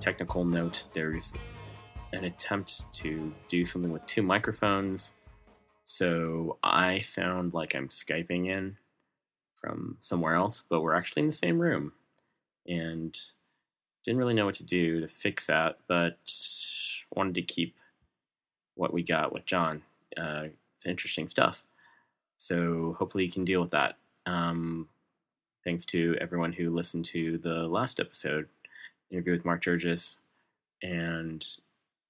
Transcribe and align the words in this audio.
Technical 0.00 0.44
note 0.44 0.86
there's 0.92 1.32
an 2.12 2.24
attempt 2.24 2.92
to 2.94 3.32
do 3.48 3.64
something 3.64 3.92
with 3.92 4.04
two 4.06 4.22
microphones. 4.22 5.14
So 5.84 6.58
I 6.62 6.98
sound 7.00 7.54
like 7.54 7.74
I'm 7.74 7.88
Skyping 7.88 8.48
in 8.48 8.76
from 9.54 9.98
somewhere 10.00 10.34
else, 10.34 10.64
but 10.68 10.80
we're 10.80 10.94
actually 10.94 11.20
in 11.20 11.26
the 11.26 11.32
same 11.32 11.58
room. 11.58 11.92
And 12.66 13.16
didn't 14.04 14.18
really 14.18 14.34
know 14.34 14.46
what 14.46 14.54
to 14.56 14.64
do 14.64 15.00
to 15.00 15.08
fix 15.08 15.46
that, 15.46 15.78
but 15.86 16.18
wanted 17.14 17.34
to 17.34 17.42
keep 17.42 17.76
what 18.74 18.92
we 18.92 19.02
got 19.02 19.32
with 19.32 19.44
John. 19.46 19.82
Uh, 20.16 20.46
it's 20.76 20.86
interesting 20.86 21.28
stuff. 21.28 21.64
So 22.38 22.96
hopefully 22.98 23.24
you 23.24 23.30
can 23.30 23.44
deal 23.44 23.60
with 23.60 23.72
that. 23.72 23.96
Um, 24.24 24.88
thanks 25.64 25.84
to 25.86 26.16
everyone 26.20 26.54
who 26.54 26.70
listened 26.70 27.04
to 27.06 27.36
the 27.38 27.68
last 27.68 28.00
episode, 28.00 28.48
interview 29.10 29.32
with 29.32 29.44
Mark 29.44 29.62
Jurgis. 29.62 30.18
And 30.82 31.44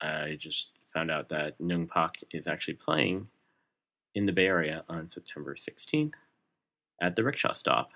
I 0.00 0.36
just 0.38 0.72
found 0.92 1.10
out 1.10 1.28
that 1.28 1.60
Nung 1.60 1.86
Pak 1.86 2.16
is 2.32 2.46
actually 2.46 2.74
playing 2.74 3.28
in 4.14 4.26
the 4.26 4.32
Bay 4.32 4.46
Area 4.46 4.84
on 4.88 5.08
September 5.08 5.54
16th 5.54 6.14
at 7.00 7.16
the 7.16 7.24
rickshaw 7.24 7.52
stop. 7.52 7.92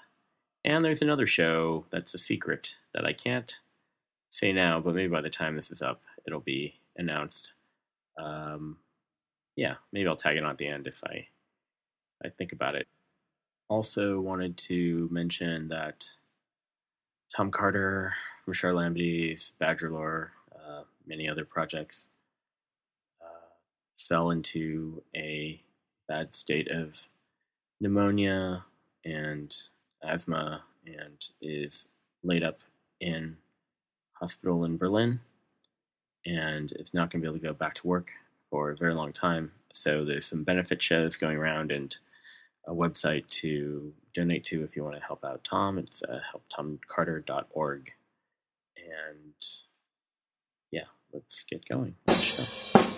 And 0.64 0.84
there's 0.84 1.02
another 1.02 1.26
show 1.26 1.84
that's 1.90 2.14
a 2.14 2.18
secret 2.18 2.78
that 2.94 3.04
I 3.04 3.12
can't 3.12 3.60
say 4.30 4.52
now, 4.52 4.80
but 4.80 4.94
maybe 4.94 5.08
by 5.08 5.20
the 5.20 5.30
time 5.30 5.54
this 5.54 5.70
is 5.70 5.82
up, 5.82 6.00
it'll 6.26 6.40
be 6.40 6.74
announced. 6.96 7.52
Um, 8.18 8.78
yeah, 9.56 9.74
maybe 9.92 10.08
I'll 10.08 10.16
tag 10.16 10.36
it 10.36 10.44
on 10.44 10.50
at 10.50 10.58
the 10.58 10.68
end 10.68 10.86
if 10.86 11.02
I 11.04 11.28
I 12.24 12.30
think 12.30 12.52
about 12.52 12.74
it. 12.74 12.86
Also, 13.68 14.20
wanted 14.20 14.56
to 14.56 15.08
mention 15.10 15.68
that 15.68 16.06
Tom 17.34 17.50
Carter 17.50 18.14
from 18.44 18.54
Charalambides 18.54 19.52
Badger 19.58 19.90
Lore, 19.90 20.30
uh, 20.54 20.82
many 21.06 21.28
other 21.28 21.44
projects, 21.44 22.08
uh, 23.22 23.48
fell 23.96 24.30
into 24.30 25.02
a 25.16 25.62
bad 26.06 26.34
state 26.34 26.68
of 26.70 27.08
pneumonia 27.80 28.64
and 29.04 29.54
asthma 30.02 30.62
and 30.86 31.30
is 31.40 31.88
laid 32.22 32.42
up 32.42 32.60
in 33.00 33.38
hospital 34.14 34.64
in 34.64 34.76
Berlin 34.76 35.20
and 36.26 36.72
is 36.76 36.92
not 36.92 37.10
going 37.10 37.22
to 37.22 37.26
be 37.26 37.28
able 37.28 37.38
to 37.40 37.46
go 37.46 37.54
back 37.54 37.74
to 37.74 37.86
work 37.86 38.12
for 38.50 38.70
a 38.70 38.76
very 38.76 38.94
long 38.94 39.12
time. 39.12 39.52
So 39.72 40.04
there's 40.04 40.26
some 40.26 40.44
benefit 40.44 40.80
shows 40.80 41.16
going 41.16 41.36
around 41.36 41.72
and 41.72 41.96
a 42.66 42.74
website 42.74 43.26
to 43.28 43.92
donate 44.14 44.44
to 44.44 44.64
if 44.64 44.76
you 44.76 44.84
want 44.84 44.96
to 44.96 45.02
help 45.02 45.24
out 45.24 45.44
Tom. 45.44 45.78
It's 45.78 46.02
uh, 46.02 46.20
helptomcarter.org. 46.32 47.92
And 49.10 49.34
yeah, 50.70 50.86
let's 51.12 51.44
get 51.44 51.68
going. 51.68 51.96
with 52.06 52.93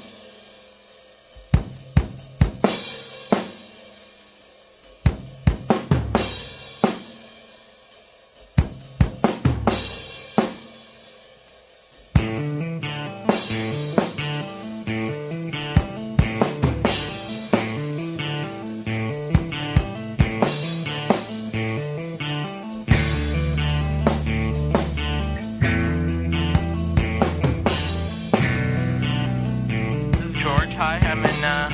Hi, 30.79 30.99
I'm 31.03 31.25
in 31.25 31.45
uh, 31.45 31.71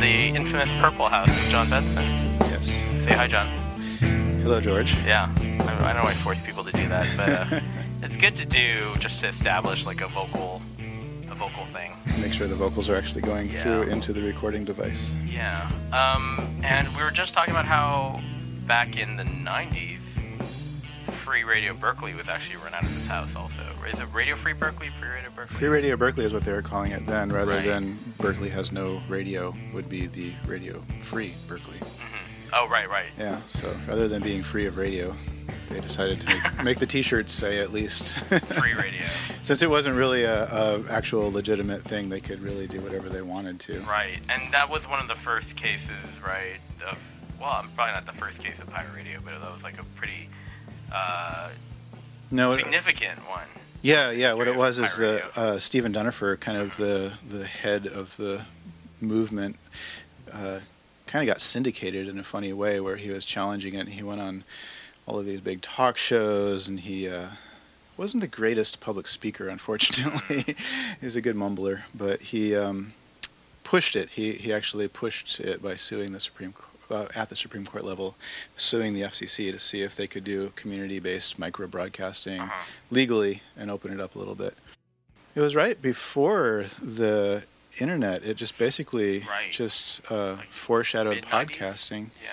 the 0.00 0.36
infamous 0.36 0.74
Purple 0.74 1.06
House 1.08 1.28
with 1.28 1.50
John 1.50 1.68
Benson. 1.70 2.02
Yes. 2.50 2.84
Say 3.02 3.12
hi, 3.12 3.26
John. 3.26 3.46
Hello, 4.42 4.60
George. 4.60 4.94
Yeah, 5.06 5.32
I, 5.38 5.42
I 5.44 5.66
don't 5.92 5.96
know 5.96 6.02
why 6.04 6.10
I 6.10 6.14
force 6.14 6.42
people 6.42 6.64
to 6.64 6.72
do 6.72 6.88
that, 6.88 7.06
but 7.16 7.52
uh, 7.52 7.60
it's 8.02 8.16
good 8.16 8.34
to 8.36 8.46
do 8.46 8.94
just 8.98 9.20
to 9.20 9.28
establish 9.28 9.86
like 9.86 10.00
a 10.00 10.08
vocal, 10.08 10.60
a 11.30 11.34
vocal 11.34 11.64
thing. 11.66 11.92
Make 12.20 12.32
sure 12.32 12.46
the 12.48 12.54
vocals 12.54 12.88
are 12.88 12.96
actually 12.96 13.22
going 13.22 13.50
Yeah. 13.50 13.62
through 13.62 13.82
into 13.84 14.12
the 14.12 14.22
recording 14.22 14.64
device. 14.64 15.14
Yeah. 15.24 15.68
Um, 15.92 16.58
and 16.62 16.88
we 16.96 17.02
were 17.02 17.10
just 17.10 17.34
talking 17.34 17.52
about 17.52 17.66
how 17.66 18.20
back 18.66 18.98
in 18.98 19.16
the 19.16 19.24
'90s, 19.24 20.24
Free 21.14 21.44
Radio 21.44 21.74
Berkeley 21.74 22.14
was 22.14 22.28
actually 22.28 22.56
run 22.56 22.74
out 22.74 22.82
of 22.84 22.92
this 22.94 23.06
house. 23.06 23.36
Also, 23.36 23.62
is 23.90 24.00
it 24.00 24.06
Radio 24.12 24.34
Free 24.34 24.52
Berkeley? 24.52 24.88
Free 24.88 25.08
Radio 25.08 25.30
Berkeley. 25.30 25.56
Free 25.56 25.68
Radio 25.68 25.96
Berkeley 25.96 26.24
is 26.24 26.32
what 26.32 26.42
they 26.42 26.52
were 26.52 26.62
calling 26.62 26.92
it 26.92 27.06
then, 27.06 27.30
rather 27.32 27.52
Right. 27.52 27.64
than 27.64 27.98
Berkeley 28.18 28.48
has 28.50 28.72
no 28.72 29.00
radio, 29.08 29.54
would 29.72 29.88
be 29.88 30.06
the 30.06 30.32
Radio 30.46 30.82
Free 31.00 31.34
Berkeley. 31.48 31.78
Mm-hmm. 31.78 32.50
Oh, 32.52 32.68
right, 32.68 32.88
right. 32.88 33.06
Yeah, 33.18 33.40
so 33.46 33.74
rather 33.88 34.06
than 34.08 34.22
being 34.22 34.42
free 34.42 34.66
of 34.66 34.76
radio, 34.76 35.14
they 35.70 35.80
decided 35.80 36.20
to 36.20 36.26
make, 36.28 36.64
make 36.64 36.78
the 36.78 36.86
t 36.86 37.02
shirts 37.02 37.32
say 37.32 37.58
at 37.58 37.72
least. 37.72 38.18
Free 38.54 38.74
Radio. 38.74 39.02
Since 39.42 39.62
it 39.62 39.70
wasn't 39.70 39.96
really 39.96 40.24
a, 40.24 40.44
a 40.44 40.84
actual 40.90 41.30
legitimate 41.32 41.82
thing, 41.82 42.08
they 42.08 42.20
could 42.20 42.40
really 42.40 42.66
do 42.66 42.80
whatever 42.80 43.08
they 43.08 43.22
wanted 43.22 43.58
to. 43.60 43.80
Right, 43.80 44.18
and 44.30 44.52
that 44.52 44.68
was 44.70 44.88
one 44.88 45.00
of 45.00 45.08
the 45.08 45.14
first 45.14 45.56
cases, 45.56 46.20
right? 46.24 46.58
Of 46.88 47.20
well, 47.40 47.50
I'm 47.62 47.68
probably 47.70 47.94
not 47.94 48.06
the 48.06 48.12
first 48.12 48.42
case 48.42 48.60
of 48.60 48.70
pirate 48.70 48.94
radio, 48.94 49.18
but 49.24 49.38
that 49.40 49.52
was 49.52 49.64
like 49.64 49.78
a 49.80 49.84
pretty 49.96 50.28
uh, 50.94 51.48
No, 52.30 52.52
it- 52.52 52.60
significant 52.60 53.18
one. 53.28 53.46
Yeah, 53.82 54.10
yeah. 54.12 54.32
What 54.32 54.48
it 54.48 54.56
was 54.56 54.78
is 54.78 54.96
the 54.96 55.22
uh, 55.38 55.58
Stephen 55.58 55.92
Dunifer, 55.92 56.40
kind 56.40 56.56
of 56.56 56.76
the 56.78 57.12
the 57.28 57.44
head 57.46 57.86
of 57.86 58.16
the 58.16 58.46
movement, 59.02 59.56
uh, 60.32 60.60
kind 61.06 61.28
of 61.28 61.30
got 61.30 61.42
syndicated 61.42 62.08
in 62.08 62.18
a 62.18 62.22
funny 62.22 62.52
way, 62.54 62.80
where 62.80 62.96
he 62.96 63.10
was 63.10 63.26
challenging 63.26 63.74
it. 63.74 63.80
And 63.80 63.88
He 63.90 64.02
went 64.02 64.22
on 64.22 64.44
all 65.06 65.18
of 65.18 65.26
these 65.26 65.42
big 65.42 65.60
talk 65.60 65.98
shows, 65.98 66.66
and 66.66 66.80
he 66.80 67.06
uh, 67.10 67.28
wasn't 67.98 68.22
the 68.22 68.26
greatest 68.26 68.80
public 68.80 69.06
speaker, 69.06 69.48
unfortunately. 69.56 70.56
he 70.98 71.04
was 71.04 71.14
a 71.16 71.20
good 71.20 71.36
mumbler, 71.36 71.82
but 71.94 72.22
he 72.22 72.56
um, 72.56 72.94
pushed 73.64 73.96
it. 73.96 74.08
He 74.10 74.32
he 74.32 74.50
actually 74.50 74.88
pushed 74.88 75.40
it 75.40 75.62
by 75.62 75.74
suing 75.74 76.12
the 76.12 76.20
Supreme 76.20 76.52
uh, 76.90 77.06
at 77.14 77.28
the 77.28 77.36
Supreme 77.36 77.64
Court 77.64 77.84
level, 77.84 78.16
suing 78.56 78.94
the 78.94 79.02
FCC 79.02 79.50
to 79.52 79.58
see 79.58 79.82
if 79.82 79.94
they 79.96 80.06
could 80.06 80.24
do 80.24 80.52
community-based 80.56 81.38
micro 81.38 81.66
broadcasting 81.66 82.40
Uh-huh. 82.42 82.64
legally 82.90 83.42
and 83.56 83.70
open 83.70 83.92
it 83.92 84.00
up 84.00 84.14
a 84.14 84.18
little 84.18 84.34
bit. 84.34 84.54
It 85.34 85.40
was 85.40 85.54
right 85.56 85.80
before 85.80 86.66
the 86.80 87.44
internet. 87.80 88.22
It 88.24 88.36
just 88.36 88.56
basically 88.58 89.20
Right. 89.20 89.50
just 89.50 90.00
uh, 90.10 90.34
Like 90.34 90.48
foreshadowed 90.48 91.16
Mid-nineties? 91.16 91.58
podcasting. 91.58 92.10
Yeah. 92.22 92.30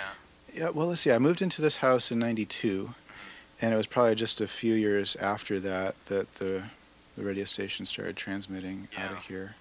Yeah, 0.54 0.70
well, 0.70 0.88
let's 0.88 1.02
see. 1.02 1.12
I 1.12 1.18
moved 1.18 1.42
into 1.42 1.62
this 1.62 1.78
house 1.78 2.12
in 2.12 2.20
'92, 2.20 2.94
and 3.62 3.74
it 3.74 3.78
was 3.78 3.88
probably 3.88 4.16
just 4.16 4.42
a 4.42 4.48
few 4.48 4.74
years 4.74 5.16
after 5.16 5.60
that 5.62 5.96
that 6.08 6.36
the 6.36 6.64
the 7.16 7.24
radio 7.24 7.46
station 7.46 7.86
started 7.86 8.16
transmitting 8.18 8.88
out 8.98 9.12
of 9.14 9.18
here. 9.26 9.56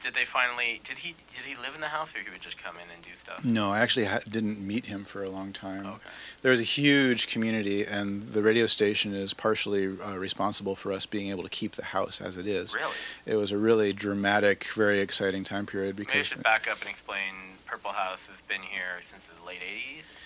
Did 0.00 0.14
they 0.14 0.24
finally? 0.24 0.80
Did 0.84 0.98
he? 0.98 1.14
Did 1.34 1.44
he 1.44 1.56
live 1.60 1.74
in 1.74 1.80
the 1.80 1.88
house, 1.88 2.14
or 2.14 2.20
he 2.20 2.30
would 2.30 2.40
just 2.40 2.62
come 2.62 2.76
in 2.76 2.88
and 2.94 3.02
do 3.02 3.10
stuff? 3.16 3.44
No, 3.44 3.72
I 3.72 3.80
actually 3.80 4.06
ha- 4.06 4.20
didn't 4.28 4.60
meet 4.60 4.86
him 4.86 5.04
for 5.04 5.24
a 5.24 5.28
long 5.30 5.52
time. 5.52 5.86
Okay. 5.86 5.98
There 6.42 6.52
was 6.52 6.60
a 6.60 6.64
huge 6.64 7.26
community, 7.26 7.84
and 7.84 8.28
the 8.28 8.40
radio 8.42 8.66
station 8.66 9.12
is 9.12 9.34
partially 9.34 9.86
uh, 10.00 10.16
responsible 10.16 10.76
for 10.76 10.92
us 10.92 11.04
being 11.04 11.30
able 11.30 11.42
to 11.42 11.48
keep 11.48 11.72
the 11.72 11.86
house 11.86 12.20
as 12.20 12.36
it 12.36 12.46
is. 12.46 12.74
Really? 12.76 12.92
It 13.26 13.34
was 13.36 13.50
a 13.50 13.58
really 13.58 13.92
dramatic, 13.92 14.64
very 14.72 15.00
exciting 15.00 15.42
time 15.42 15.66
period 15.66 15.98
Maybe 15.98 16.12
I 16.12 16.22
should 16.22 16.42
back 16.44 16.68
up 16.70 16.80
and 16.80 16.88
explain. 16.88 17.32
Purple 17.66 17.90
House 17.92 18.28
has 18.28 18.40
been 18.42 18.62
here 18.62 18.98
since 19.00 19.26
the 19.26 19.44
late 19.44 19.60
'80s. 19.60 20.22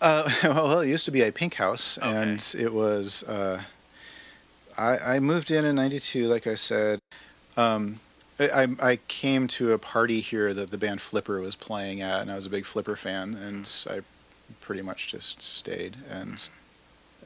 Uh, 0.00 0.28
well, 0.44 0.80
it 0.80 0.88
used 0.88 1.04
to 1.04 1.10
be 1.10 1.22
a 1.22 1.30
pink 1.32 1.54
house, 1.54 1.98
Okay. 1.98 2.08
and 2.08 2.54
it 2.58 2.72
was. 2.72 3.22
Uh, 3.24 3.62
I, 4.78 4.98
I 5.16 5.20
moved 5.20 5.50
in 5.50 5.64
in 5.66 5.76
'92, 5.76 6.26
like 6.28 6.46
I 6.46 6.54
said. 6.54 7.00
Um, 7.58 8.00
I, 8.38 8.68
I 8.80 8.96
came 9.08 9.48
to 9.48 9.72
a 9.72 9.78
party 9.78 10.20
here 10.20 10.52
that 10.52 10.70
the 10.70 10.78
band 10.78 11.00
Flipper 11.00 11.40
was 11.40 11.56
playing 11.56 12.02
at, 12.02 12.20
and 12.22 12.30
I 12.30 12.34
was 12.34 12.46
a 12.46 12.50
big 12.50 12.66
Flipper 12.66 12.96
fan, 12.96 13.34
and 13.34 13.70
I 13.90 14.00
pretty 14.60 14.82
much 14.82 15.08
just 15.08 15.40
stayed, 15.42 15.96
and 16.10 16.48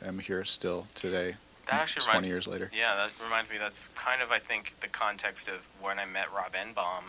am 0.04 0.18
here 0.18 0.44
still 0.44 0.86
today, 0.94 1.34
That 1.66 1.80
actually 1.80 2.04
20 2.04 2.16
reminds 2.16 2.28
years 2.28 2.46
later. 2.46 2.70
Yeah, 2.76 2.94
that 2.94 3.10
reminds 3.22 3.50
me. 3.50 3.58
That's 3.58 3.88
kind 3.94 4.22
of 4.22 4.32
I 4.32 4.38
think 4.38 4.78
the 4.80 4.88
context 4.88 5.48
of 5.48 5.68
when 5.80 5.98
I 5.98 6.04
met 6.06 6.32
Rob 6.32 6.52
Enbaum. 6.52 7.04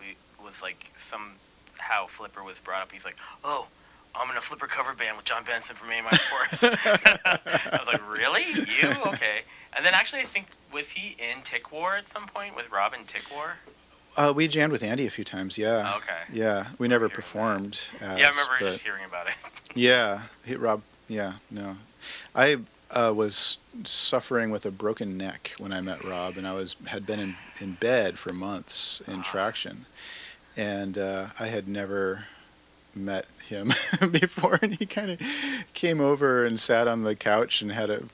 We 0.00 0.16
was 0.42 0.62
like 0.62 0.90
somehow 0.96 2.06
Flipper 2.06 2.42
was 2.42 2.60
brought 2.60 2.82
up. 2.82 2.92
He's 2.92 3.04
like, 3.04 3.16
"Oh, 3.44 3.68
I'm 4.14 4.30
in 4.30 4.36
a 4.36 4.40
Flipper 4.40 4.66
cover 4.66 4.94
band 4.94 5.16
with 5.16 5.26
John 5.26 5.44
Benson 5.44 5.76
from 5.76 5.90
A 5.90 6.02
Minor 6.02 6.16
Forest." 6.16 6.64
I 7.24 7.78
was 7.78 7.86
like, 7.86 8.10
"Really? 8.10 8.42
You? 8.80 8.90
Okay." 9.12 9.42
And 9.76 9.84
then 9.84 9.94
actually, 9.94 10.22
I 10.22 10.24
think 10.24 10.46
was 10.72 10.90
he 10.90 11.16
in 11.18 11.42
Tic 11.42 11.72
War 11.72 11.96
at 11.96 12.08
some 12.08 12.26
point 12.26 12.56
with 12.56 12.70
Robin 12.70 13.00
Tic 13.06 13.24
War? 13.34 13.54
Uh, 14.16 14.32
we 14.34 14.48
jammed 14.48 14.72
with 14.72 14.82
Andy 14.82 15.06
a 15.06 15.10
few 15.10 15.22
times, 15.22 15.56
yeah. 15.56 15.94
Okay. 15.96 16.18
Yeah, 16.32 16.66
we 16.78 16.88
never 16.88 17.08
performed. 17.08 17.74
As, 18.00 18.18
yeah, 18.18 18.26
I 18.26 18.30
remember 18.30 18.58
just 18.58 18.82
hearing 18.82 19.04
about 19.04 19.28
it. 19.28 19.34
Yeah, 19.74 20.22
he, 20.44 20.56
Rob. 20.56 20.82
Yeah, 21.06 21.34
no, 21.50 21.76
I 22.34 22.56
uh, 22.90 23.12
was 23.14 23.58
suffering 23.84 24.50
with 24.50 24.66
a 24.66 24.72
broken 24.72 25.16
neck 25.16 25.52
when 25.58 25.72
I 25.72 25.80
met 25.80 26.02
Rob, 26.02 26.36
and 26.36 26.46
I 26.46 26.54
was 26.54 26.74
had 26.86 27.06
been 27.06 27.20
in, 27.20 27.36
in 27.60 27.72
bed 27.74 28.18
for 28.18 28.32
months 28.32 29.00
in 29.06 29.22
traction, 29.22 29.86
and 30.56 30.98
uh, 30.98 31.26
I 31.38 31.46
had 31.46 31.68
never 31.68 32.24
met 32.94 33.26
him 33.48 33.68
before, 34.10 34.58
and 34.62 34.76
he 34.76 34.86
kind 34.86 35.10
of 35.10 35.20
came 35.74 36.00
over 36.00 36.44
and 36.44 36.58
sat 36.58 36.88
on 36.88 37.04
the 37.04 37.14
couch 37.14 37.62
and 37.62 37.72
had 37.72 37.90
a 37.90 38.04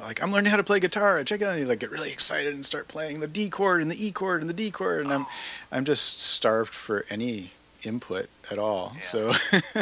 like 0.00 0.22
I'm 0.22 0.30
learning 0.30 0.50
how 0.50 0.56
to 0.56 0.64
play 0.64 0.80
guitar. 0.80 1.18
I 1.18 1.24
Check 1.24 1.40
it 1.40 1.44
out. 1.44 1.50
And 1.50 1.60
he 1.60 1.64
like 1.64 1.80
get 1.80 1.90
really 1.90 2.12
excited 2.12 2.54
and 2.54 2.64
start 2.64 2.88
playing 2.88 3.20
the 3.20 3.26
D 3.26 3.50
chord 3.50 3.82
and 3.82 3.90
the 3.90 4.06
E 4.06 4.12
chord 4.12 4.40
and 4.40 4.48
the 4.48 4.54
D 4.54 4.70
chord, 4.70 5.04
and 5.04 5.12
I'm 5.12 5.22
oh. 5.22 5.30
I'm 5.72 5.84
just 5.84 6.20
starved 6.20 6.72
for 6.72 7.04
any 7.10 7.50
input 7.82 8.28
at 8.50 8.58
all. 8.58 8.92
Yeah. 8.94 9.00
So. 9.00 9.32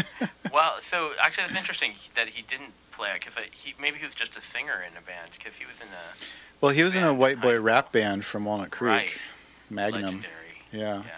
well, 0.53 0.75
so 0.81 1.13
actually, 1.23 1.45
it's 1.45 1.57
interesting 1.57 1.93
that 2.15 2.29
he 2.29 2.43
didn't 2.43 2.73
play 2.93 3.11
it 3.11 3.21
because 3.21 3.37
he 3.53 3.75
maybe 3.81 3.99
he 3.99 4.05
was 4.05 4.15
just 4.15 4.37
a 4.37 4.41
singer 4.41 4.83
in 4.91 4.97
a 4.97 5.03
band 5.03 5.33
because 5.33 5.59
he 5.59 5.67
was 5.67 5.81
in 5.81 5.89
a 5.89 6.25
Well, 6.61 6.73
he 6.73 6.83
was 6.83 6.97
in 6.97 7.05
a 7.05 7.13
white 7.15 7.41
boy 7.41 7.61
rap 7.61 7.93
band 7.93 8.25
from 8.25 8.45
Walnut 8.45 8.71
Creek, 8.71 8.91
right 8.91 9.33
Magnum. 9.71 10.03
legendary. 10.03 10.33
Yeah, 10.73 11.03
Yeah. 11.05 11.13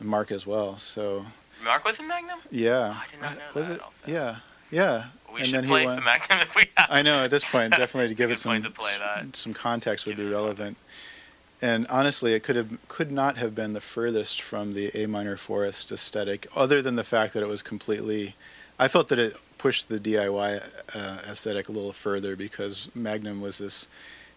Mark 0.00 0.32
as 0.32 0.46
well. 0.46 0.78
So 0.78 1.26
Mark 1.64 1.84
was 1.84 2.00
in 2.00 2.08
Magnum. 2.08 2.38
yeah, 2.50 2.96
I 3.02 3.10
did 3.10 3.20
not 3.20 3.36
know 3.36 3.44
was 3.54 3.68
that 3.68 3.74
it? 3.74 3.80
also. 3.82 4.04
Yeah, 4.06 4.36
yeah. 4.70 5.04
We 5.32 5.40
And 5.40 5.46
should 5.48 5.64
play 5.64 5.86
some 5.86 6.04
Magnum 6.04 6.38
if 6.40 6.56
we 6.56 6.64
have. 6.76 6.88
I 6.90 7.02
know 7.02 7.24
at 7.24 7.30
this 7.30 7.44
point, 7.44 7.70
definitely 7.72 8.08
to 8.08 8.14
give 8.14 8.30
it 8.32 8.38
some 8.38 8.60
to 8.60 8.70
play 8.70 8.92
that. 8.98 9.36
some 9.36 9.54
context 9.54 10.06
would 10.06 10.16
Give 10.16 10.26
be 10.28 10.32
relevant. 10.32 10.76
And 11.62 11.86
honestly, 11.88 12.32
it 12.34 12.42
could 12.42 12.56
have 12.56 12.78
could 12.88 13.12
not 13.12 13.36
have 13.36 13.54
been 13.54 13.74
the 13.74 13.80
furthest 13.80 14.40
from 14.40 14.72
the 14.72 14.90
A 15.00 15.06
minor 15.06 15.36
forest 15.36 15.92
aesthetic, 15.92 16.46
other 16.56 16.80
than 16.82 16.96
the 16.96 17.04
fact 17.04 17.34
that 17.34 17.42
it 17.42 17.48
was 17.48 17.62
completely. 17.62 18.34
I 18.78 18.88
felt 18.88 19.08
that 19.08 19.18
it 19.18 19.36
pushed 19.58 19.90
the 19.90 20.00
DIY 20.00 20.62
uh, 20.94 21.18
aesthetic 21.28 21.68
a 21.68 21.72
little 21.72 21.92
further 21.92 22.34
because 22.34 22.88
Magnum 22.94 23.42
was 23.42 23.58
this 23.58 23.88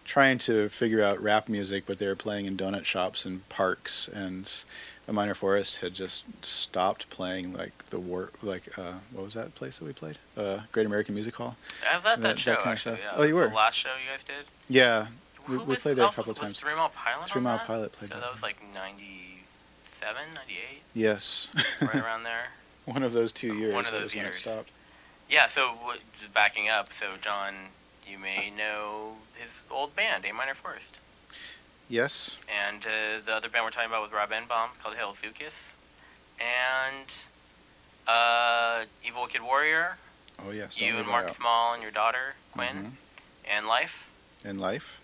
trying 0.04 0.38
to 0.38 0.68
figure 0.68 1.02
out 1.02 1.20
rap 1.22 1.48
music, 1.48 1.84
but 1.86 1.98
they 1.98 2.06
were 2.06 2.16
playing 2.16 2.46
in 2.46 2.56
donut 2.56 2.84
shops 2.84 3.24
and 3.24 3.48
parks, 3.48 4.06
and 4.08 4.64
A 5.08 5.12
Minor 5.12 5.34
Forest 5.34 5.78
had 5.80 5.94
just 5.94 6.24
stopped 6.44 7.08
playing 7.10 7.52
like 7.54 7.86
the 7.86 7.98
war, 7.98 8.30
like 8.42 8.78
uh, 8.78 8.94
what 9.12 9.24
was 9.24 9.34
that 9.34 9.54
place 9.54 9.78
that 9.78 9.84
we 9.84 9.92
played? 9.92 10.18
Uh, 10.36 10.60
Great 10.72 10.86
American 10.86 11.14
Music 11.14 11.34
Hall. 11.36 11.56
I 11.90 11.96
was 11.96 12.04
at 12.06 12.16
that, 12.16 12.22
that- 12.22 12.28
that 12.28 12.38
show 12.38 12.54
kind 12.56 12.66
of 12.66 12.72
actually. 12.72 12.96
stuff. 12.98 13.10
Yeah, 13.14 13.18
Oh, 13.20 13.24
you 13.24 13.34
were? 13.34 13.48
The 13.48 13.54
last 13.54 13.76
show 13.78 13.90
you 14.02 14.10
guys 14.10 14.22
did. 14.24 14.44
Yeah, 14.68 15.06
we, 15.48 15.54
Who 15.54 15.60
we 15.60 15.66
was- 15.66 15.82
played 15.82 15.96
there 15.96 16.04
a 16.06 16.08
couple 16.08 16.32
was 16.32 16.38
times. 16.38 16.60
Three 16.60 16.74
Mile 16.74 16.90
Pilot. 16.90 17.26
Three 17.28 17.40
Mile 17.42 17.58
that? 17.58 17.66
Pilot 17.66 17.92
played 17.92 18.10
So 18.10 18.20
that 18.20 18.30
was 18.30 18.42
like 18.42 18.56
97, 18.74 20.16
98, 20.34 20.82
Yes, 20.94 21.48
right 21.80 21.94
around 22.04 22.22
there. 22.24 22.48
one 22.84 23.02
of 23.02 23.12
those 23.12 23.32
two 23.32 23.48
So, 23.48 23.54
years. 23.54 23.74
one 23.74 23.84
of 23.84 23.90
those 23.92 24.02
was 24.02 24.14
years. 24.14 24.36
stopped. 24.36 24.70
Yeah. 25.30 25.46
So 25.46 25.74
just 26.20 26.32
backing 26.34 26.68
up. 26.68 26.92
So 26.92 27.12
John, 27.20 27.54
you 28.08 28.18
may 28.18 28.50
know 28.56 29.14
his 29.34 29.62
old 29.70 29.94
band, 29.96 30.24
A 30.28 30.32
Minor 30.32 30.54
Forest. 30.54 31.00
Yes, 31.88 32.38
And 32.48 32.84
uh, 32.86 33.20
the 33.24 33.34
other 33.34 33.48
band 33.50 33.64
we're 33.64 33.70
talking 33.70 33.90
about 33.90 34.02
with 34.02 34.12
Rob 34.12 34.30
Enbaum 34.30 34.82
called 34.82 34.96
Hale 34.96 35.12
Zukas. 35.12 35.76
And 36.40 37.14
uh, 38.08 38.84
Evil 39.06 39.22
Wikkid 39.26 39.44
Warrior, 39.44 39.96
oh 40.46 40.50
yes. 40.50 40.74
don't 40.76 40.88
you 40.88 40.96
and 40.98 41.06
Mark. 41.06 41.28
Small 41.28 41.74
and 41.74 41.82
your 41.82 41.92
daughter, 41.92 42.34
Quinn, 42.52 42.68
Mhm. 42.76 42.90
and 43.54 43.66
Life. 43.66 44.10
And 44.44 44.60
life. 44.60 45.00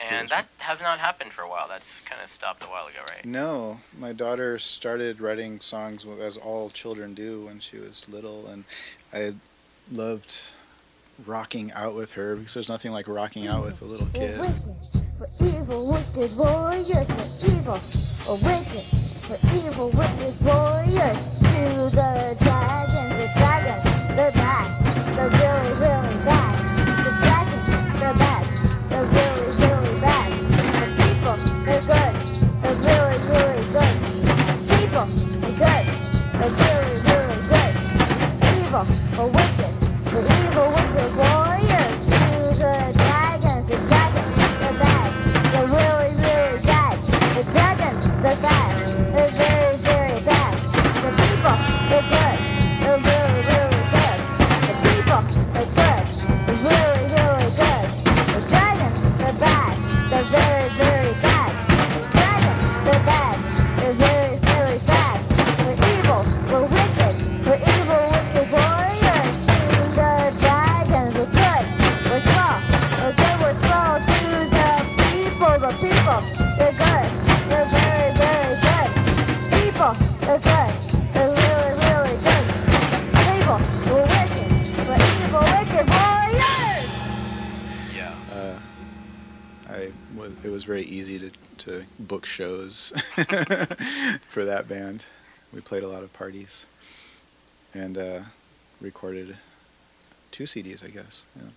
And 0.00 0.28
that 0.28 0.46
has 0.58 0.80
not 0.82 0.98
happened 0.98 1.32
for 1.32 1.42
a 1.42 1.48
while. 1.48 1.66
That's 1.68 2.00
kind 2.00 2.20
of 2.20 2.28
stopped 2.28 2.62
a 2.64 2.66
while 2.66 2.88
ago, 2.88 3.00
right? 3.08 3.24
No, 3.24 3.80
my 3.96 4.12
daughter 4.12 4.58
started 4.58 5.20
writing 5.20 5.60
songs 5.60 6.04
as 6.20 6.36
all 6.36 6.68
children 6.68 7.14
do 7.14 7.46
when 7.46 7.60
she 7.60 7.78
was 7.78 8.08
little, 8.08 8.46
and 8.48 8.64
I 9.12 9.34
loved 9.90 10.53
rocking 11.26 11.72
out 11.72 11.94
with 11.94 12.12
her 12.12 12.36
because 12.36 12.54
there's 12.54 12.68
nothing 12.68 12.92
like 12.92 13.08
rocking 13.08 13.46
out 13.48 13.64
with 13.64 13.80
a 13.82 13.84
little 13.84 14.06
kid. 14.08 14.34
For 15.18 15.28
evil, 15.44 15.92
wicked 15.92 16.36
warriors, 16.36 16.88
for 16.88 17.46
evil, 17.46 17.78
or 18.28 18.36
wicked, 18.42 18.84
for 19.24 19.38
evil, 19.54 19.90
wicked 19.90 20.34
warriors, 20.42 21.18
to 21.38 21.60
the 21.94 22.36
dragons, 22.42 23.14
the 23.14 23.28
dragons, 23.38 23.84
the 24.10 24.28
bad, 24.34 24.66
the 25.14 25.24
really, 25.30 25.72
really 25.80 26.18
bad, 26.24 26.58
the 27.04 27.12
dragons, 27.22 27.66
the 28.00 28.10
bad, 28.18 28.44
the 28.90 29.00
really, 29.14 29.50
really 29.62 29.94
bad, 30.00 30.28
the 30.50 30.86
people, 30.98 31.36
the 31.64 31.76
good, 31.86 32.14
the 32.60 32.72
really, 32.84 33.18
really 33.30 33.64
good, 33.70 33.94
the 34.42 34.56
people, 34.74 35.06
the 35.40 35.50
good, 35.62 35.84
the 36.40 36.48
really, 36.58 36.96
really 37.06 37.38
good, 37.48 37.72
evil, 38.58 38.84
or 39.20 39.28
wicked, 39.30 39.74
the 40.94 41.08
evil, 41.08 41.43
book 91.98 92.26
shows 92.26 92.92
for 94.28 94.44
that 94.44 94.66
band. 94.68 95.06
We 95.52 95.60
played 95.60 95.82
a 95.84 95.88
lot 95.88 96.02
of 96.02 96.12
parties. 96.12 96.66
and 97.72 97.96
uh, 97.98 98.20
recorded 98.80 99.36
two 100.30 100.44
CDs, 100.44 100.84
I 100.84 100.88
guess. 100.88 101.24
Yeah. 101.36 101.50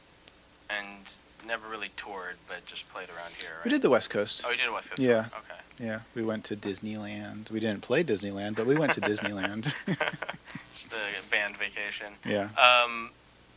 And 0.78 1.12
never 1.48 1.68
really 1.70 1.90
toured, 1.96 2.36
but 2.48 2.66
just 2.66 2.92
played 2.94 3.10
around 3.10 3.32
here. 3.40 3.52
Right? 3.58 3.66
We 3.66 3.72
did 3.72 3.82
the 3.82 3.90
West 3.90 4.10
Coast. 4.10 4.44
Oh, 4.46 4.52
you 4.52 4.58
did 4.58 4.72
West 4.72 4.90
Coast. 4.92 5.02
Yeah. 5.02 5.14
tour. 5.24 5.40
Okay. 5.40 5.54
Yeah, 5.80 6.00
we 6.16 6.24
went 6.24 6.44
to 6.46 6.56
Disneyland. 6.56 7.52
We 7.52 7.60
didn't 7.60 7.82
play 7.82 8.04
Disneyland, 8.04 8.56
but 8.56 8.66
we 8.66 8.76
went 8.76 8.94
to 8.94 9.02
Disneyland. 9.12 9.74
Just 10.74 10.92
a 10.92 11.30
band 11.32 11.56
vacation. 11.58 12.14
yeah. 12.26 12.50
Um, 12.58 13.12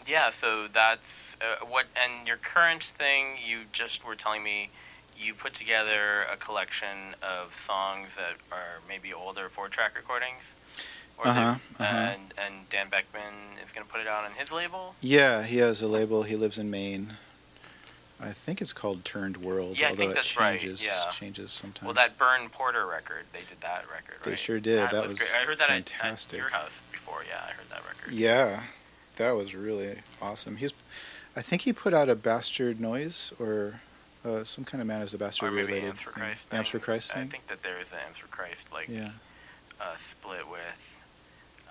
yeah, 0.06 0.30
so 0.30 0.66
that's 0.72 1.36
uh, 1.40 1.64
what. 1.66 1.86
And 2.02 2.26
your 2.26 2.36
current 2.38 2.82
thing, 2.82 3.36
you 3.46 3.60
just 3.70 4.04
were 4.06 4.14
telling 4.14 4.42
me, 4.42 4.70
you 5.20 5.34
put 5.34 5.54
together 5.54 6.24
a 6.32 6.36
collection 6.36 7.14
of 7.22 7.52
songs 7.52 8.16
that 8.16 8.36
are 8.50 8.80
maybe 8.88 9.12
older 9.12 9.48
four-track 9.48 9.96
recordings. 9.96 10.56
Uh-huh, 11.22 11.56
uh-huh. 11.78 11.84
And 11.84 12.22
and 12.38 12.68
Dan 12.70 12.88
Beckman 12.88 13.34
is 13.62 13.72
going 13.72 13.86
to 13.86 13.92
put 13.92 14.00
it 14.00 14.06
out 14.06 14.24
on 14.24 14.32
his 14.32 14.52
label. 14.52 14.94
Yeah, 15.02 15.42
he 15.42 15.58
has 15.58 15.82
a 15.82 15.88
label. 15.88 16.22
He 16.22 16.34
lives 16.34 16.56
in 16.58 16.70
Maine. 16.70 17.14
I 18.22 18.32
think 18.32 18.60
it's 18.60 18.72
called 18.72 19.04
Turned 19.04 19.38
Word. 19.38 19.78
Yeah, 19.78 19.88
I 19.88 19.94
think 19.94 20.12
it 20.12 20.14
that's 20.14 20.38
right, 20.38 20.58
changes, 20.60 20.84
yeah. 20.84 21.10
Changes 21.10 21.52
sometimes. 21.52 21.86
Well, 21.86 21.94
that 21.94 22.18
Bern 22.18 22.48
Porter 22.50 22.86
record, 22.86 23.24
they 23.32 23.40
did 23.40 23.60
that 23.60 23.84
record, 23.90 24.16
right? 24.20 24.30
They 24.30 24.36
sure 24.36 24.60
did. 24.60 24.90
That 24.90 25.02
was 25.02 25.14
great. 25.14 25.32
I 25.34 25.44
heard 25.44 25.58
that 25.58 25.70
at- 25.70 25.76
at, 25.76 25.88
fantastic. 25.88 26.38
your 26.38 26.50
house 26.50 26.82
before. 26.92 27.22
Yeah, 27.26 27.42
I 27.46 27.52
heard 27.52 27.68
that 27.70 27.82
record. 27.86 28.12
Yeah, 28.12 28.60
that 29.16 29.32
was 29.32 29.54
really 29.54 30.00
awesome. 30.20 30.56
He's, 30.56 30.72
I 31.34 31.40
think 31.40 31.62
he 31.62 31.72
put 31.72 31.94
out 31.94 32.10
a 32.10 32.14
Bastard 32.14 32.78
Noise 32.78 33.32
or 33.38 33.80
uh, 34.24 34.44
some 34.44 34.64
kind 34.64 34.80
of 34.80 34.86
Man 34.86 35.02
is 35.02 35.14
a 35.14 35.18
Bastard 35.18 35.48
Or 35.48 35.52
maybe 35.52 35.66
related 35.68 35.88
Amps 35.88 36.00
for. 36.00 36.10
Christ. 36.10 36.52
Amps 36.52 36.70
for. 36.70 36.78
Christ 36.78 37.16
I 37.16 37.24
think 37.24 37.46
that 37.46 37.62
there 37.62 37.78
is 37.80 37.92
an 37.92 37.98
Amps 38.06 38.18
for 38.18 38.28
Christ 38.28 38.72
like 38.72 38.88
Yeah. 38.88 39.10
uh, 39.80 39.94
split 39.96 40.48
with 40.50 41.00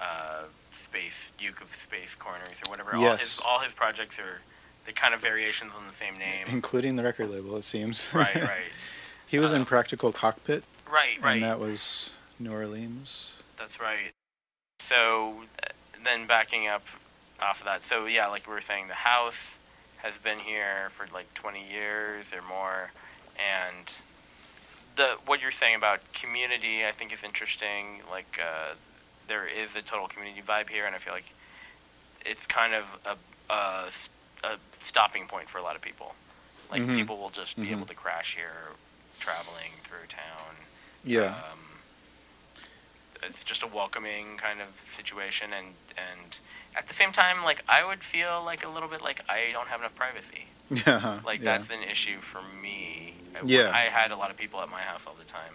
uh, 0.01 0.44
Space 0.72 1.32
Duke 1.38 1.62
of 1.62 1.74
Space 1.74 2.15
Corners 2.15 2.62
or 2.65 2.70
whatever. 2.72 2.96
All 2.96 3.01
Yes. 3.01 3.20
his 3.22 3.41
all 3.46 3.60
his 3.60 3.74
projects 3.74 4.18
are 4.20 4.39
they 4.86 4.94
kind 4.94 5.13
of 5.13 5.20
variations 5.20 5.72
on 5.77 5.86
the 5.86 5.94
same 5.94 6.18
name. 6.18 6.48
Including 6.50 6.96
the 6.96 7.03
record 7.03 7.29
label, 7.29 7.58
it 7.58 7.63
seems. 7.65 8.10
right, 8.13 8.34
right, 8.36 8.72
he 9.27 9.38
was 9.39 9.51
in 9.53 9.62
Uh, 9.62 9.65
Practical 9.65 10.12
Cockpit, 10.12 10.63
right, 10.89 11.18
right. 11.22 11.34
and 11.34 11.44
that 11.44 11.60
was 11.60 12.12
New 12.39 12.51
Orleans. 12.51 13.44
That's 13.58 13.79
right. 13.79 14.12
So 14.79 15.44
uh, 15.63 15.68
then 16.03 16.25
backing 16.25 16.68
up 16.68 16.86
off 17.41 17.60
of 17.60 17.65
that, 17.65 17.84
so 17.84 18.06
yeah, 18.06 18.27
like 18.27 18.48
we 18.48 18.53
were 18.53 18.62
saying, 18.62 18.88
the 18.88 18.94
house 18.94 19.60
has 20.01 20.18
been 20.20 20.39
here 20.39 20.89
for 20.89 21.06
like 21.13 21.34
20 21.34 21.70
years 21.70 22.34
or 22.34 22.41
more, 22.41 22.91
and 23.38 24.01
the 24.96 25.18
what 25.25 25.41
you're 25.41 25.51
saying 25.51 25.75
about 25.75 26.00
community, 26.13 26.86
I 26.86 26.91
think, 26.91 27.13
is 27.13 27.24
interesting. 27.24 28.01
Like 28.10 28.39
uh, 28.41 28.75
there 29.27 29.46
is 29.48 29.75
a 29.75 29.82
total 29.82 30.08
community 30.08 30.41
vibe 30.41 30.70
here, 30.70 30.86
and 30.86 30.96
I 30.96 30.98
feel 31.00 31.13
like 31.13 31.34
it's 32.25 32.46
kind 32.48 32.74
of 32.74 32.98
a 33.06 33.15
a 33.51 34.58
stopping 34.79 35.27
point 35.27 35.50
for 35.50 35.58
a 35.58 35.62
lot 35.62 35.75
of 35.75 35.82
people. 35.82 36.15
Like 36.72 36.82
Mhm. 36.84 36.96
people 36.96 37.18
will 37.18 37.29
just 37.29 37.58
be 37.60 37.68
Mhm. 37.68 37.72
able 37.72 37.86
to 37.88 37.96
crash 37.96 38.36
here, 38.36 38.72
traveling 39.20 39.72
through 39.84 40.06
town. 40.08 40.56
Yeah. 41.03 41.36
Um, 41.51 41.60
it's 43.23 43.43
just 43.43 43.63
a 43.63 43.67
welcoming 43.67 44.38
kind 44.38 44.61
of 44.61 44.77
situation, 44.79 45.49
and 45.57 45.67
and 45.97 46.39
at 46.77 46.88
the 46.88 46.93
same 46.93 47.11
time, 47.11 47.43
like 47.43 47.63
I 47.67 47.85
would 47.85 48.03
feel 48.03 48.41
like 48.45 48.65
a 48.65 48.69
little 48.69 48.89
bit 48.89 49.01
like 49.01 49.21
I 49.29 49.49
don't 49.53 49.67
have 49.67 49.79
enough 49.81 49.95
privacy. 49.95 50.45
yeah. 50.69 51.19
Like 51.25 51.39
yeah. 51.39 51.45
that's 51.45 51.69
an 51.71 51.83
issue 51.83 52.19
for 52.19 52.41
me. 52.61 53.15
I- 53.35 53.45
Yeah. 53.45 53.71
I 53.73 53.81
had 53.91 54.11
a 54.11 54.15
lot 54.17 54.29
of 54.31 54.38
people 54.38 54.59
at 54.61 54.69
my 54.69 54.81
house 54.81 55.05
all 55.07 55.15
the 55.19 55.25
time. 55.25 55.53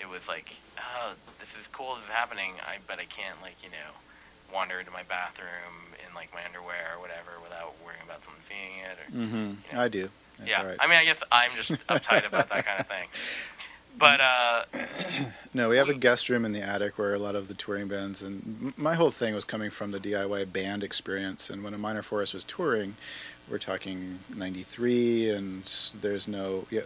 It 0.00 0.08
was 0.08 0.28
like, 0.28 0.54
oh, 0.78 1.14
this 1.38 1.56
is 1.58 1.68
cool. 1.68 1.94
This 1.96 2.04
is 2.04 2.10
happening. 2.10 2.52
I 2.66 2.76
but 2.86 2.98
I 2.98 3.04
can't 3.04 3.40
like 3.42 3.62
you 3.62 3.70
know 3.70 3.92
wander 4.54 4.78
into 4.78 4.92
my 4.92 5.02
bathroom 5.04 5.74
in 6.06 6.14
like 6.14 6.32
my 6.32 6.44
underwear 6.44 6.92
or 6.94 7.00
whatever 7.00 7.32
without 7.42 7.74
worrying 7.84 8.02
about 8.04 8.22
someone 8.22 8.40
seeing 8.40 8.78
it. 8.90 8.96
Or, 9.00 9.18
Mm-hmm. 9.18 9.52
Yeah. 9.72 9.80
I 9.82 9.88
do. 9.88 10.08
That's 10.38 10.50
yeah, 10.50 10.62
right. 10.66 10.76
I 10.78 10.86
mean, 10.86 10.98
I 10.98 11.04
guess 11.04 11.22
I'm 11.32 11.50
just 11.56 11.72
uptight 11.88 12.26
about 12.26 12.48
that 12.50 12.64
kind 12.66 12.78
of 12.78 12.86
thing. 12.86 13.08
But 13.98 14.20
uh, 14.20 14.64
No, 15.56 15.70
we 15.70 15.78
have 15.78 15.88
a 15.88 15.94
guest 15.94 16.28
room 16.28 16.44
in 16.44 16.52
the 16.52 16.60
attic 16.60 16.98
where 16.98 17.14
a 17.14 17.18
lot 17.18 17.34
of 17.34 17.48
the 17.48 17.54
touring 17.54 17.88
bands 17.88 18.20
and 18.20 18.76
my 18.76 18.94
whole 18.94 19.10
thing 19.10 19.34
was 19.34 19.46
coming 19.46 19.70
from 19.70 19.90
the 19.90 19.98
DIY 19.98 20.52
band 20.52 20.84
experience. 20.84 21.48
And 21.48 21.64
when 21.64 21.72
a 21.72 21.78
minor 21.78 22.02
forest 22.02 22.34
was 22.34 22.44
touring, 22.44 22.96
we're 23.50 23.56
talking 23.56 24.18
'93, 24.36 25.30
and 25.30 25.64
there's 25.98 26.28
no. 26.28 26.66
Yeah, 26.70 26.82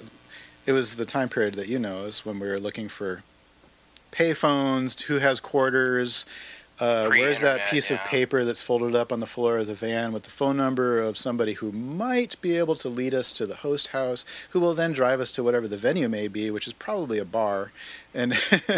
it 0.66 0.72
was 0.72 0.94
the 0.94 1.04
time 1.04 1.28
period 1.28 1.54
that 1.54 1.66
you 1.66 1.80
know 1.80 2.04
is 2.04 2.24
when 2.24 2.38
we 2.38 2.46
were 2.46 2.60
looking 2.60 2.88
for 2.88 3.24
payphones. 4.12 5.02
Who 5.02 5.16
has 5.16 5.40
quarters? 5.40 6.24
Uh, 6.80 7.06
where's 7.08 7.40
that 7.40 7.68
piece 7.68 7.90
of 7.90 8.02
paper 8.04 8.42
that's 8.42 8.62
folded 8.62 8.94
up 8.94 9.12
on 9.12 9.20
the 9.20 9.26
floor 9.26 9.58
of 9.58 9.66
the 9.66 9.74
van 9.74 10.12
with 10.12 10.22
the 10.22 10.30
phone 10.30 10.56
number 10.56 10.98
of 10.98 11.18
somebody 11.18 11.52
who 11.52 11.70
might 11.70 12.40
be 12.40 12.56
able 12.56 12.74
to 12.74 12.88
lead 12.88 13.12
us 13.12 13.32
to 13.32 13.44
the 13.44 13.56
host 13.56 13.88
house, 13.88 14.24
who 14.50 14.60
will 14.60 14.72
then 14.72 14.92
drive 14.92 15.20
us 15.20 15.30
to 15.30 15.44
whatever 15.44 15.68
the 15.68 15.76
venue 15.76 16.08
may 16.08 16.26
be, 16.26 16.50
which 16.50 16.66
is 16.66 16.72
probably 16.72 17.18
a 17.18 17.24
bar, 17.24 17.70
and 18.14 18.32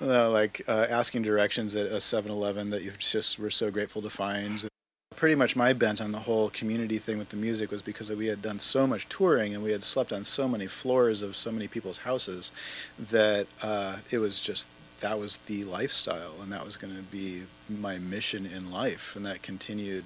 you 0.00 0.06
know, 0.06 0.30
like 0.30 0.62
uh, 0.68 0.86
asking 0.88 1.22
directions 1.22 1.74
at 1.74 1.86
a 1.86 1.96
7-Eleven 1.96 2.70
that 2.70 2.82
you 2.82 2.92
just 2.98 3.38
were 3.38 3.50
so 3.50 3.68
grateful 3.68 4.00
to 4.02 4.10
find. 4.10 4.68
Pretty 5.16 5.34
much 5.34 5.56
my 5.56 5.72
bent 5.72 6.00
on 6.00 6.12
the 6.12 6.20
whole 6.20 6.50
community 6.50 6.98
thing 6.98 7.18
with 7.18 7.30
the 7.30 7.36
music 7.36 7.70
was 7.70 7.82
because 7.82 8.10
we 8.10 8.26
had 8.26 8.42
done 8.42 8.58
so 8.58 8.86
much 8.86 9.08
touring 9.08 9.54
and 9.54 9.62
we 9.62 9.70
had 9.70 9.82
slept 9.82 10.12
on 10.12 10.24
so 10.24 10.48
many 10.48 10.66
floors 10.66 11.22
of 11.22 11.36
so 11.36 11.50
many 11.50 11.66
people's 11.66 11.98
houses 11.98 12.52
that 12.98 13.46
uh, 13.62 13.98
it 14.10 14.18
was 14.18 14.40
just 14.40 14.68
that 15.04 15.18
was 15.18 15.36
the 15.36 15.64
lifestyle 15.64 16.32
and 16.42 16.50
that 16.50 16.64
was 16.64 16.78
going 16.78 16.96
to 16.96 17.02
be 17.02 17.42
my 17.68 17.98
mission 17.98 18.46
in 18.46 18.70
life 18.72 19.14
and 19.14 19.26
that 19.26 19.42
continued. 19.42 20.04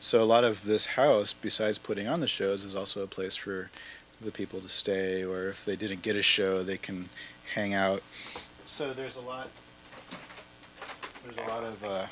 So 0.00 0.20
a 0.20 0.24
lot 0.24 0.42
of 0.42 0.64
this 0.64 0.86
house 0.86 1.32
besides 1.32 1.78
putting 1.78 2.08
on 2.08 2.18
the 2.18 2.26
shows 2.26 2.64
is 2.64 2.74
also 2.74 3.04
a 3.04 3.06
place 3.06 3.36
for 3.36 3.70
the 4.20 4.32
people 4.32 4.58
to 4.58 4.68
stay 4.68 5.22
or 5.22 5.46
if 5.46 5.64
they 5.64 5.76
didn't 5.76 6.02
get 6.02 6.16
a 6.16 6.22
show 6.22 6.64
they 6.64 6.78
can 6.78 7.08
hang 7.54 7.74
out. 7.74 8.02
So 8.64 8.92
there's 8.92 9.14
a 9.14 9.20
lot 9.20 9.48
there's 11.22 11.36
a 11.36 11.48
lot 11.48 11.62
of 11.62 11.84
uh, 11.84 12.06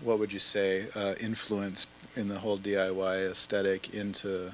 what 0.00 0.20
would 0.20 0.32
you 0.32 0.38
say 0.38 0.86
uh, 0.94 1.14
influence 1.20 1.88
in 2.14 2.28
the 2.28 2.38
whole 2.38 2.56
DIY 2.56 3.32
aesthetic 3.32 3.92
into 3.92 4.52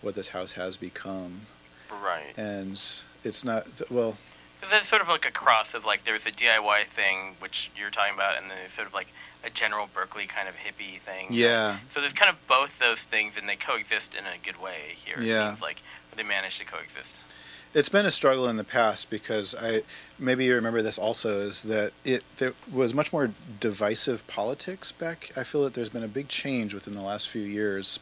what 0.00 0.14
this 0.14 0.28
house 0.28 0.52
has 0.52 0.78
become. 0.78 1.42
Right. 1.90 2.32
and 2.38 2.82
it's 3.24 3.44
not 3.44 3.66
well 3.90 4.16
Because 4.60 4.76
it's 4.78 4.88
sort 4.88 5.02
of 5.02 5.08
like 5.08 5.26
a 5.26 5.30
cross 5.30 5.74
of 5.74 5.84
like 5.84 6.02
there's 6.04 6.26
a 6.26 6.30
DIY 6.32 6.84
thing 6.84 7.36
which 7.38 7.70
you're 7.76 7.90
talking 7.90 8.14
about, 8.14 8.36
and 8.38 8.50
then 8.50 8.58
there's 8.58 8.72
sort 8.72 8.88
of 8.88 8.94
like 8.94 9.08
a 9.44 9.50
general 9.50 9.88
Berkeley 9.94 10.26
kind 10.26 10.48
of 10.48 10.56
hippie 10.56 10.98
thing. 10.98 11.28
yeah 11.30 11.76
So 11.86 12.00
there's 12.00 12.12
kind 12.12 12.30
of 12.30 12.44
both 12.48 12.78
those 12.78 13.04
things, 13.04 13.36
and 13.36 13.48
they 13.48 13.56
coexist 13.56 14.14
in 14.14 14.24
a 14.24 14.36
good 14.44 14.60
way 14.60 14.92
here. 14.94 15.16
It 15.18 15.24
Yeah. 15.24 15.48
seems 15.50 15.62
like 15.62 15.82
they 16.16 16.22
manage 16.24 16.58
to 16.58 16.64
coexist. 16.64 17.26
it's 17.74 17.88
been 17.90 18.06
a 18.06 18.10
struggle 18.10 18.48
in 18.48 18.56
the 18.56 18.64
past 18.64 19.10
because 19.10 19.54
I 19.54 19.82
maybe 20.18 20.44
you 20.46 20.54
remember 20.56 20.82
this 20.82 20.98
also 20.98 21.38
is 21.40 21.62
that 21.64 21.92
it 22.04 22.24
there 22.38 22.54
was 22.72 22.92
much 22.94 23.12
more 23.12 23.30
divisive 23.60 24.26
politics 24.26 24.90
back. 24.90 25.30
I 25.36 25.44
feel 25.44 25.62
that 25.64 25.74
there's 25.74 25.90
been 25.90 26.02
a 26.02 26.08
big 26.08 26.26
change 26.28 26.74
within 26.74 26.94
the 26.94 27.02
last 27.02 27.28
few 27.28 27.42
years, 27.42 28.00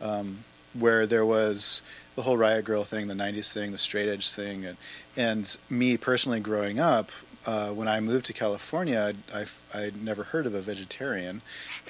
um, 0.00 0.42
where 0.72 1.06
there 1.06 1.24
was 1.24 1.82
the 2.16 2.22
whole 2.22 2.36
riot 2.36 2.64
girl 2.64 2.84
thing, 2.84 3.08
the 3.08 3.14
'90s 3.14 3.52
thing, 3.52 3.72
the 3.72 3.78
straight 3.78 4.08
edge 4.08 4.30
thing, 4.32 4.64
and 4.64 4.76
and 5.16 5.56
me 5.68 5.96
personally 5.96 6.40
growing 6.40 6.78
up. 6.78 7.10
Uh, 7.46 7.68
when 7.68 7.88
I 7.88 8.00
moved 8.00 8.24
to 8.26 8.32
California, 8.32 9.12
I, 9.32 9.44
I'd 9.74 10.02
never 10.02 10.24
heard 10.24 10.46
of 10.46 10.54
a 10.54 10.62
vegetarian, 10.62 11.42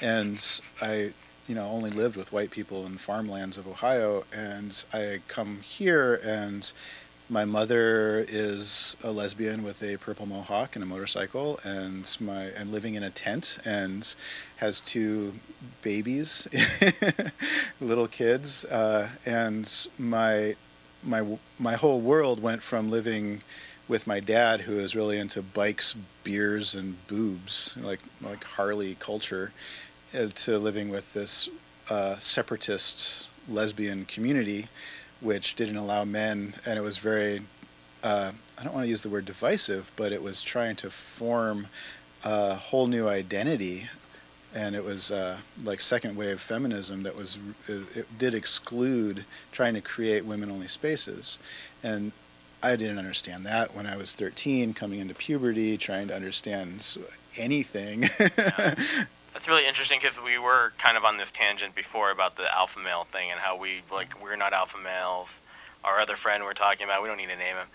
and 0.03 0.61
I 0.83 1.13
you 1.47 1.55
know 1.55 1.67
only 1.67 1.91
lived 1.91 2.17
with 2.17 2.33
white 2.33 2.51
people 2.51 2.87
in 2.87 2.97
farmlands 2.99 3.59
of 3.59 3.69
Ohio, 3.69 4.25
and 4.33 4.85
I 4.93 5.21
come 5.29 5.61
here 5.63 6.21
and 6.25 6.73
my 7.29 7.45
mother 7.45 8.25
is 8.29 8.97
a 9.03 9.11
lesbian 9.11 9.63
with 9.63 9.83
a 9.83 9.97
purple 9.97 10.27
mohawk 10.27 10.77
and 10.77 10.83
a 10.83 10.87
motorcycle, 10.87 11.59
and 11.65 12.17
my 12.21 12.51
I'm 12.59 12.71
living 12.71 12.95
in 12.95 13.03
a 13.03 13.11
tent 13.11 13.59
and 13.65 14.15
has 14.57 14.81
two 14.81 15.35
babies, 15.83 16.47
little 17.81 18.07
kids, 18.09 18.65
uh, 18.67 19.09
and 19.25 19.89
my 19.99 20.55
my 21.03 21.39
my 21.59 21.75
whole 21.75 22.01
world 22.01 22.43
went 22.43 22.63
from 22.63 22.91
living 22.91 23.43
with 23.89 24.07
my 24.07 24.21
dad, 24.21 24.63
who 24.63 24.79
is 24.79 24.95
really 24.95 25.19
into 25.19 25.43
bikes, 25.43 25.95
beers, 26.25 26.75
and 26.75 27.07
boobs, 27.07 27.77
like 27.81 28.01
like 28.21 28.45
Harley 28.45 28.97
culture, 28.99 29.53
uh, 30.15 30.27
to 30.35 30.59
living 30.59 30.91
with 30.91 31.15
this 31.15 31.49
uh, 31.89 32.19
separatist 32.19 33.29
lesbian 33.49 34.05
community, 34.05 34.69
which 35.25 35.57
didn't 35.57 35.77
allow 35.77 36.05
men, 36.05 36.55
and 36.65 36.79
it 36.79 36.83
was 36.83 36.99
very. 36.99 37.43
Uh, 38.03 38.33
I 38.59 38.63
don't 38.63 38.75
want 38.75 38.85
to 38.85 38.91
use 38.91 39.03
the 39.03 39.09
word 39.09 39.25
divisive, 39.25 39.91
but 39.97 40.13
it 40.13 40.23
was 40.23 40.43
trying 40.43 40.77
to 40.77 40.91
form 40.91 41.69
a 42.23 42.55
whole 42.55 42.87
new 42.87 43.09
identity, 43.09 43.89
and 44.55 44.77
it 44.77 44.85
was 44.85 45.11
uh, 45.11 45.39
like 45.65 45.81
second 45.81 46.17
wave 46.17 46.41
feminism 46.41 47.03
that 47.03 47.17
was 47.17 47.39
it, 47.67 47.97
it 47.97 48.19
did 48.19 48.35
exclude 48.35 49.25
trying 49.51 49.75
to 49.75 49.81
create 49.81 50.25
women 50.25 50.51
only 50.51 50.69
spaces, 50.69 51.39
and 51.83 52.13
I 52.63 52.77
didn't 52.77 52.99
understand 52.99 53.45
that 53.45 53.75
when 53.75 53.87
I 53.87 53.97
was 53.97 54.15
13, 54.15 54.73
coming 54.73 55.01
into 55.01 55.15
puberty, 55.15 55.77
trying 55.77 56.09
to 56.09 56.17
understand 56.17 56.97
anything. 57.39 58.05
That's 59.35 59.49
really 59.49 59.67
interesting 59.67 59.99
because 60.01 60.21
we 60.23 60.39
were 60.39 60.73
kind 60.79 60.97
of 60.97 61.05
on 61.05 61.17
this 61.17 61.33
tangent 61.33 61.75
before 61.75 62.13
about 62.13 62.37
the 62.37 62.47
alpha 62.57 62.79
male 62.79 63.03
thing 63.03 63.33
and 63.33 63.41
how 63.41 63.59
we 63.59 63.83
like 63.93 64.23
we're 64.23 64.37
not 64.37 64.53
alpha 64.53 64.79
males. 64.79 65.43
Our 65.83 65.99
other 65.99 66.15
friend 66.15 66.45
we're 66.45 66.53
talking 66.55 66.85
about, 66.85 67.03
we 67.03 67.09
don't 67.09 67.19
need 67.19 67.31
to 67.31 67.37
name 67.37 67.57
him, 67.57 67.67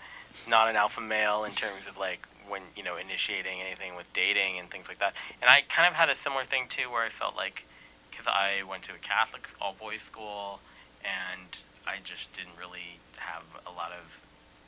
not 0.48 0.70
an 0.70 0.76
alpha 0.76 1.02
male 1.02 1.44
in 1.44 1.52
terms 1.52 1.86
of 1.86 1.98
like 1.98 2.26
when 2.48 2.62
you 2.74 2.82
know 2.82 2.96
initiating 2.96 3.60
anything 3.60 3.94
with 3.94 4.10
dating 4.14 4.58
and 4.58 4.70
things 4.70 4.88
like 4.88 4.96
that. 4.98 5.14
And 5.42 5.50
I 5.50 5.60
kind 5.68 5.86
of 5.86 5.94
had 5.94 6.08
a 6.08 6.14
similar 6.14 6.44
thing 6.44 6.64
too, 6.66 6.90
where 6.90 7.04
I 7.04 7.10
felt 7.10 7.36
like 7.36 7.66
because 8.10 8.26
I 8.26 8.62
went 8.66 8.82
to 8.84 8.94
a 8.94 8.98
Catholic 8.98 9.46
all 9.60 9.76
boys 9.78 10.00
school 10.00 10.60
and 11.04 11.62
I 11.86 11.96
just 12.02 12.32
didn't 12.32 12.56
really 12.58 12.96
have 13.18 13.44
a 13.66 13.70
lot 13.70 13.92
of 13.92 14.22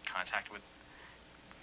contact 0.04 0.52
with 0.52 0.60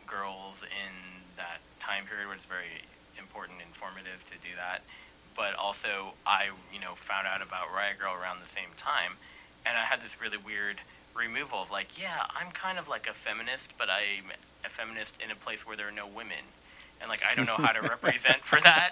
girls 0.08 0.64
in 0.64 0.94
that 1.38 1.60
time 1.80 2.06
period 2.06 2.26
where 2.26 2.36
it's 2.36 2.48
very 2.48 2.82
important 3.20 3.60
and 3.60 3.68
informative 3.68 4.26
to 4.26 4.34
do 4.42 4.50
that 4.58 4.82
but 5.36 5.56
also 5.56 6.14
I, 6.26 6.50
you 6.74 6.80
know, 6.80 6.96
found 6.96 7.28
out 7.28 7.42
about 7.42 7.74
Riot 7.74 8.00
Girl 8.00 8.14
around 8.14 8.42
the 8.42 8.48
same 8.48 8.70
time, 8.78 9.14
and 9.66 9.78
I 9.78 9.82
had 9.82 10.02
this 10.02 10.22
really 10.22 10.38
weird 10.38 10.82
removal 11.16 11.62
of 11.62 11.72
like, 11.72 12.00
yeah, 12.02 12.26
I'm 12.36 12.52
kind 12.52 12.78
of 12.80 12.88
like 12.88 13.08
a 13.08 13.14
feminist, 13.14 13.78
but 13.78 13.90
I'm 13.90 14.32
a 14.66 14.70
feminist 14.70 15.22
in 15.22 15.32
a 15.32 15.36
place 15.36 15.66
where 15.66 15.76
there 15.76 15.88
are 15.88 15.92
no 15.92 16.08
women, 16.08 16.44
and 17.02 17.10
like 17.10 17.22
I 17.30 17.36
don't 17.36 17.46
know 17.46 17.56
how 17.58 17.72
to 17.72 17.82
represent 17.96 18.44
for 18.44 18.60
that, 18.62 18.92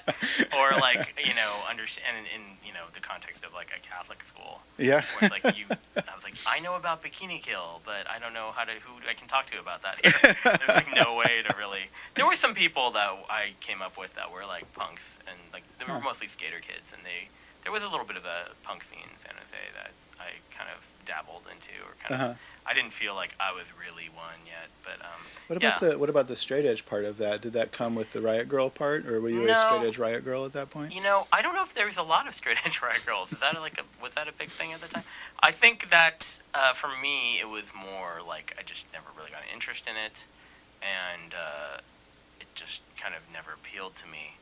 or 0.57 0.77
like 0.79 1.13
you 1.23 1.33
know, 1.35 1.51
understand 1.69 2.15
in, 2.17 2.25
in 2.41 2.47
you 2.65 2.73
know 2.73 2.85
the 2.93 2.99
context 2.99 3.43
of 3.43 3.53
like 3.53 3.71
a 3.75 3.79
Catholic 3.81 4.21
school, 4.23 4.61
yeah. 4.77 5.01
where 5.19 5.29
it's 5.31 5.43
like 5.43 5.57
you, 5.57 5.65
I 5.95 6.15
was 6.15 6.23
like, 6.23 6.35
I 6.47 6.59
know 6.59 6.75
about 6.75 7.01
Bikini 7.03 7.41
Kill, 7.41 7.81
but 7.85 8.09
I 8.09 8.19
don't 8.19 8.33
know 8.33 8.51
how 8.55 8.63
to 8.63 8.71
who 8.81 8.93
I 9.09 9.13
can 9.13 9.27
talk 9.27 9.45
to 9.47 9.59
about 9.59 9.81
that 9.83 9.99
here. 10.03 10.13
There's 10.43 10.69
like 10.75 10.93
no 10.95 11.15
way 11.15 11.43
to 11.47 11.55
really. 11.57 11.89
There 12.15 12.25
were 12.25 12.35
some 12.35 12.53
people 12.53 12.91
that 12.91 13.11
I 13.29 13.51
came 13.59 13.81
up 13.81 13.97
with 13.97 14.13
that 14.15 14.31
were 14.31 14.45
like 14.47 14.71
punks, 14.73 15.19
and 15.27 15.37
like 15.53 15.63
they 15.79 15.85
were 15.85 15.99
Huh. 15.99 16.01
mostly 16.03 16.27
skater 16.27 16.59
kids, 16.61 16.93
and 16.93 17.01
they 17.03 17.29
there 17.63 17.71
was 17.71 17.83
a 17.83 17.89
little 17.89 18.05
bit 18.05 18.17
of 18.17 18.25
a 18.25 18.49
punk 18.63 18.83
scene 18.83 18.99
in 19.11 19.17
San 19.17 19.33
Jose 19.39 19.55
that 19.75 19.91
I 20.19 20.55
kind 20.55 20.69
of 20.75 20.87
dabbled 21.05 21.47
into, 21.51 21.71
or 21.85 21.93
kind 22.01 22.21
Uh-huh. 22.21 22.31
of. 22.31 22.37
I 22.65 22.73
didn't 22.73 22.91
feel 22.91 23.15
like 23.15 23.33
I 23.39 23.53
was 23.53 23.71
really 23.79 24.09
one 24.15 24.39
yet, 24.45 24.67
but 24.83 24.99
um, 25.01 25.21
What 25.47 25.57
about 25.57 25.81
yeah. 25.81 25.89
the 25.89 25.97
what 25.99 26.09
about 26.09 26.27
the 26.27 26.35
straight 26.35 26.65
edge 26.65 26.85
part 26.85 27.05
of 27.05 27.17
that? 27.17 27.41
Did 27.41 27.53
that 27.53 27.71
come 27.71 27.95
with 27.95 28.11
the 28.13 28.21
Riot 28.21 28.49
Girl 28.49 28.69
part, 28.69 29.05
or 29.07 29.21
were 29.21 29.29
you 29.29 29.47
a 29.47 29.55
straight 29.55 29.83
edge 29.87 29.97
Riot 29.97 30.25
Girl 30.25 30.45
at 30.45 30.53
that 30.53 30.69
point? 30.69 30.93
You 30.93 31.01
know, 31.01 31.27
I 31.31 31.41
don't 31.41 31.55
know 31.55 31.63
if 31.63 31.73
there 31.73 31.85
was 31.85 31.97
a 31.97 32.03
lot 32.03 32.27
of 32.27 32.33
straight 32.33 32.57
edge 32.65 32.81
riot 32.81 33.05
girls. 33.05 33.31
Is 33.31 33.39
that 33.39 33.53
like 33.55 33.79
a 33.79 34.03
was 34.03 34.15
that 34.15 34.27
a 34.27 34.33
big 34.33 34.49
thing 34.49 34.73
at 34.73 34.81
the 34.81 34.87
time? 34.87 35.03
I 35.39 35.51
think 35.51 35.89
that 35.91 36.41
uh, 36.53 36.73
for 36.73 36.89
me 37.01 37.39
it 37.39 37.47
was 37.49 37.73
more 37.73 38.19
like 38.27 38.55
I 38.59 38.63
just 38.63 38.85
never 38.91 39.05
really 39.17 39.31
got 39.31 39.41
an 39.41 39.49
interest 39.53 39.87
in 39.87 39.95
it, 39.95 40.27
and 40.81 41.33
uh, 41.33 41.77
it 42.41 42.47
just 42.55 42.81
kind 42.97 43.13
of 43.15 43.21
never 43.31 43.51
appealed 43.53 43.95
to 43.95 44.07
me. 44.07 44.35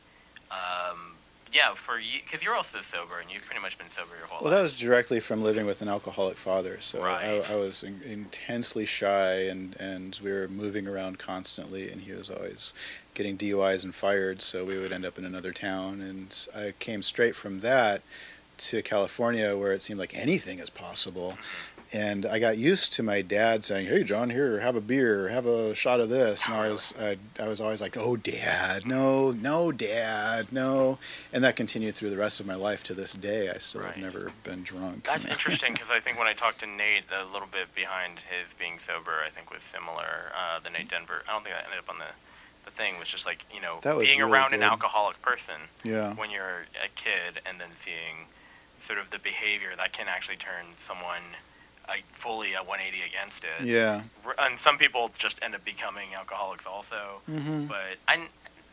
Um, 0.51 1.13
yeah, 1.53 1.73
for 1.73 1.99
you 1.99 2.19
because 2.23 2.43
you're 2.43 2.55
also 2.55 2.81
sober 2.81 3.19
and 3.19 3.31
you've 3.31 3.45
pretty 3.45 3.61
much 3.61 3.77
been 3.77 3.89
sober 3.89 4.15
your 4.17 4.27
whole 4.27 4.37
life. 4.37 4.43
Well, 4.43 4.53
that 4.53 4.61
was 4.61 4.77
directly 4.77 5.19
from 5.19 5.43
living 5.43 5.65
with 5.65 5.81
an 5.81 5.87
alcoholic 5.87 6.37
father. 6.37 6.79
So 6.79 7.01
Right. 7.01 7.41
I, 7.49 7.53
I 7.53 7.55
was 7.55 7.83
in, 7.83 8.01
intensely 8.03 8.85
shy, 8.85 9.43
and, 9.43 9.75
and 9.79 10.19
we 10.23 10.31
were 10.31 10.47
moving 10.47 10.87
around 10.87 11.19
constantly, 11.19 11.89
and 11.91 12.01
he 12.01 12.11
was 12.11 12.29
always 12.29 12.73
getting 13.13 13.37
DUIs 13.37 13.83
and 13.83 13.93
fired. 13.93 14.41
So 14.41 14.65
we 14.65 14.75
would 14.75 14.85
mm-hmm. 14.85 14.93
end 14.93 15.05
up 15.05 15.17
in 15.17 15.25
another 15.25 15.53
town, 15.53 16.01
and 16.01 16.47
I 16.55 16.73
came 16.79 17.01
straight 17.01 17.35
from 17.35 17.59
that 17.59 18.01
to 18.57 18.81
California, 18.81 19.55
where 19.57 19.73
it 19.73 19.83
seemed 19.83 19.99
like 19.99 20.15
anything 20.15 20.59
is 20.59 20.69
possible. 20.69 21.31
Mm-hmm. 21.31 21.74
And 21.95 22.25
I 22.25 22.39
got 22.39 22.57
used 22.57 22.91
to 22.93 23.03
my 23.03 23.21
dad 23.21 23.63
saying, 23.63 23.87
"Hey, 23.87 24.03
John, 24.03 24.29
here, 24.29 24.59
have 24.59 24.75
a 24.75 24.81
beer, 24.81 25.29
have 25.29 25.45
a 25.45 25.73
shot 25.73 26.01
of 26.01 26.09
this." 26.09 26.45
And 26.45 26.55
I 26.55 26.67
was, 26.69 26.93
I, 26.99 27.15
I 27.39 27.47
was 27.47 27.61
always 27.61 27.79
like, 27.79 27.95
"Oh, 27.95 28.17
Dad, 28.17 28.85
no, 28.85 29.31
no, 29.31 29.71
Dad, 29.71 30.51
no." 30.51 30.97
And 31.31 31.41
that 31.45 31.55
continued 31.55 31.95
through 31.95 32.09
the 32.09 32.17
rest 32.17 32.41
of 32.41 32.45
my 32.45 32.55
life 32.55 32.83
to 32.85 32.93
this 32.93 33.13
day. 33.13 33.49
I 33.49 33.59
still 33.59 33.79
Right. 33.81 33.93
have 33.93 34.03
never 34.03 34.33
been 34.43 34.63
drunk. 34.63 35.05
That's 35.05 35.25
interesting 35.35 35.71
because 35.71 35.89
I 35.89 35.99
think 36.01 36.17
when 36.19 36.27
I 36.27 36.33
talked 36.33 36.59
to 36.59 36.67
Nate, 36.67 37.03
a 37.17 37.23
little 37.31 37.47
bit 37.49 37.73
behind 37.73 38.25
his 38.29 38.53
being 38.55 38.77
sober, 38.77 39.21
I 39.25 39.29
think 39.29 39.49
was 39.49 39.63
similar. 39.63 40.33
Uh, 40.35 40.59
the 40.59 40.71
Nate 40.71 40.89
Denver, 40.89 41.23
I 41.29 41.31
don't 41.31 41.45
think 41.45 41.55
that 41.55 41.63
ended 41.63 41.79
up 41.79 41.89
on 41.89 41.99
the, 41.99 42.11
the 42.65 42.71
thing. 42.71 42.99
Was 42.99 43.07
just 43.09 43.25
like 43.25 43.45
you 43.53 43.61
know 43.61 43.79
being 43.81 44.19
really 44.19 44.21
around 44.21 44.53
an 44.53 44.63
alcoholic 44.63 45.21
person 45.21 45.55
Yeah. 45.85 46.13
when 46.15 46.29
you're 46.29 46.65
a 46.83 46.89
kid, 46.95 47.39
and 47.45 47.61
then 47.61 47.69
seeing 47.73 48.27
sort 48.79 48.99
of 48.99 49.11
the 49.11 49.19
behavior 49.19 49.69
that 49.77 49.93
can 49.93 50.07
actually 50.09 50.35
turn 50.35 50.65
someone 50.75 51.23
like 51.87 52.03
fully 52.11 52.53
a 52.53 52.63
180 52.63 53.03
against 53.07 53.43
it. 53.43 53.65
Yeah. 53.65 54.01
And 54.39 54.57
some 54.57 54.77
people 54.77 55.09
just 55.17 55.41
end 55.43 55.55
up 55.55 55.63
becoming 55.63 56.13
alcoholics 56.15 56.65
also. 56.65 57.21
Mm-hmm. 57.29 57.65
But 57.65 57.97
I, 58.07 58.27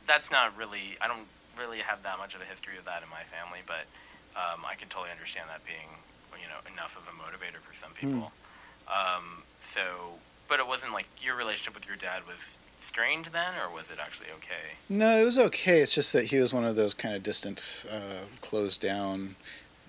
that's 0.07 0.31
not 0.31 0.57
really. 0.57 0.97
I 1.01 1.09
don't 1.09 1.27
really 1.59 1.79
have 1.79 2.03
that 2.03 2.19
much 2.19 2.35
of 2.35 2.41
a 2.41 2.45
history 2.45 2.79
of 2.79 2.85
that 2.87 3.03
in 3.03 3.11
my 3.11 3.23
family, 3.25 3.61
but 3.67 3.85
um, 4.37 4.65
I 4.67 4.75
can 4.75 4.89
totally 4.89 5.11
understand 5.11 5.49
that 5.51 5.65
being, 5.65 5.89
you 6.41 6.49
know, 6.49 6.61
enough 6.73 6.97
of 6.97 7.07
a 7.09 7.11
motivator 7.11 7.61
for 7.61 7.75
some 7.75 7.93
people. 7.93 8.33
Um, 8.89 9.43
so, 9.61 9.83
but 10.49 10.61
it 10.61 10.67
wasn't 10.67 10.93
like 10.93 11.07
your 11.21 11.37
relationship 11.37 11.75
with 11.75 11.87
your 11.87 11.97
dad 11.97 12.23
was 12.27 12.59
strained 12.79 13.27
then, 13.27 13.53
or 13.63 13.73
was 13.75 13.91
it 13.91 13.99
actually 14.01 14.29
okay? 14.37 14.75
No, 14.89 15.21
it 15.21 15.25
was 15.25 15.39
okay. 15.39 15.81
It's 15.81 15.95
just 15.95 16.13
that 16.13 16.27
he 16.27 16.39
was 16.39 16.53
one 16.53 16.65
of 16.65 16.77
those 16.77 16.95
kind 16.95 17.15
of 17.15 17.23
distant, 17.23 17.85
uh, 17.91 18.25
closed 18.41 18.81
down. 18.81 19.37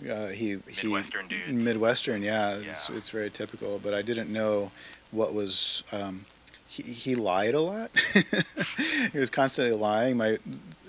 Uh, 0.09 0.27
he 0.27 0.57
he 0.67 0.87
Midwestern 0.87 1.27
dudes. 1.27 1.63
Midwestern, 1.63 2.21
yeah, 2.21 2.55
It's, 2.57 2.89
Yeah. 2.89 2.97
it's 2.97 3.09
very 3.09 3.29
typical. 3.29 3.79
But 3.79 3.93
I 3.93 4.01
didn't 4.01 4.31
know 4.31 4.71
what 5.11 5.33
was. 5.33 5.83
Um, 5.91 6.25
he 6.73 6.81
he 6.83 7.15
lied 7.15 7.53
a 7.53 7.61
lot. 7.61 7.91
he 9.11 9.19
was 9.19 9.29
constantly 9.29 9.75
lying. 9.77 10.17
My 10.17 10.39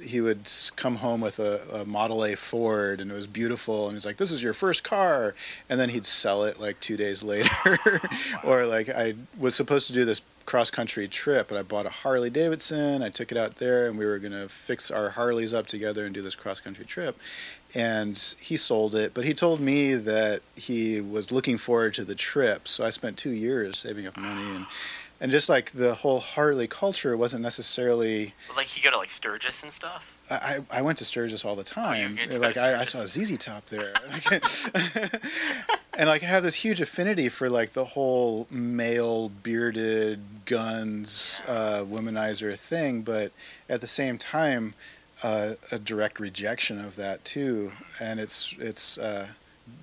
he 0.02 0.20
would 0.20 0.50
come 0.76 0.96
home 0.96 1.20
with 1.20 1.38
a, 1.38 1.60
a 1.72 1.84
Model 1.84 2.24
A 2.24 2.34
Ford, 2.36 3.00
and 3.00 3.10
it 3.10 3.14
was 3.14 3.26
beautiful. 3.26 3.86
And 3.86 3.94
he's 3.94 4.06
like, 4.06 4.16
"This 4.16 4.32
is 4.32 4.42
your 4.42 4.54
first 4.54 4.82
car," 4.82 5.34
and 5.68 5.78
then 5.78 5.90
he'd 5.90 6.06
sell 6.06 6.44
it 6.44 6.58
like 6.58 6.80
two 6.80 6.96
days 6.96 7.22
later. 7.22 7.50
or 8.44 8.64
like 8.64 8.88
I 8.88 9.14
was 9.38 9.54
supposed 9.54 9.86
to 9.88 9.92
do 9.92 10.06
this 10.06 10.22
cross 10.46 10.70
country 10.70 11.06
trip, 11.06 11.50
and 11.50 11.58
I 11.58 11.62
bought 11.62 11.84
a 11.84 11.90
Harley 11.90 12.30
Davidson. 12.30 13.02
I 13.02 13.10
took 13.10 13.30
it 13.30 13.36
out 13.36 13.56
there, 13.56 13.86
and 13.86 13.98
we 13.98 14.06
were 14.06 14.18
gonna 14.18 14.48
fix 14.48 14.90
our 14.90 15.10
Harleys 15.10 15.52
up 15.52 15.66
together 15.66 16.06
and 16.06 16.14
do 16.14 16.22
this 16.22 16.34
cross 16.34 16.60
country 16.60 16.86
trip. 16.86 17.18
And 17.74 18.16
he 18.40 18.56
sold 18.56 18.94
it, 18.94 19.12
but 19.12 19.24
he 19.24 19.34
told 19.34 19.60
me 19.60 19.94
that 19.94 20.40
he 20.54 21.02
was 21.02 21.30
looking 21.30 21.58
forward 21.58 21.92
to 21.94 22.04
the 22.04 22.14
trip. 22.14 22.68
So 22.68 22.86
I 22.86 22.90
spent 22.90 23.18
two 23.18 23.32
years 23.32 23.78
saving 23.78 24.06
up 24.06 24.16
money 24.16 24.48
and. 24.48 24.64
And 25.24 25.32
just 25.32 25.48
like 25.48 25.70
the 25.70 25.94
whole 25.94 26.20
Harley 26.20 26.66
culture 26.66 27.16
wasn't 27.16 27.42
necessarily 27.42 28.34
Like 28.58 28.66
he 28.66 28.82
go 28.82 28.90
to 28.90 28.98
like 28.98 29.08
Sturgis 29.08 29.62
and 29.62 29.72
stuff. 29.72 30.18
I, 30.30 30.58
I 30.70 30.82
went 30.82 30.98
to 30.98 31.06
Sturgis 31.06 31.46
all 31.46 31.56
the 31.56 31.64
time. 31.64 32.16
get 32.16 32.28
to 32.28 32.38
like 32.38 32.58
I, 32.58 32.80
I 32.80 32.84
saw. 32.84 33.06
ZZ 33.06 33.38
Top 33.38 33.64
there, 33.64 33.94
and 35.94 36.10
like 36.10 36.22
I 36.22 36.26
have 36.26 36.42
this 36.42 36.56
huge 36.56 36.82
affinity 36.82 37.30
for 37.30 37.48
like 37.48 37.70
the 37.70 37.86
whole 37.86 38.46
male 38.50 39.30
bearded 39.30 40.20
guns 40.44 41.42
uh, 41.48 41.84
womanizer 41.88 42.58
thing, 42.58 43.00
but 43.00 43.32
at 43.66 43.80
the 43.80 43.86
same 43.86 44.18
time, 44.18 44.74
uh, 45.22 45.54
a 45.72 45.78
direct 45.78 46.20
rejection 46.20 46.78
of 46.78 46.96
that 46.96 47.24
too. 47.24 47.72
And 47.98 48.20
it's 48.20 48.54
it's 48.58 48.98
uh, 48.98 49.28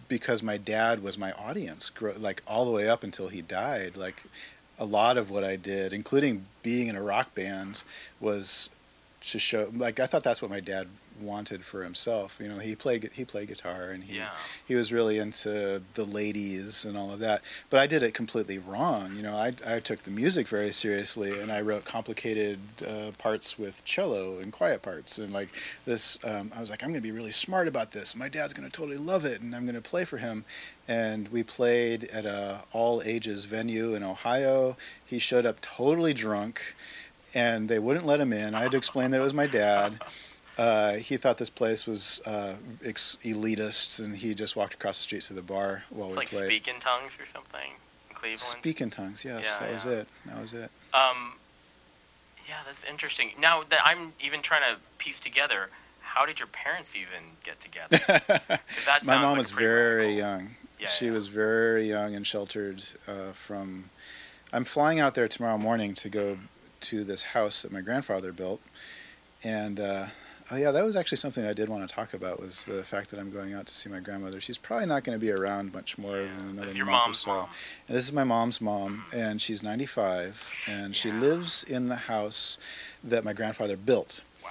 because 0.07 0.43
my 0.43 0.57
dad 0.57 1.01
was 1.01 1.17
my 1.17 1.31
audience, 1.31 1.91
like 2.19 2.43
all 2.45 2.65
the 2.65 2.71
way 2.71 2.87
up 2.87 3.03
until 3.03 3.29
he 3.29 3.41
died. 3.41 3.97
Like 3.97 4.25
a 4.81 4.85
lot 4.85 5.15
of 5.15 5.29
what 5.29 5.43
I 5.43 5.55
did, 5.55 5.93
including 5.93 6.47
being 6.63 6.87
in 6.87 6.95
a 6.95 7.01
rock 7.01 7.35
band, 7.35 7.83
was 8.19 8.71
to 9.21 9.37
show 9.37 9.71
like 9.77 9.99
I 9.99 10.07
thought 10.07 10.23
that's 10.23 10.41
what 10.41 10.49
my 10.49 10.59
dad 10.59 10.87
wanted 11.21 11.63
for 11.63 11.83
himself. 11.83 12.39
You 12.41 12.49
know, 12.49 12.59
he 12.59 12.75
played 12.75 13.09
he 13.13 13.23
played 13.25 13.47
guitar 13.47 13.91
and 13.91 14.03
he 14.03 14.17
Yeah. 14.17 14.29
he 14.67 14.75
was 14.75 14.91
really 14.91 15.17
into 15.17 15.81
the 15.93 16.03
ladies 16.05 16.83
and 16.85 16.97
all 16.97 17.11
of 17.13 17.19
that. 17.19 17.41
But 17.69 17.79
I 17.79 17.87
did 17.87 18.03
it 18.03 18.13
completely 18.13 18.57
wrong. 18.57 19.15
You 19.15 19.21
know, 19.23 19.35
I 19.35 19.53
I 19.65 19.79
took 19.79 20.03
the 20.03 20.11
music 20.11 20.47
very 20.47 20.71
seriously 20.71 21.39
and 21.39 21.51
I 21.51 21.61
wrote 21.61 21.85
complicated 21.85 22.59
uh, 22.87 23.11
parts 23.17 23.57
with 23.59 23.83
cello 23.85 24.39
and 24.39 24.51
quiet 24.51 24.81
parts 24.81 25.17
and 25.17 25.31
like 25.31 25.49
this. 25.85 26.17
Um, 26.23 26.51
I 26.55 26.59
was 26.59 26.69
like, 26.69 26.83
I'm 26.83 26.89
going 26.89 27.01
to 27.01 27.07
be 27.07 27.11
really 27.11 27.31
smart 27.31 27.67
about 27.67 27.91
this. 27.91 28.15
My 28.15 28.29
dad's 28.29 28.53
going 28.53 28.69
to 28.69 28.75
totally 28.75 28.97
love 28.97 29.23
it 29.25 29.41
and 29.41 29.55
I'm 29.55 29.63
going 29.63 29.75
to 29.75 29.81
play 29.81 30.05
for 30.05 30.17
him. 30.17 30.45
And 30.87 31.27
we 31.29 31.43
played 31.43 32.05
at 32.05 32.25
a 32.25 32.63
all 32.73 33.01
ages 33.05 33.45
venue 33.45 33.93
in 33.93 34.03
Ohio. 34.03 34.75
He 35.05 35.19
showed 35.19 35.45
up 35.45 35.61
totally 35.61 36.13
drunk 36.13 36.75
and 37.33 37.69
they 37.69 37.79
wouldn't 37.79 38.05
let 38.05 38.19
him 38.19 38.33
in. 38.33 38.53
I 38.55 38.61
had 38.63 38.71
to 38.71 38.77
explain 38.77 39.11
that 39.11 39.19
it 39.21 39.23
was 39.23 39.33
my 39.33 39.47
dad. 39.47 40.01
Uh, 40.61 40.93
he 40.97 41.17
thought 41.17 41.39
this 41.39 41.49
place 41.49 41.87
was 41.87 42.21
uh, 42.27 42.53
ex- 42.85 43.17
elitist, 43.23 43.99
and 44.03 44.15
he 44.15 44.35
just 44.35 44.55
walked 44.55 44.75
across 44.75 44.97
the 44.97 45.01
street 45.01 45.23
to 45.23 45.33
the 45.33 45.41
bar 45.41 45.83
while 45.89 46.05
It's 46.09 46.15
we 46.15 46.21
like 46.21 46.29
played. 46.29 46.45
Speak 46.45 46.67
in 46.67 46.79
Tongues 46.79 47.19
or 47.19 47.25
something 47.25 47.71
in 48.09 48.15
Cleveland. 48.15 48.39
Speaking 48.39 48.91
tongues. 48.91 49.25
Yes, 49.25 49.57
Yeah, 49.59 49.65
that 49.65 49.73
was 49.73 49.85
it. 49.87 50.07
That 50.27 50.39
was 50.39 50.53
it. 50.53 50.69
Um, 50.93 51.33
yeah, 52.47 52.57
that's 52.63 52.83
interesting. 52.83 53.31
Now 53.39 53.63
that 53.69 53.79
I'm 53.83 54.13
even 54.23 54.43
trying 54.43 54.61
to 54.71 54.79
piece 54.99 55.19
together, 55.19 55.69
how 56.01 56.27
did 56.27 56.39
your 56.39 56.47
parents 56.47 56.95
even 56.95 57.37
get 57.43 57.59
together? 57.59 57.97
My 59.03 59.17
mom 59.17 59.29
like 59.31 59.37
was 59.39 59.49
very 59.51 60.03
radical- 60.15 60.17
young. 60.19 60.49
Yeah, 60.79 60.87
she 60.87 61.05
yeah. 61.07 61.11
was 61.11 61.25
very 61.25 61.87
young 61.89 62.13
and 62.13 62.25
sheltered 62.25 62.83
uh, 63.07 63.31
from 63.31 63.85
I'm 64.53 64.65
flying 64.65 64.99
out 64.99 65.15
there 65.15 65.27
tomorrow 65.27 65.57
morning 65.57 65.95
to 65.95 66.09
go 66.09 66.37
to 66.81 67.03
this 67.03 67.23
house 67.23 67.63
that 67.63 67.71
my 67.71 67.81
grandfather 67.81 68.31
built, 68.31 68.61
and 69.43 69.79
uh, 69.79 70.05
oh 70.51 70.57
yeah, 70.57 70.71
that 70.71 70.83
was 70.83 70.95
actually 70.95 71.17
something 71.17 71.45
I 71.45 71.53
did 71.53 71.69
want 71.69 71.87
to 71.87 71.93
talk 71.95 72.13
about 72.13 72.39
was 72.39 72.65
the 72.65 72.83
fact 72.83 73.09
that 73.11 73.19
I'm 73.19 73.31
going 73.31 73.53
out 73.53 73.65
to 73.67 73.75
see 73.75 73.89
my 73.89 73.99
grandmother. 73.99 74.41
She's 74.41 74.57
probably 74.57 74.85
not 74.85 75.03
going 75.03 75.17
to 75.17 75.25
be 75.25 75.31
around 75.31 75.73
much 75.73 75.97
more 75.97 76.17
Yeah, 76.17 76.27
than 76.37 76.49
another 76.49 76.71
your 76.73 76.85
month 76.85 77.03
or 77.03 77.07
mom's 77.07 77.19
so. 77.19 77.31
mom. 77.31 77.49
And 77.87 77.97
this 77.97 78.03
is 78.05 78.13
my 78.13 78.23
mom's 78.23 78.61
mom, 78.61 79.05
and 79.13 79.41
she's 79.41 79.63
95, 79.63 80.65
and 80.69 80.95
she 80.95 81.11
lives 81.11 81.63
in 81.63 81.87
the 81.87 81.95
house 81.95 82.57
that 83.03 83.23
my 83.23 83.33
grandfather 83.33 83.77
built. 83.77 84.21
Wow. 84.43 84.49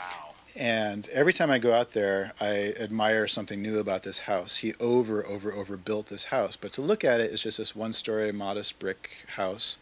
And 0.57 1.09
every 1.13 1.33
time 1.33 1.51
I 1.51 1.59
go 1.59 1.73
out 1.73 1.93
there, 1.93 2.33
I 2.41 2.75
admire 2.81 3.29
something 3.29 3.63
new 3.63 3.79
about 3.79 4.03
this 4.03 4.21
house. 4.21 4.57
He 4.59 4.75
over, 4.81 5.25
over, 5.27 5.53
over 5.53 5.77
built 5.77 6.07
this 6.07 6.27
house. 6.27 6.57
But 6.57 6.73
to 6.73 6.81
look 6.81 7.05
at 7.05 7.21
it, 7.21 7.33
it's 7.33 7.45
just 7.45 7.59
this 7.59 7.77
one 7.77 7.93
story, 7.93 8.33
modest 8.33 8.81
brick 8.81 9.27
house. 9.37 9.79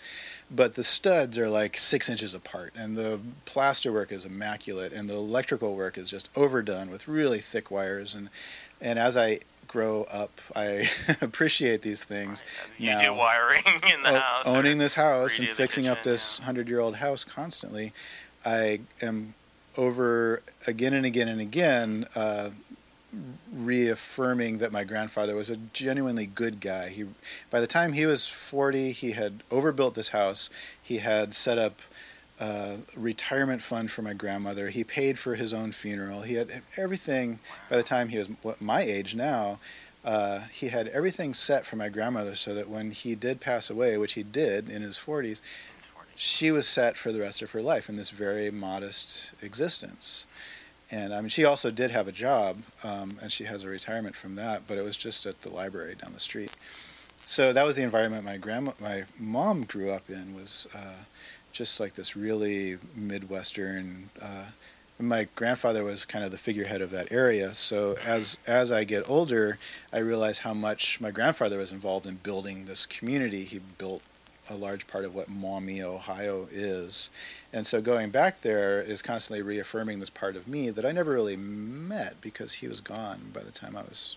But 0.50 0.74
the 0.74 0.84
studs 0.84 1.38
are 1.38 1.50
like 1.50 1.76
six 1.76 2.08
inches 2.08 2.34
apart, 2.34 2.72
and 2.74 2.96
the 2.96 3.20
plasterwork 3.44 4.10
is 4.12 4.24
immaculate, 4.24 4.92
and 4.94 5.06
the 5.08 5.14
electrical 5.14 5.74
work 5.76 5.98
is 5.98 6.08
just 6.10 6.30
overdone 6.34 6.90
with 6.90 7.06
really 7.06 7.38
thick 7.38 7.70
wires. 7.70 8.14
And, 8.14 8.30
and 8.80 8.98
as 8.98 9.14
I 9.16 9.40
grow 9.66 10.04
up, 10.04 10.40
I 10.56 10.88
appreciate 11.20 11.82
these 11.82 12.02
things. 12.02 12.42
You 12.78 12.92
now. 12.92 12.98
do 12.98 13.12
wiring 13.12 13.62
in 13.94 14.02
the 14.02 14.10
O- 14.16 14.18
house. 14.20 14.46
owning 14.48 14.78
this 14.78 14.94
house 14.94 15.38
and 15.38 15.48
fixing 15.48 15.86
up 15.86 16.02
this 16.02 16.38
hundred 16.38 16.68
year 16.68 16.80
old 16.80 16.96
house 16.96 17.24
constantly, 17.24 17.92
I 18.44 18.80
am 19.02 19.34
over 19.76 20.42
again 20.66 20.94
and 20.94 21.04
again 21.04 21.28
and 21.28 21.40
again 21.42 22.06
uh, 22.16 22.50
reaffirming 23.52 24.58
that 24.58 24.72
my 24.72 24.84
grandfather 24.84 25.34
was 25.34 25.50
a 25.50 25.56
genuinely 25.56 26.26
good 26.26 26.60
guy. 26.60 26.88
He, 26.90 27.06
by 27.50 27.60
the 27.60 27.66
time 27.66 27.92
he 27.94 28.06
was 28.06 28.28
forty, 28.28 28.92
he 28.92 29.12
had 29.12 29.42
overbuilt 29.50 29.94
this 29.94 30.10
house. 30.10 30.50
He 30.80 30.98
had 30.98 31.34
set 31.34 31.58
up. 31.58 31.82
a 32.40 32.78
retirement 32.94 33.62
fund 33.62 33.90
for 33.90 34.02
my 34.02 34.14
grandmother. 34.14 34.68
He 34.68 34.84
paid 34.84 35.18
for 35.18 35.34
his 35.34 35.52
own 35.52 35.72
funeral. 35.72 36.22
He 36.22 36.34
had 36.34 36.62
everything. 36.76 37.40
By 37.68 37.76
the 37.76 37.82
time 37.82 38.10
he 38.10 38.18
was 38.18 38.28
what 38.42 38.60
my 38.60 38.82
age 38.82 39.16
now, 39.16 39.58
uh, 40.04 40.42
he 40.52 40.68
had 40.68 40.88
everything 40.88 41.34
set 41.34 41.66
for 41.66 41.76
my 41.76 41.88
grandmother 41.88 42.34
so 42.34 42.54
that 42.54 42.68
when 42.68 42.92
he 42.92 43.14
did 43.14 43.40
pass 43.40 43.68
away, 43.70 43.98
which 43.98 44.12
he 44.12 44.22
did 44.22 44.70
in 44.70 44.82
his 44.82 44.96
40s, 44.96 45.40
40. 45.78 46.12
she 46.14 46.50
was 46.50 46.68
set 46.68 46.96
for 46.96 47.10
the 47.12 47.20
rest 47.20 47.42
of 47.42 47.50
her 47.50 47.60
life 47.60 47.88
in 47.88 47.96
this 47.96 48.10
very 48.10 48.50
modest 48.50 49.32
existence. 49.42 50.26
And 50.90 51.12
I 51.12 51.20
mean, 51.20 51.28
she 51.28 51.44
also 51.44 51.70
did 51.70 51.90
have 51.90 52.08
a 52.08 52.12
job, 52.12 52.58
um, 52.82 53.18
and 53.20 53.30
she 53.30 53.44
has 53.44 53.62
a 53.62 53.68
retirement 53.68 54.16
from 54.16 54.36
that, 54.36 54.62
but 54.66 54.78
it 54.78 54.84
was 54.84 54.96
just 54.96 55.26
at 55.26 55.42
the 55.42 55.52
library 55.52 55.94
down 55.94 56.14
the 56.14 56.20
street. 56.20 56.50
So 57.26 57.52
that 57.52 57.66
was 57.66 57.76
the 57.76 57.82
environment 57.82 58.24
my 58.24 58.38
grandma, 58.38 58.72
my 58.80 59.04
mom 59.18 59.64
grew 59.64 59.90
up 59.90 60.08
in. 60.08 60.34
Was 60.34 60.66
uh, 60.74 61.04
just 61.52 61.78
like 61.78 61.94
this 61.94 62.16
really 62.16 62.78
midwestern. 62.94 64.08
Uh, 64.20 64.46
my 64.98 65.28
grandfather 65.36 65.84
was 65.84 66.04
kind 66.04 66.24
of 66.24 66.30
the 66.30 66.38
figurehead 66.38 66.80
of 66.80 66.90
that 66.90 67.12
area. 67.12 67.52
So 67.52 67.96
as 68.04 68.38
as 68.46 68.72
I 68.72 68.84
get 68.84 69.08
older, 69.10 69.58
I 69.92 69.98
realize 69.98 70.38
how 70.38 70.54
much 70.54 71.02
my 71.02 71.10
grandfather 71.10 71.58
was 71.58 71.70
involved 71.70 72.06
in 72.06 72.16
building 72.16 72.64
this 72.64 72.86
community. 72.86 73.44
He 73.44 73.60
built 73.76 74.02
a 74.50 74.54
large 74.54 74.86
part 74.86 75.04
of 75.04 75.14
what 75.14 75.28
Maumee, 75.28 75.82
Ohio 75.82 76.48
is. 76.50 77.10
And 77.52 77.66
so 77.66 77.80
going 77.80 78.10
back 78.10 78.40
there 78.40 78.80
is 78.80 79.02
constantly 79.02 79.42
reaffirming 79.42 80.00
this 80.00 80.10
part 80.10 80.36
of 80.36 80.48
me 80.48 80.70
that 80.70 80.84
I 80.84 80.92
never 80.92 81.12
really 81.12 81.36
met 81.36 82.20
because 82.20 82.54
he 82.54 82.68
was 82.68 82.80
gone 82.80 83.30
by 83.32 83.42
the 83.42 83.50
time 83.50 83.76
I 83.76 83.82
was 83.82 84.16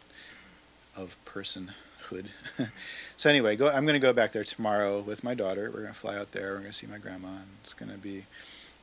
of 0.95 1.17
personhood. 1.25 2.27
so 3.17 3.29
anyway, 3.29 3.55
go, 3.55 3.69
I'm 3.69 3.83
going 3.85 3.93
to 3.93 3.99
go 3.99 4.13
back 4.13 4.31
there 4.31 4.43
tomorrow 4.43 4.99
with 4.99 5.23
my 5.23 5.33
daughter. 5.33 5.65
We're 5.73 5.81
going 5.81 5.93
to 5.93 5.99
fly 5.99 6.17
out 6.17 6.31
there. 6.31 6.51
We're 6.53 6.59
going 6.59 6.71
to 6.71 6.77
see 6.77 6.87
my 6.87 6.97
grandma. 6.97 7.29
And 7.29 7.47
it's 7.61 7.73
going 7.73 7.91
to 7.91 7.97
be, 7.97 8.25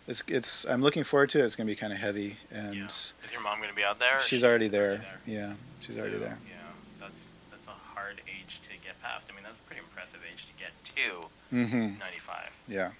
it's, 0.06 0.22
it's, 0.28 0.64
I'm 0.66 0.82
looking 0.82 1.04
forward 1.04 1.30
to 1.30 1.40
it. 1.40 1.44
It's 1.44 1.56
going 1.56 1.66
to 1.66 1.72
be 1.72 1.76
kind 1.76 1.92
of 1.92 1.98
heavy. 1.98 2.36
And 2.50 2.74
Yeah. 2.74 2.86
Is 2.86 3.14
your 3.32 3.42
mom 3.42 3.58
going 3.58 3.70
to 3.70 3.76
be 3.76 3.84
out 3.84 3.98
there? 3.98 4.20
she's 4.20 4.40
she- 4.40 4.46
already 4.46 4.68
there. 4.68 5.04
Yeah, 5.26 5.54
she's 5.80 5.98
already 6.00 6.16
there. 6.18 6.38
Yeah, 6.48 6.54
that's 7.00 7.32
that's 7.50 7.66
a 7.68 7.70
hard 7.70 8.20
age 8.48 8.60
to 8.60 8.70
get 8.82 9.00
past. 9.02 9.28
I 9.30 9.34
mean, 9.34 9.44
that's 9.44 9.58
a 9.58 9.62
pretty 9.62 9.80
impressive 9.82 10.20
age 10.30 10.46
to 10.46 10.52
get 10.54 10.72
to 10.96 11.28
hmm 11.50 11.98
95. 11.98 12.60
Yeah. 12.66 12.90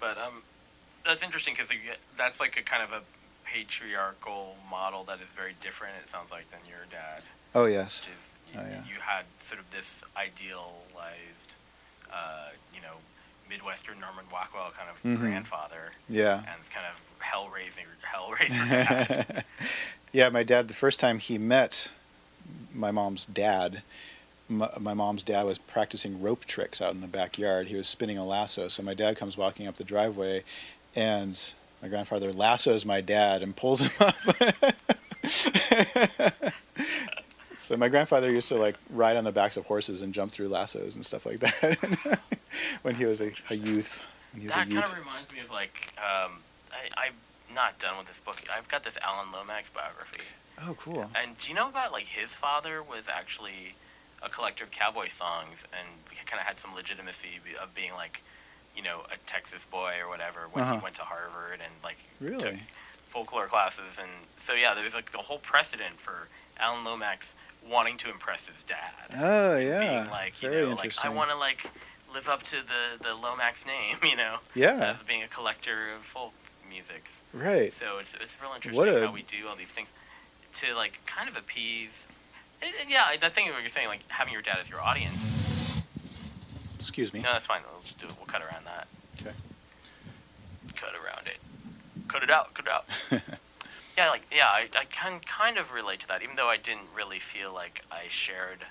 But 0.00 0.16
um, 0.18 0.42
that's 1.04 1.22
interesting 1.22 1.54
because 1.54 1.70
that's 2.16 2.40
like 2.40 2.58
a 2.58 2.62
kind 2.62 2.82
of 2.82 2.92
a 2.92 3.02
patriarchal 3.44 4.56
model 4.70 5.04
that 5.04 5.20
is 5.20 5.28
very 5.28 5.54
different. 5.60 5.94
It 6.02 6.08
sounds 6.08 6.30
like 6.32 6.48
than 6.50 6.60
your 6.68 6.86
dad, 6.90 7.22
Oh, 7.54 7.66
yes. 7.66 8.00
which 8.06 8.16
is 8.16 8.36
you, 8.52 8.60
Oh, 8.60 8.66
yeah. 8.68 8.80
you 8.88 9.00
had 9.00 9.24
sort 9.38 9.60
of 9.60 9.70
this 9.70 10.02
idealized, 10.16 11.54
uh, 12.12 12.48
you 12.74 12.80
know, 12.80 12.94
Midwestern 13.50 14.00
Norman 14.00 14.24
Rockwell 14.32 14.70
kind 14.70 14.88
of 14.90 15.02
Mhm. 15.02 15.18
grandfather, 15.20 15.92
Yeah. 16.08 16.38
and 16.38 16.56
it's 16.58 16.68
kind 16.70 16.86
of 16.86 17.12
hellraiser, 17.20 17.84
hellraiser 18.02 18.68
dad. 19.34 19.44
yeah, 20.12 20.30
my 20.30 20.42
dad, 20.42 20.68
the 20.68 20.74
first 20.74 20.98
time 20.98 21.18
he 21.18 21.36
met 21.36 21.90
my 22.72 22.90
mom's 22.90 23.26
dad, 23.26 23.82
my, 24.48 24.68
my 24.78 24.94
mom's 24.94 25.22
dad 25.22 25.44
was 25.44 25.58
practicing 25.58 26.20
rope 26.20 26.44
tricks 26.44 26.80
out 26.82 26.92
in 26.94 27.00
the 27.00 27.06
backyard. 27.06 27.68
He 27.68 27.76
was 27.76 27.88
spinning 27.88 28.18
a 28.18 28.24
lasso. 28.24 28.68
So 28.68 28.82
my 28.82 28.94
dad 28.94 29.16
comes 29.16 29.36
walking 29.36 29.66
up 29.66 29.76
the 29.76 29.84
driveway, 29.84 30.44
and 30.94 31.38
my 31.82 31.88
grandfather 31.88 32.32
lassos 32.32 32.84
my 32.86 33.00
dad 33.00 33.42
and 33.42 33.54
pulls 33.56 33.80
him 33.80 33.90
up. 34.00 34.14
so 37.56 37.76
my 37.76 37.88
grandfather 37.88 38.30
used 38.30 38.48
to 38.48 38.56
like 38.56 38.76
ride 38.90 39.16
on 39.16 39.24
the 39.24 39.32
backs 39.32 39.56
of 39.56 39.64
horses 39.66 40.02
and 40.02 40.12
jump 40.12 40.30
through 40.32 40.48
lassos 40.48 40.94
and 40.96 41.04
stuff 41.06 41.24
like 41.26 41.40
that 41.40 42.18
when 42.82 42.94
he 42.94 43.04
was 43.04 43.20
a, 43.20 43.30
a 43.50 43.54
youth. 43.54 44.04
When 44.32 44.42
he 44.42 44.46
was 44.46 44.54
That 44.54 44.68
kind 44.70 44.84
of 44.84 44.94
reminds 44.98 45.32
me 45.32 45.40
of 45.40 45.50
like 45.50 45.92
um, 45.98 46.32
I, 46.72 47.06
I'm 47.06 47.14
not 47.54 47.78
done 47.78 47.96
with 47.98 48.06
this 48.06 48.20
book. 48.20 48.42
I've 48.54 48.68
got 48.68 48.82
this 48.82 48.98
Alan 49.06 49.30
Lomax 49.32 49.70
biography, 49.70 50.22
Oh, 50.66 50.74
cool. 50.78 51.08
and 51.14 51.36
do 51.38 51.50
you 51.50 51.56
know 51.56 51.68
about 51.68 51.92
like 51.92 52.06
his 52.06 52.34
father 52.34 52.82
was 52.82 53.08
actually 53.08 53.74
a 54.24 54.28
collector 54.28 54.64
of 54.64 54.70
cowboy 54.70 55.08
songs, 55.08 55.66
and 55.72 55.86
kind 56.26 56.40
of 56.40 56.46
had 56.46 56.58
some 56.58 56.74
legitimacy 56.74 57.40
of 57.62 57.74
being 57.74 57.92
like, 57.94 58.22
you 58.76 58.82
know, 58.82 59.00
a 59.12 59.16
Texas 59.26 59.64
boy 59.66 59.94
or 60.00 60.08
whatever 60.08 60.48
when 60.52 60.64
Uh-huh. 60.64 60.76
he 60.76 60.80
went 60.82 60.94
to 60.96 61.02
Harvard 61.02 61.60
and 61.62 61.72
like 61.84 61.98
Really? 62.20 62.38
took 62.38 62.54
folklore 63.08 63.46
classes, 63.46 63.98
and 63.98 64.10
so 64.36 64.54
yeah, 64.54 64.74
there 64.74 64.82
was 64.84 64.94
like 64.94 65.12
the 65.12 65.18
whole 65.18 65.38
precedent 65.38 66.00
for 66.00 66.28
Alan 66.58 66.84
Lomax 66.84 67.34
wanting 67.68 67.96
to 67.98 68.10
impress 68.10 68.48
his 68.48 68.62
dad 68.62 68.92
Oh, 69.18 69.56
yeah. 69.56 69.80
being 69.80 70.10
like, 70.10 70.42
you 70.42 70.50
Very 70.50 70.66
know, 70.66 70.74
like 70.74 70.92
I 71.04 71.08
want 71.08 71.30
to 71.30 71.36
like 71.36 71.64
live 72.12 72.28
up 72.28 72.42
to 72.44 72.56
the 72.66 72.82
the 73.06 73.14
Lomax 73.14 73.66
name, 73.66 73.96
you 74.02 74.16
know, 74.16 74.38
Yeah. 74.54 74.76
as 74.90 75.02
being 75.02 75.22
a 75.22 75.28
collector 75.28 75.92
of 75.96 76.02
folk 76.04 76.32
musics. 76.68 77.22
Right. 77.32 77.72
So 77.72 77.98
it's 77.98 78.14
it's 78.14 78.36
real 78.42 78.52
interesting 78.54 78.88
a- 78.88 79.06
how 79.06 79.12
we 79.12 79.22
do 79.22 79.46
all 79.48 79.56
these 79.56 79.72
things 79.72 79.92
to 80.54 80.74
like 80.74 81.04
kind 81.06 81.28
of 81.28 81.36
appease. 81.36 82.08
Yeah, 82.88 83.16
that 83.20 83.32
thing 83.32 83.46
what 83.48 83.60
you're 83.60 83.68
saying, 83.68 83.88
like 83.88 84.08
having 84.10 84.32
your 84.32 84.42
dad 84.42 84.58
as 84.60 84.70
your 84.70 84.80
audience. 84.80 85.82
Excuse 86.76 87.12
me. 87.12 87.20
No, 87.20 87.32
that's 87.32 87.46
fine. 87.46 87.60
We'll 87.70 87.80
just 87.80 87.98
do 87.98 88.06
it. 88.06 88.14
We'll 88.18 88.26
cut 88.26 88.42
around 88.42 88.66
that. 88.66 88.86
Okay. 89.20 89.34
Cut 90.76 90.92
around 90.94 91.26
it. 91.26 91.38
Cut 92.08 92.22
it 92.22 92.30
out. 92.30 92.54
Cut 92.54 92.66
it 92.66 92.72
out. 92.72 92.84
yeah, 93.96 94.10
like 94.10 94.26
yeah, 94.32 94.46
I, 94.46 94.68
I 94.78 94.84
can 94.84 95.20
kind 95.20 95.58
of 95.58 95.72
relate 95.72 96.00
to 96.00 96.08
that, 96.08 96.22
even 96.22 96.36
though 96.36 96.48
I 96.48 96.56
didn't 96.56 96.88
really 96.94 97.18
feel 97.18 97.52
like 97.52 97.82
I 97.90 98.04
shared 98.08 98.66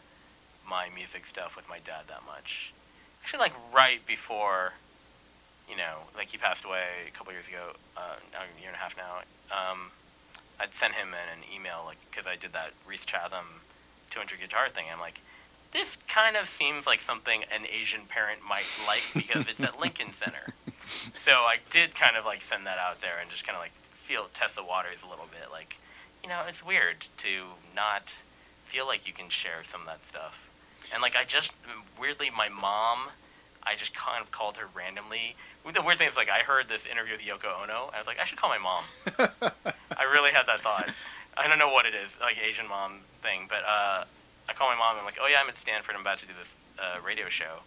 my 0.67 0.89
music 0.93 1.25
stuff 1.25 1.55
with 1.55 1.67
my 1.69 1.79
dad 1.79 2.03
that 2.07 2.21
much. 2.25 2.73
Actually, 3.21 3.39
like 3.39 3.53
right 3.73 4.05
before, 4.05 4.73
you 5.69 5.77
know, 5.77 5.97
like 6.15 6.31
he 6.31 6.37
passed 6.37 6.65
away 6.65 6.83
a 7.07 7.11
couple 7.11 7.33
years 7.33 7.47
ago, 7.47 7.73
uh, 7.97 8.15
a 8.33 8.61
year 8.61 8.69
and 8.69 8.75
a 8.75 8.79
half 8.79 8.95
now. 8.97 9.21
Um, 9.51 9.91
I'd 10.59 10.73
sent 10.73 10.93
him 10.93 11.09
in 11.09 11.39
an 11.39 11.43
email, 11.53 11.83
like, 11.85 11.97
because 12.09 12.27
I 12.27 12.35
did 12.35 12.53
that 12.53 12.71
Rhys 12.87 13.05
Chatham 13.05 13.61
200 14.13 14.39
guitar 14.39 14.69
thing. 14.69 14.85
I'm 14.93 14.99
like, 14.99 15.21
this 15.71 15.97
kind 16.07 16.37
of 16.37 16.45
seems 16.45 16.85
like 16.85 17.01
something 17.01 17.43
an 17.51 17.65
Asian 17.65 18.01
parent 18.07 18.41
might 18.47 18.69
like 18.85 19.03
because 19.15 19.47
it's 19.47 19.61
at 19.61 19.79
Lincoln 19.79 20.13
Center. 20.13 20.53
So 21.15 21.31
I 21.31 21.57
did 21.71 21.95
kind 21.95 22.15
of 22.15 22.25
like 22.25 22.41
send 22.41 22.65
that 22.67 22.77
out 22.77 23.01
there 23.01 23.17
and 23.19 23.29
just 23.29 23.47
kind 23.47 23.55
of 23.55 23.61
like 23.61 23.71
feel 23.71 24.27
test 24.33 24.55
the 24.55 24.63
waters 24.63 25.01
a 25.03 25.07
little 25.07 25.27
bit. 25.31 25.51
Like, 25.51 25.79
you 26.23 26.29
know, 26.29 26.41
it's 26.47 26.63
weird 26.63 27.07
to 27.17 27.29
not 27.75 28.21
feel 28.65 28.85
like 28.85 29.07
you 29.07 29.13
can 29.13 29.29
share 29.29 29.63
some 29.63 29.81
of 29.81 29.87
that 29.87 30.03
stuff. 30.03 30.51
And 30.93 31.01
like 31.01 31.15
I 31.15 31.23
just 31.23 31.59
mm, 31.63 31.81
weirdly, 31.99 32.29
my 32.37 32.49
mom, 32.49 33.09
I 33.63 33.73
just 33.75 33.95
kind 33.95 34.21
of 34.21 34.29
called 34.29 34.57
her 34.57 34.67
randomly. 34.75 35.35
The 35.65 35.81
weird 35.81 35.97
thing 35.97 36.07
is 36.07 36.17
like 36.17 36.29
I 36.29 36.39
heard 36.39 36.67
this 36.67 36.85
interview 36.85 37.13
with 37.13 37.21
Yoko 37.21 37.63
Ono, 37.63 37.87
and 37.87 37.95
I 37.95 37.97
was 37.97 38.05
like, 38.07 38.19
I 38.19 38.25
should 38.25 38.37
call 38.37 38.49
my 38.49 38.59
mom. 38.59 38.83
I 39.97 40.03
really 40.03 40.31
had 40.31 40.45
that 40.45 40.61
thought. 40.61 40.89
I 41.37 41.47
don't 41.47 41.59
know 41.59 41.69
what 41.69 41.85
it 41.85 41.95
is, 41.95 42.19
like 42.21 42.37
Asian 42.43 42.67
mom 42.67 42.99
thing, 43.21 43.45
but 43.49 43.59
uh, 43.67 44.03
I 44.49 44.53
call 44.53 44.69
my 44.71 44.77
mom 44.77 44.91
and 44.91 44.99
I'm 44.99 45.05
like, 45.05 45.17
oh 45.21 45.27
yeah, 45.27 45.37
I'm 45.41 45.49
at 45.49 45.57
Stanford. 45.57 45.95
I'm 45.95 46.01
about 46.01 46.17
to 46.19 46.27
do 46.27 46.33
this 46.37 46.57
uh, 46.79 46.99
radio 47.05 47.27
show 47.29 47.61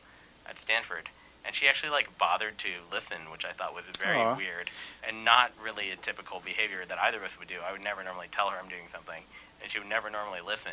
at 0.48 0.58
Stanford. 0.58 1.08
And 1.44 1.54
she 1.54 1.68
actually 1.68 1.90
like 1.90 2.16
bothered 2.18 2.58
to 2.58 2.68
listen, 2.92 3.18
which 3.30 3.44
I 3.44 3.52
thought 3.52 3.74
was 3.74 3.84
very 4.02 4.18
Aw. 4.18 4.36
weird 4.36 4.70
and 5.06 5.24
not 5.24 5.52
really 5.62 5.90
a 5.90 5.96
typical 5.96 6.40
behavior 6.44 6.80
that 6.88 6.98
either 6.98 7.18
of 7.18 7.22
us 7.24 7.38
would 7.38 7.48
do. 7.48 7.56
I 7.66 7.70
would 7.72 7.82
never 7.84 8.02
normally 8.02 8.26
tell 8.30 8.50
her 8.50 8.56
I'm 8.60 8.68
doing 8.68 8.86
something, 8.88 9.22
and 9.62 9.70
she 9.70 9.78
would 9.78 9.88
never 9.88 10.10
normally 10.10 10.40
listen. 10.44 10.72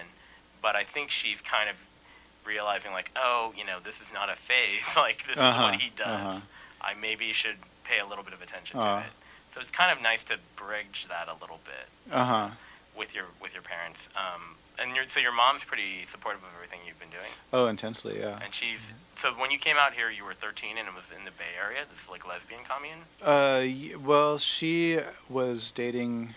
But 0.62 0.76
I 0.76 0.84
think 0.84 1.10
she's 1.12 1.42
kind 1.42 1.70
of 1.70 1.84
realizing 2.46 2.92
like, 2.92 3.12
oh, 3.16 3.54
you 3.58 3.66
know, 3.66 3.78
this 3.84 4.02
is 4.02 4.12
not 4.14 4.32
a 4.32 4.36
phase. 4.36 4.96
like 4.98 5.26
this 5.26 5.38
is 5.38 5.44
Uh-huh, 5.44 5.62
what 5.64 5.76
he 5.80 5.92
does. 5.96 6.44
uh-huh. 6.44 6.46
I 6.82 6.94
maybe 7.00 7.32
should 7.34 7.58
pay 7.84 8.00
a 8.00 8.06
little 8.06 8.24
bit 8.24 8.34
of 8.34 8.42
attention 8.42 8.80
to 8.82 8.98
it. 9.00 9.04
So 9.50 9.62
it's 9.62 9.72
kind 9.72 9.96
of 9.96 10.02
nice 10.02 10.24
to 10.26 10.38
bridge 10.56 11.08
that 11.08 11.28
a 11.28 11.34
little 11.40 11.60
bit 11.64 12.14
Uh 12.14 12.26
huh. 12.26 12.50
With 12.98 13.16
your 13.16 13.26
with 13.42 13.54
your 13.54 13.64
parents. 13.64 14.10
Um, 14.16 14.56
and 14.80 14.96
your 14.96 15.06
so 15.08 15.20
your 15.20 15.36
mom's 15.36 15.64
pretty 15.64 16.04
supportive 16.06 16.42
of 16.42 16.50
everything 16.56 16.80
you've 16.88 17.00
been 17.00 17.10
doing, 17.12 17.30
Oh, 17.52 17.68
intensely, 17.68 18.20
yeah. 18.20 18.40
and 18.44 18.54
she's 18.54 18.92
so 19.16 19.32
when 19.34 19.52
you 19.52 19.58
came 19.60 19.76
out 19.78 19.94
here, 19.94 20.10
you 20.10 20.26
were 20.26 20.34
13 20.34 20.78
and 20.80 20.88
it 20.88 20.96
was 20.96 21.12
in 21.12 21.24
the 21.26 21.32
Bay 21.32 21.54
Area, 21.64 21.82
this 21.90 22.10
like 22.10 22.28
lesbian 22.28 22.62
commune. 22.64 23.00
Uh, 23.22 23.98
well, 24.04 24.38
she 24.40 25.00
was 25.30 25.72
dating. 25.72 26.34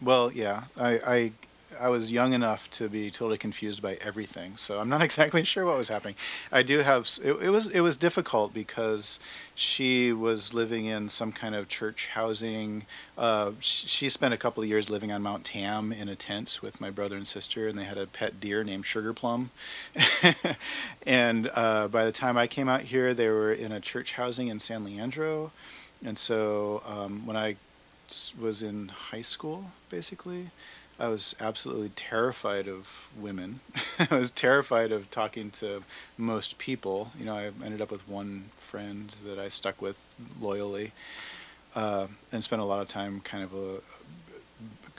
Well, 0.00 0.30
yeah, 0.32 0.64
I, 0.78 0.90
I, 1.06 1.32
I 1.80 1.88
was 1.88 2.12
young 2.12 2.32
enough 2.32 2.70
to 2.72 2.88
be 2.88 3.10
totally 3.10 3.38
confused 3.38 3.82
by 3.82 3.94
everything, 3.94 4.56
so 4.56 4.80
I'm 4.80 4.88
not 4.88 5.02
exactly 5.08 5.44
sure 5.44 5.64
what 5.64 5.76
was 5.76 5.88
happening. 5.88 6.14
I 6.52 6.62
do 6.62 6.78
have. 6.80 7.08
It, 7.22 7.32
it 7.32 7.50
was 7.50 7.68
it 7.68 7.80
was 7.80 7.96
difficult 7.96 8.52
because 8.52 9.18
she 9.54 10.12
was 10.12 10.52
living 10.54 10.86
in 10.86 11.08
some 11.08 11.32
kind 11.32 11.54
of 11.54 11.68
church 11.68 12.08
housing. 12.08 12.84
Uh, 13.16 13.52
she 13.60 14.08
spent 14.08 14.34
a 14.34 14.36
couple 14.36 14.62
of 14.62 14.68
years 14.68 14.90
living 14.90 15.12
on 15.12 15.22
Mount 15.22 15.44
Tam 15.44 15.92
in 15.92 16.08
a 16.08 16.16
tent 16.16 16.60
with 16.62 16.80
my 16.80 16.90
brother 16.90 17.16
and 17.16 17.26
sister, 17.26 17.68
and 17.68 17.78
they 17.78 17.84
had 17.84 17.98
a 17.98 18.06
pet 18.06 18.40
deer 18.40 18.64
named 18.64 18.84
Sugar 18.84 19.12
Plum. 19.12 19.50
and 21.06 21.50
uh, 21.54 21.88
by 21.88 22.04
the 22.04 22.12
time 22.12 22.36
I 22.36 22.46
came 22.46 22.68
out 22.68 22.82
here, 22.82 23.14
they 23.14 23.28
were 23.28 23.52
in 23.52 23.72
a 23.72 23.80
church 23.80 24.12
housing 24.12 24.48
in 24.48 24.58
San 24.58 24.84
Leandro. 24.84 25.52
And 26.04 26.18
so 26.18 26.82
um, 26.86 27.24
I 27.34 27.56
was 28.38 28.62
in 28.62 28.88
high 28.88 29.22
school, 29.22 29.72
basically, 29.90 30.50
I 30.98 31.08
was 31.08 31.36
absolutely 31.40 31.90
terrified 31.90 32.68
of 32.68 33.10
women. 33.18 33.60
I 34.10 34.16
was 34.16 34.30
terrified 34.30 34.92
of 34.92 35.10
talking 35.10 35.50
to 35.52 35.82
most 36.16 36.56
people. 36.58 37.12
You 37.18 37.26
know, 37.26 37.34
I 37.36 37.50
ended 37.64 37.82
up 37.82 37.90
with 37.90 38.08
one 38.08 38.46
friend 38.54 39.14
that 39.26 39.38
I 39.38 39.48
stuck 39.48 39.82
with 39.82 40.14
loyally, 40.40 40.92
uh, 41.74 42.06
and 42.32 42.42
spent 42.42 42.62
a 42.62 42.64
lot 42.64 42.80
of 42.80 42.88
time 42.88 43.20
kind 43.20 43.44
of 43.44 43.52
a, 43.54 43.80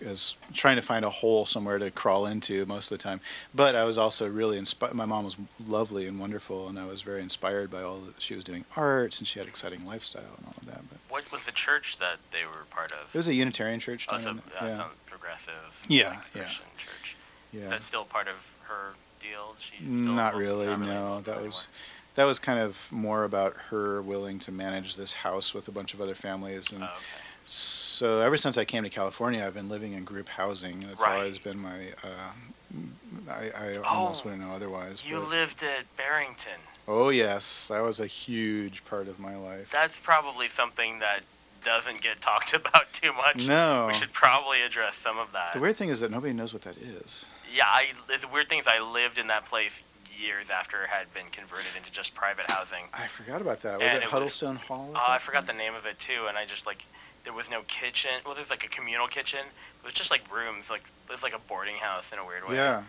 as 0.06 0.36
trying 0.54 0.76
to 0.76 0.84
find 0.84 1.04
a 1.04 1.10
hole 1.10 1.48
somewhere 1.48 1.80
to 1.80 1.90
crawl 1.90 2.28
into 2.28 2.64
most 2.68 2.92
of 2.92 3.00
the 3.00 3.04
time. 3.04 3.20
But 3.56 3.76
I 3.76 3.84
was 3.84 3.98
also 3.98 4.30
really 4.30 4.60
inspired. 4.60 4.94
My 4.94 5.06
mom 5.06 5.26
was 5.26 5.36
lovely 5.68 6.06
and 6.06 6.20
wonderful, 6.20 6.68
and 6.68 6.78
I 6.78 6.86
was 6.86 7.02
very 7.02 7.24
inspired 7.24 7.72
by 7.72 7.82
all 7.82 7.98
that 8.02 8.22
she 8.22 8.36
was 8.36 8.44
doing 8.44 8.66
arts, 8.76 9.18
and 9.18 9.28
she 9.28 9.40
had 9.40 9.48
exciting 9.48 9.84
lifestyle 9.88 10.22
and 10.38 10.46
all 10.46 10.54
of 10.62 10.68
that. 10.68 10.82
But 10.88 11.00
What 11.10 11.32
was 11.32 11.48
the 11.48 11.52
church 11.52 11.98
that 11.98 12.18
they 12.30 12.44
were 12.44 12.66
part 12.70 12.92
of? 12.92 13.16
it 13.16 13.18
was 13.18 13.28
a 13.28 13.34
Unitarian 13.34 13.80
church. 13.80 14.08
oh, 14.12 14.20
so 14.20 14.30
uh, 14.32 14.66
yeah. 14.68 14.86
Progressive 15.28 15.86
Yeah, 15.88 16.10
like, 16.10 16.18
yeah. 16.36 16.44
Church. 16.78 17.16
yeah. 17.52 17.64
Is 17.64 17.70
that 17.70 17.82
still 17.84 18.06
part 18.06 18.28
of 18.28 18.56
her 18.68 18.94
deal? 19.20 19.56
She's 19.60 19.98
still 20.00 20.14
not 20.14 20.36
really. 20.36 20.68
not 20.68 20.80
no, 20.80 21.22
that 21.22 21.32
anymore? 21.32 21.48
was 21.48 21.68
that 22.16 22.24
was 22.26 22.40
kind 22.40 22.60
of 22.60 22.88
more 22.92 23.24
about 23.26 23.54
her 23.70 24.02
willing 24.02 24.40
to 24.40 24.52
manage 24.52 24.96
this 24.96 25.14
house 25.14 25.54
with 25.54 25.68
a 25.68 25.72
bunch 25.72 25.94
of 25.94 26.02
other 26.02 26.16
families 26.16 26.72
and. 26.72 26.84
Oh, 26.84 26.88
okay. 26.88 27.24
So 27.50 28.20
ever 28.20 28.36
since 28.36 28.58
I 28.58 28.66
came 28.66 28.84
to 28.84 28.90
California, 28.90 29.46
I've 29.46 29.54
been 29.54 29.70
living 29.70 29.94
in 29.94 30.04
group 30.04 30.28
housing. 30.28 30.82
That's 30.82 31.02
Right. 31.02 31.18
always 31.18 31.40
been 31.40 31.58
my. 31.60 31.92
Uh, 32.04 33.32
I, 33.32 33.52
I 33.56 33.76
Oh, 33.78 33.84
almost 33.86 34.26
wouldn't 34.26 34.42
know 34.44 34.52
otherwise. 34.54 35.10
You 35.10 35.20
lived 35.20 35.64
at 35.64 35.86
Barrington. 35.96 36.60
oh 36.90 37.08
yes, 37.10 37.70
that 37.70 37.82
was 37.82 38.02
a 38.02 38.08
huge 38.08 38.84
part 38.84 39.08
of 39.08 39.18
my 39.20 39.38
life. 39.38 39.70
That's 39.72 39.98
probably 39.98 40.50
something 40.50 41.00
that 41.00 41.22
doesn't 41.68 42.02
get 42.02 42.22
talked 42.22 42.54
about 42.62 42.92
too 42.94 43.14
much. 43.14 43.48
no, 43.48 43.86
We 43.88 43.94
should 43.94 44.14
probably 44.14 44.62
address 44.64 44.96
some 44.96 45.18
of 45.20 45.32
that. 45.34 45.54
the 45.54 45.60
weird 45.60 45.76
thing 45.76 45.90
is 45.90 46.00
that 46.00 46.10
nobody 46.10 46.34
knows 46.34 46.54
what 46.54 46.64
that 46.64 46.78
is. 46.78 47.28
yeah, 47.54 47.66
I, 47.68 47.88
the 48.08 48.28
weird 48.32 48.48
thing 48.50 48.60
is 48.60 48.68
I 48.68 48.80
lived 48.82 49.18
in 49.20 49.28
that 49.28 49.46
place 49.46 49.84
years 50.18 50.50
after 50.50 50.82
it 50.84 50.90
had 50.90 51.14
been 51.14 51.26
converted 51.32 51.68
into 51.78 51.92
just 51.92 52.16
private 52.16 52.50
housing. 52.50 52.86
I 52.94 53.06
forgot 53.06 53.40
about 53.42 53.62
that. 53.62 53.80
Was 53.80 53.84
And 53.88 53.98
it, 53.98 53.98
it 53.98 54.04
was- 54.06 54.12
Huddlestone 54.12 54.56
Hall? 54.56 54.92
Oh, 54.96 55.06
I 55.08 55.20
forgot 55.20 55.46
the 55.46 55.54
name 55.54 55.76
of 55.76 55.86
it 55.86 56.00
too, 56.00 56.26
and 56.28 56.38
I 56.38 56.46
just 56.46 56.66
like 56.66 56.86
there 57.24 57.34
was 57.34 57.52
no 57.52 57.62
kitchen. 57.68 58.12
Well, 58.26 58.34
there's 58.34 58.50
like 58.50 58.64
a 58.64 58.70
communal 58.70 59.06
kitchen. 59.08 59.42
It 59.42 59.86
was 59.86 59.94
just 59.94 60.10
like 60.10 60.24
rooms, 60.34 60.72
like 60.72 60.82
it 61.08 61.12
was 61.12 61.22
like 61.24 61.36
a 61.36 61.40
boarding 61.40 61.76
house 61.76 62.12
in 62.14 62.20
a 62.20 62.26
weird 62.26 62.48
way. 62.48 62.56
Yeah. 62.56 62.82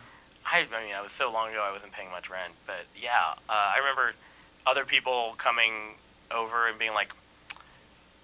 I, 0.47 0.61
I 0.75 0.85
mean, 0.87 0.95
I 0.97 1.03
was 1.03 1.13
so 1.13 1.31
long 1.31 1.51
ago 1.51 1.63
I 1.69 1.73
wasn't 1.73 1.93
paying 1.93 2.11
much 2.11 2.31
rent, 2.31 2.55
but 2.67 2.87
yeah, 2.97 3.35
uh, 3.49 3.73
I 3.75 3.79
remember 3.79 4.13
other 4.67 4.85
people 4.87 5.35
coming 5.37 5.73
over 6.31 6.69
and 6.69 6.79
being 6.79 6.95
like, 6.95 7.13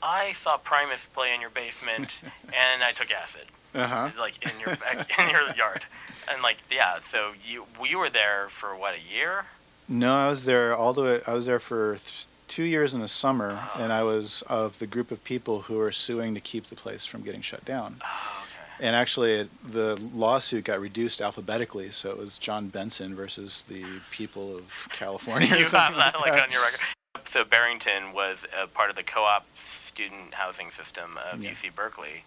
"I 0.04 0.32
saw 0.32 0.56
Primus 0.58 1.06
play 1.06 1.34
in 1.34 1.40
your 1.40 1.50
basement, 1.50 2.22
and 2.46 2.82
I 2.84 2.92
took 2.92 3.10
acid, 3.10 3.46
Uh 3.74 3.86
huh. 3.86 4.10
like 4.18 4.36
in 4.44 4.60
your 4.60 4.76
back, 4.76 5.18
in 5.18 5.30
your 5.30 5.52
yard." 5.56 5.86
And 6.30 6.42
like, 6.42 6.58
yeah, 6.70 6.98
so 7.00 7.32
you 7.42 7.64
we 7.80 7.94
were 7.96 8.10
there 8.10 8.46
for 8.48 8.76
what 8.76 8.94
a 8.94 9.00
year? 9.14 9.46
No, 9.88 10.14
I 10.16 10.28
was 10.28 10.44
there 10.44 10.74
all 10.76 10.92
the 10.92 11.02
way. 11.02 11.20
I 11.26 11.34
was 11.34 11.46
there 11.46 11.58
for 11.60 11.96
th- 11.96 12.26
two 12.48 12.64
years 12.64 12.94
in 12.94 13.00
the 13.00 13.08
summer, 13.08 13.58
Oh. 13.74 13.82
and 13.82 13.92
I 13.92 14.02
was 14.02 14.42
of 14.48 14.78
the 14.78 14.86
group 14.86 15.10
of 15.10 15.22
people 15.24 15.62
who 15.62 15.74
were 15.76 15.92
suing 15.92 16.34
to 16.34 16.40
keep 16.40 16.66
the 16.66 16.76
place 16.76 17.04
from 17.06 17.22
getting 17.22 17.42
shut 17.42 17.64
down. 17.64 17.96
Oh, 18.02 18.44
okay. 18.46 18.86
And 18.86 18.96
actually, 18.96 19.32
it, 19.34 19.48
the 19.72 19.96
lawsuit 20.14 20.64
got 20.64 20.80
reduced 20.80 21.20
alphabetically, 21.20 21.90
so 21.90 22.10
it 22.10 22.16
was 22.16 22.38
John 22.38 22.68
Benson 22.68 23.14
versus 23.14 23.62
the 23.64 23.84
people 24.10 24.56
of 24.56 24.88
California. 24.90 25.48
or 25.52 25.56
you 25.58 25.64
have 25.64 25.72
that 25.96 26.14
like 26.20 26.32
that. 26.32 26.46
on 26.46 26.50
your 26.52 26.62
record. 26.62 26.80
So 27.24 27.44
Barrington 27.44 28.12
was 28.12 28.46
a 28.56 28.66
part 28.66 28.90
of 28.90 28.96
the 28.96 29.02
co-op 29.02 29.46
student 29.58 30.34
housing 30.34 30.70
system 30.70 31.18
of 31.32 31.42
Yeah. 31.42 31.50
UC 31.50 31.74
Berkeley 31.74 32.24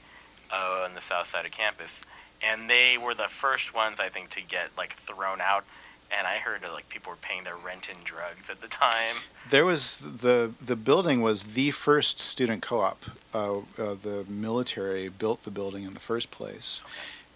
uh, 0.51 0.83
on 0.85 0.95
the 0.95 1.01
south 1.01 1.27
side 1.27 1.45
of 1.45 1.51
campus, 1.51 2.03
and 2.41 2.69
they 2.69 2.97
were 2.97 3.13
the 3.13 3.27
first 3.27 3.73
ones 3.73 3.99
I 3.99 4.09
think 4.09 4.29
to 4.29 4.41
get 4.41 4.69
like 4.77 4.93
thrown 4.93 5.39
out. 5.41 5.65
And 6.09 6.25
I 6.25 6.37
heard 6.37 6.63
uh, 6.63 6.71
like 6.71 6.87
people 6.89 7.11
were 7.11 7.17
paying 7.17 7.43
their 7.43 7.57
rent 7.57 7.89
in 7.89 7.97
drugs 8.05 8.49
at 8.49 8.61
the 8.61 8.67
time. 8.69 9.15
There 9.49 9.65
was 9.65 9.99
the 9.99 10.51
the 10.61 10.75
building 10.77 11.21
was 11.21 11.43
the 11.53 11.71
first 11.71 12.19
student 12.19 12.61
co-op. 12.61 13.03
Uh, 13.33 13.57
uh, 13.57 13.61
the 13.77 14.25
military 14.27 15.09
built 15.09 15.43
the 15.43 15.51
building 15.51 15.83
in 15.83 15.93
the 15.93 15.99
first 15.99 16.31
place, 16.31 16.81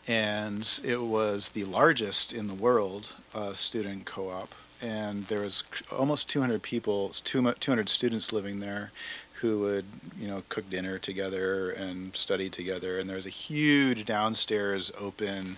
and 0.07 0.79
it 0.83 1.01
was 1.01 1.49
the 1.49 1.65
largest 1.65 2.33
in 2.33 2.47
the 2.47 2.53
world 2.53 3.13
uh, 3.35 3.53
student 3.53 4.05
co-op. 4.05 4.55
And 4.81 5.25
there 5.25 5.41
was 5.41 5.63
almost 5.91 6.29
200 6.29 6.61
people, 6.63 7.09
200 7.09 7.89
students 7.89 8.33
living 8.33 8.59
there, 8.59 8.91
who 9.35 9.59
would 9.61 9.85
you 10.17 10.27
know 10.27 10.43
cook 10.49 10.69
dinner 10.69 10.97
together 10.97 11.69
and 11.71 12.15
study 12.15 12.49
together. 12.49 12.97
And 12.97 13.07
there 13.09 13.15
was 13.15 13.25
a 13.25 13.29
huge 13.31 14.05
downstairs 14.05 14.91
open. 14.99 15.57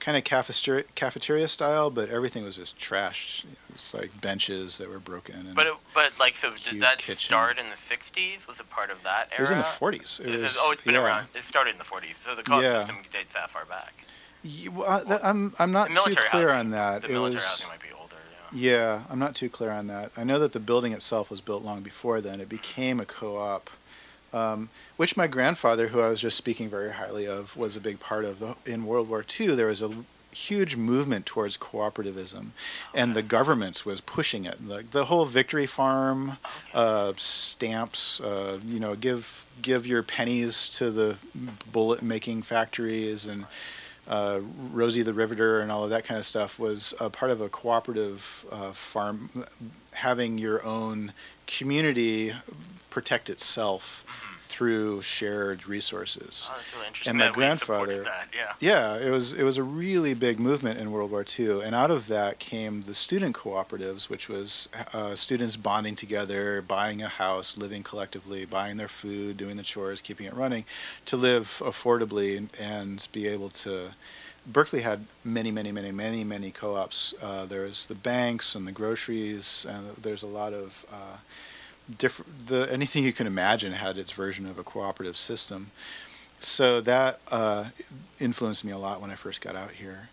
Kind 0.00 0.16
of 0.16 0.22
cafeteria, 0.22 0.84
cafeteria 0.94 1.48
style, 1.48 1.90
but 1.90 2.08
everything 2.08 2.44
was 2.44 2.54
just 2.56 2.78
trashed. 2.78 3.44
It 3.68 3.74
was 3.74 3.92
like 3.92 4.20
benches 4.20 4.78
that 4.78 4.88
were 4.88 5.00
broken. 5.00 5.34
And 5.48 5.54
But 5.56 5.66
it, 5.66 5.74
but 5.92 6.12
like 6.20 6.36
so 6.36 6.52
did 6.52 6.78
that 6.80 6.98
kitchen. 6.98 7.16
start 7.16 7.58
in 7.58 7.68
the 7.68 7.74
'60s? 7.74 8.46
Was 8.46 8.60
it 8.60 8.70
part 8.70 8.90
of 8.90 9.02
that 9.02 9.28
era? 9.32 9.38
It 9.38 9.40
was 9.40 9.50
in 9.50 9.58
the 9.58 9.64
40s. 9.64 10.20
It 10.20 10.30
was, 10.30 10.42
it- 10.44 10.52
oh, 10.58 10.70
it's 10.72 10.84
been 10.84 10.94
yeah. 10.94 11.04
around. 11.04 11.26
It 11.34 11.42
started 11.42 11.72
in 11.72 11.78
the 11.78 11.84
40s. 11.84 12.14
So 12.14 12.36
the 12.36 12.44
co-op 12.44 12.62
Yeah. 12.62 12.74
system 12.78 12.96
dates 13.12 13.34
that 13.34 13.50
far 13.50 13.64
back. 13.64 14.04
Ye- 14.44 14.68
well, 14.68 14.88
I- 14.88 15.02
that- 15.02 15.24
I'm 15.24 15.52
I'm 15.58 15.72
not 15.72 15.88
too 15.88 15.94
clear 16.30 16.50
housing, 16.50 16.56
on 16.58 16.70
that. 16.70 17.02
The 17.02 17.08
it 17.08 17.12
military 17.12 17.34
was 17.34 17.44
housing 17.44 17.68
might 17.68 17.80
be. 17.82 17.88
Yeah. 18.52 19.02
I'm 19.10 19.18
not 19.18 19.34
too 19.34 19.48
clear 19.48 19.70
on 19.70 19.86
that. 19.88 20.12
I 20.16 20.24
know 20.24 20.38
that 20.38 20.52
the 20.52 20.60
building 20.60 20.92
itself 20.92 21.30
was 21.30 21.40
built 21.40 21.64
long 21.64 21.82
before 21.82 22.20
then. 22.20 22.40
It 22.40 22.48
became 22.48 23.00
a 23.00 23.04
co-op, 23.04 23.70
um, 24.32 24.68
which 24.96 25.16
my 25.16 25.26
grandfather, 25.26 25.88
who 25.88 26.00
I 26.00 26.08
was 26.08 26.20
just 26.20 26.36
speaking 26.36 26.68
very 26.68 26.92
highly 26.92 27.26
of, 27.26 27.56
was 27.56 27.76
a 27.76 27.80
big 27.80 28.00
part 28.00 28.24
of. 28.24 28.38
The, 28.38 28.56
in 28.66 28.86
World 28.86 29.08
War 29.08 29.24
II, 29.38 29.54
there 29.54 29.66
was 29.66 29.82
a 29.82 29.90
huge 30.30 30.76
movement 30.76 31.26
towards 31.26 31.56
cooperativism, 31.56 32.48
and 32.94 33.14
the 33.14 33.22
government 33.22 33.84
was 33.84 34.00
pushing 34.00 34.44
it. 34.44 34.66
Like 34.66 34.90
the 34.90 35.06
whole 35.06 35.24
Victory 35.24 35.66
Farm, 35.66 36.38
uh, 36.74 37.12
stamps, 37.16 38.20
uh, 38.20 38.60
you 38.66 38.78
know, 38.80 38.94
give 38.94 39.44
give 39.60 39.86
your 39.86 40.02
pennies 40.02 40.68
to 40.68 40.90
the 40.90 41.16
bullet 41.72 42.02
making 42.02 42.42
factories 42.42 43.26
and 43.26 43.44
uh, 44.08 44.40
Rosie 44.72 45.02
the 45.02 45.12
Riveter 45.12 45.60
and 45.60 45.70
all 45.70 45.84
of 45.84 45.90
that 45.90 46.04
kind 46.04 46.18
of 46.18 46.24
stuff 46.24 46.58
was 46.58 46.94
a 47.00 47.10
part 47.10 47.30
of 47.30 47.40
a 47.40 47.48
cooperative 47.48 48.46
uh, 48.50 48.72
farm, 48.72 49.44
having 49.92 50.38
your 50.38 50.64
own 50.64 51.12
community 51.46 52.32
protect 52.90 53.28
itself 53.30 54.04
through 54.48 55.02
shared 55.02 55.66
resources. 55.68 56.48
Oh, 56.50 56.56
that's 56.56 56.74
really 56.74 56.86
interesting. 56.86 57.10
And 57.10 57.18
my 57.18 57.26
that 57.26 57.34
grandfather- 57.34 58.02
that. 58.04 58.28
Yeah. 58.34 58.52
Yeah, 58.60 58.96
it 58.96 59.10
was 59.10 59.32
it 59.32 59.42
was 59.44 59.56
a 59.58 59.62
really 59.62 60.14
big 60.14 60.40
movement 60.40 60.80
in 60.80 60.90
World 60.90 61.10
War 61.10 61.24
II, 61.38 61.62
and 61.62 61.74
out 61.74 61.90
of 61.90 62.06
that 62.08 62.38
came 62.38 62.82
the 62.82 62.94
student 62.94 63.36
cooperatives, 63.36 64.08
which 64.08 64.28
was 64.28 64.68
uh, 64.92 65.14
students 65.14 65.56
bonding 65.56 65.94
together, 65.96 66.62
buying 66.62 67.02
a 67.02 67.08
house, 67.08 67.56
living 67.56 67.82
collectively, 67.82 68.44
buying 68.44 68.76
their 68.78 68.88
food, 68.88 69.36
doing 69.36 69.56
the 69.56 69.62
chores, 69.62 70.00
keeping 70.00 70.26
it 70.26 70.34
running, 70.34 70.64
to 71.06 71.16
live 71.16 71.60
affordably 71.64 72.36
and, 72.36 72.48
and 72.58 73.08
be 73.12 73.26
able 73.28 73.50
to. 73.50 73.90
Berkeley 74.46 74.80
had 74.80 75.04
many, 75.24 75.50
many, 75.50 75.70
many, 75.72 75.92
many, 75.92 76.24
many 76.24 76.50
co-ops. 76.50 77.12
Uh, 77.20 77.44
there's 77.44 77.84
the 77.86 77.94
banks 77.94 78.54
and 78.54 78.66
the 78.66 78.72
groceries, 78.72 79.66
and 79.68 79.94
there's 80.00 80.22
a 80.22 80.26
lot 80.28 80.52
of 80.54 80.86
uh. 80.90 81.18
The 81.96 82.68
anything 82.70 83.04
you 83.04 83.12
can 83.12 83.26
imagine 83.26 83.72
had 83.72 83.96
its 83.98 84.12
version 84.12 84.46
of 84.46 84.58
a 84.58 84.64
cooperative 84.64 85.16
system 85.16 85.70
so 86.40 86.80
that 86.82 87.20
uh, 87.30 87.66
influenced 88.20 88.64
me 88.64 88.72
a 88.72 88.78
lot 88.78 89.00
when 89.00 89.10
I 89.10 89.14
first 89.16 89.40
got 89.40 89.56
out 89.56 89.72
here. 89.72 90.08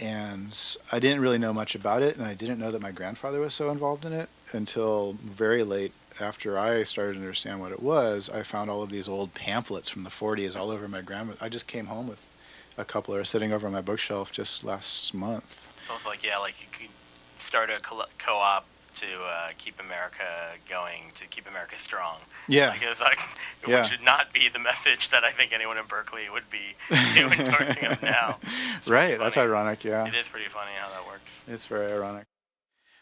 and 0.00 0.76
I 0.90 0.98
didn't 0.98 1.20
really 1.20 1.38
know 1.38 1.52
much 1.52 1.74
about 1.74 2.02
it, 2.02 2.16
and 2.16 2.24
I 2.24 2.34
didn't 2.34 2.58
know 2.58 2.70
that 2.70 2.80
my 2.80 2.92
grandfather 2.92 3.40
was 3.40 3.52
so 3.54 3.70
involved 3.70 4.04
in 4.06 4.12
it 4.12 4.28
until 4.52 5.16
very 5.22 5.62
late 5.62 5.92
after 6.18 6.58
I 6.58 6.82
started 6.82 7.14
to 7.14 7.18
understand 7.20 7.60
what 7.60 7.72
it 7.72 7.82
was. 7.82 8.30
I 8.30 8.42
found 8.42 8.70
all 8.70 8.82
of 8.82 8.90
these 8.90 9.08
old 9.08 9.34
pamphlets 9.34 9.90
from 9.90 10.04
the 10.04 10.10
40s 10.10 10.56
all 10.56 10.70
over 10.70 10.88
my 10.88 11.02
grandma. 11.02 11.34
I 11.40 11.48
just 11.48 11.66
came 11.68 11.86
home 11.86 12.08
with 12.08 12.30
a 12.78 12.84
couple 12.86 13.14
are 13.14 13.24
sitting 13.24 13.52
over 13.52 13.66
on 13.66 13.72
my 13.72 13.82
bookshelf 13.82 14.32
just 14.32 14.64
last 14.64 15.12
month. 15.12 15.68
Almost 15.88 16.06
like 16.06 16.24
yeah, 16.24 16.38
like 16.38 16.60
you 16.62 16.68
could 16.72 16.94
start 17.36 17.68
a 17.68 17.78
co-op 17.80 18.64
to 18.94 19.06
uh, 19.24 19.48
keep 19.58 19.78
America 19.80 20.24
going, 20.68 21.04
to 21.14 21.26
keep 21.26 21.46
America 21.48 21.76
strong. 21.78 22.16
Yeah. 22.48 22.70
Like 22.70 22.82
it's 22.82 23.00
like 23.00 23.18
Yeah. 23.68 23.78
which 23.78 23.86
should 23.88 24.02
not 24.04 24.32
be 24.32 24.48
the 24.48 24.58
message 24.58 25.10
that 25.10 25.22
I 25.24 25.30
think 25.30 25.52
anyone 25.52 25.78
in 25.78 25.84
Berkeley 25.86 26.28
would 26.30 26.48
be 26.50 26.74
endorsing 27.16 27.96
now. 28.02 28.38
It's 28.76 28.88
right, 28.90 29.18
that's 29.18 29.36
ironic, 29.38 29.84
yeah. 29.84 30.06
It 30.06 30.14
is 30.14 30.28
pretty 30.28 30.48
funny 30.48 30.72
how 30.80 30.88
that 30.90 31.06
works. 31.06 31.42
It's 31.48 31.66
very 31.66 31.92
ironic. 31.92 32.24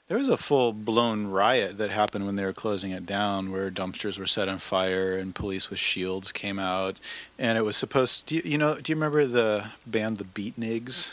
There 0.08 0.18
was 0.18 0.26
a 0.26 0.36
full 0.36 0.72
blown 0.72 1.28
riot 1.28 1.78
that 1.78 1.90
happened 1.90 2.26
when 2.26 2.34
they 2.34 2.44
were 2.44 2.52
closing 2.52 2.90
it 2.90 3.06
down, 3.06 3.52
where 3.52 3.70
dumpsters 3.70 4.18
were 4.18 4.26
set 4.26 4.48
on 4.48 4.58
fire 4.58 5.16
and 5.16 5.32
police 5.32 5.70
with 5.70 5.78
shields 5.78 6.32
came 6.32 6.58
out, 6.58 6.98
and 7.38 7.56
it 7.56 7.60
was 7.60 7.76
supposed. 7.76 8.26
Do 8.26 8.34
you, 8.34 8.42
you 8.44 8.58
know? 8.58 8.74
Do 8.80 8.90
you 8.90 8.96
remember 8.96 9.24
the 9.24 9.66
band 9.86 10.16
the 10.16 10.24
Beatnigs? 10.24 11.12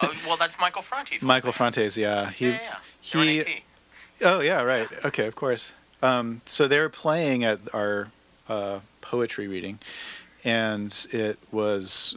Oh 0.00 0.14
well, 0.26 0.38
that's 0.38 0.58
Michael 0.58 0.80
Franti's. 0.80 1.22
old 1.22 1.28
Michael 1.28 1.48
band. 1.48 1.56
Frantes, 1.74 1.98
yeah. 1.98 2.30
He, 2.30 2.46
Yeah, 2.46 2.58
yeah, 3.02 3.22
yeah. 3.22 3.42
he-. 3.44 3.62
Oh 4.22 4.40
yeah, 4.40 4.62
right. 4.62 4.88
Okay, 5.04 5.26
of 5.26 5.34
course. 5.36 5.74
Um, 6.02 6.42
so 6.44 6.68
they 6.68 6.80
were 6.80 6.88
playing 6.88 7.44
at 7.44 7.60
our 7.74 8.10
uh, 8.48 8.80
poetry 9.00 9.48
reading, 9.48 9.78
and 10.44 11.06
it 11.12 11.38
was 11.50 12.16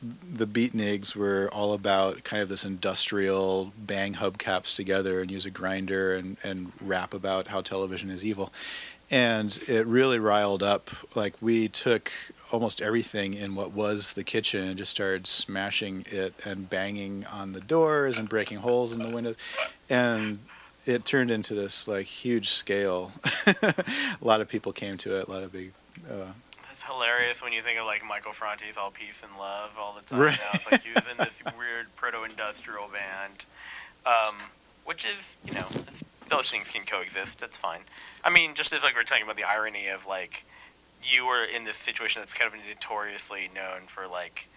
the 0.00 0.46
beatnigs 0.46 1.16
were 1.16 1.48
all 1.52 1.72
about 1.72 2.22
kind 2.22 2.42
of 2.42 2.48
this 2.48 2.64
industrial 2.64 3.72
bang 3.76 4.14
hubcaps 4.14 4.76
together 4.76 5.20
and 5.20 5.30
use 5.30 5.44
a 5.44 5.50
grinder 5.50 6.14
and, 6.14 6.36
and 6.44 6.72
rap 6.80 7.12
about 7.12 7.48
how 7.48 7.60
television 7.60 8.10
is 8.10 8.24
evil. 8.24 8.52
And 9.10 9.58
it 9.66 9.86
really 9.86 10.18
riled 10.18 10.62
up. 10.62 10.90
Like 11.16 11.34
we 11.40 11.66
took 11.66 12.12
almost 12.52 12.80
everything 12.80 13.34
in 13.34 13.54
what 13.54 13.72
was 13.72 14.12
the 14.12 14.22
kitchen 14.22 14.68
and 14.68 14.78
just 14.78 14.90
started 14.90 15.26
smashing 15.26 16.04
it 16.10 16.34
and 16.44 16.70
banging 16.70 17.26
on 17.26 17.52
the 17.52 17.60
doors 17.60 18.18
and 18.18 18.28
breaking 18.28 18.58
holes 18.58 18.92
in 18.92 19.02
the 19.02 19.10
windows. 19.10 19.36
And 19.90 20.38
it 20.88 21.04
turned 21.04 21.30
into 21.30 21.54
this 21.54 21.86
like 21.86 22.06
huge 22.06 22.48
scale. 22.48 23.12
a 23.46 23.74
lot 24.22 24.40
of 24.40 24.48
people 24.48 24.72
came 24.72 24.96
to 24.98 25.16
it. 25.16 25.28
A 25.28 25.30
lot 25.30 25.42
of 25.42 25.52
big. 25.52 25.72
Uh, 26.10 26.32
That's 26.62 26.82
hilarious 26.82 27.42
when 27.42 27.52
you 27.52 27.60
think 27.60 27.78
of 27.78 27.84
like 27.84 28.04
Michael 28.04 28.32
Franti's 28.32 28.78
All 28.78 28.90
Peace 28.90 29.22
and 29.22 29.38
Love 29.38 29.76
all 29.78 29.94
the 29.94 30.04
time. 30.04 30.18
Right. 30.18 30.38
Now 30.38 30.50
it's 30.54 30.72
like 30.72 30.82
he 30.82 30.92
was 30.94 31.06
in 31.06 31.18
this 31.18 31.42
weird 31.58 31.94
proto-industrial 31.94 32.88
band, 32.88 33.44
um, 34.06 34.36
which 34.86 35.04
is 35.04 35.36
you 35.44 35.52
know 35.52 35.66
those 36.28 36.50
things 36.50 36.70
can 36.70 36.84
coexist. 36.84 37.40
That's 37.40 37.58
fine. 37.58 37.80
I 38.24 38.30
mean, 38.30 38.54
just 38.54 38.72
as 38.72 38.82
like 38.82 38.96
we're 38.96 39.02
talking 39.02 39.24
about 39.24 39.36
the 39.36 39.44
irony 39.44 39.88
of 39.88 40.06
like 40.06 40.44
you 41.02 41.26
were 41.26 41.44
in 41.44 41.64
this 41.64 41.76
situation 41.76 42.22
that's 42.22 42.34
kind 42.34 42.52
of 42.52 42.58
notoriously 42.66 43.50
known 43.54 43.82
for 43.86 44.06
like 44.06 44.48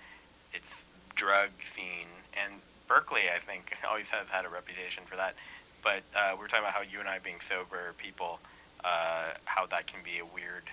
its 0.53 0.85
drug 1.13 1.49
scene, 1.59 2.07
and 2.41 2.53
Berkeley 2.87 3.23
I 3.35 3.39
think 3.39 3.73
always 3.89 4.09
has 4.11 4.29
had 4.29 4.45
a 4.45 4.49
reputation 4.49 5.03
for 5.05 5.17
that. 5.17 5.35
But 5.81 6.03
uh, 6.15 6.31
we 6.33 6.39
we're 6.39 6.47
talking 6.47 6.63
about 6.65 6.73
how 6.73 6.81
you 6.81 6.99
and 6.99 7.07
I 7.09 7.19
being 7.19 7.39
sober 7.39 7.93
people, 7.97 8.39
uh, 8.83 9.29
how 9.45 9.65
that 9.67 9.87
can 9.87 10.01
be 10.03 10.19
a 10.19 10.25
weird 10.25 10.63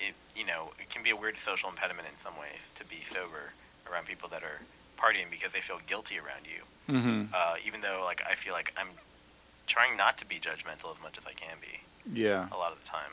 it 0.00 0.14
you 0.36 0.44
know 0.44 0.72
it 0.78 0.90
can 0.90 1.02
be 1.02 1.10
a 1.10 1.16
weird 1.16 1.38
social 1.38 1.68
impediment 1.70 2.08
in 2.10 2.16
some 2.16 2.34
ways 2.40 2.72
to 2.74 2.84
be 2.84 3.02
sober 3.02 3.52
around 3.90 4.06
people 4.06 4.28
that 4.28 4.42
are 4.42 4.60
partying 4.98 5.30
because 5.30 5.52
they 5.52 5.60
feel 5.60 5.78
guilty 5.86 6.16
around 6.18 6.44
you. 6.44 6.62
mhm. 6.92 7.28
Uh, 7.32 7.54
even 7.66 7.80
though 7.80 8.02
like 8.04 8.20
I 8.28 8.34
feel 8.34 8.52
like 8.52 8.72
I'm 8.76 8.88
trying 9.66 9.96
not 9.96 10.18
to 10.18 10.26
be 10.26 10.36
judgmental 10.36 10.90
as 10.92 11.00
much 11.02 11.16
as 11.16 11.26
I 11.26 11.32
can 11.32 11.56
be 11.60 11.80
Yeah. 12.20 12.48
a 12.52 12.56
lot 12.56 12.72
of 12.72 12.80
the 12.82 12.86
time. 12.86 13.12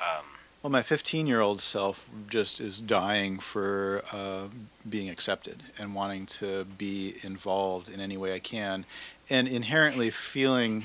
Um, 0.00 0.24
Well, 0.62 0.70
my 0.70 0.82
15 0.82 1.26
year 1.26 1.40
old 1.42 1.60
self 1.60 2.06
just 2.30 2.58
is 2.60 2.80
dying 2.80 3.38
for 3.38 4.02
uh, 4.12 4.48
being 4.88 5.10
accepted 5.10 5.62
and 5.78 5.94
wanting 5.94 6.24
to 6.40 6.64
be 6.64 7.16
involved 7.22 7.88
in 7.90 8.00
any 8.00 8.16
way 8.16 8.32
I 8.32 8.38
can, 8.38 8.86
and 9.30 9.48
inherently 9.48 10.10
feeling, 10.10 10.84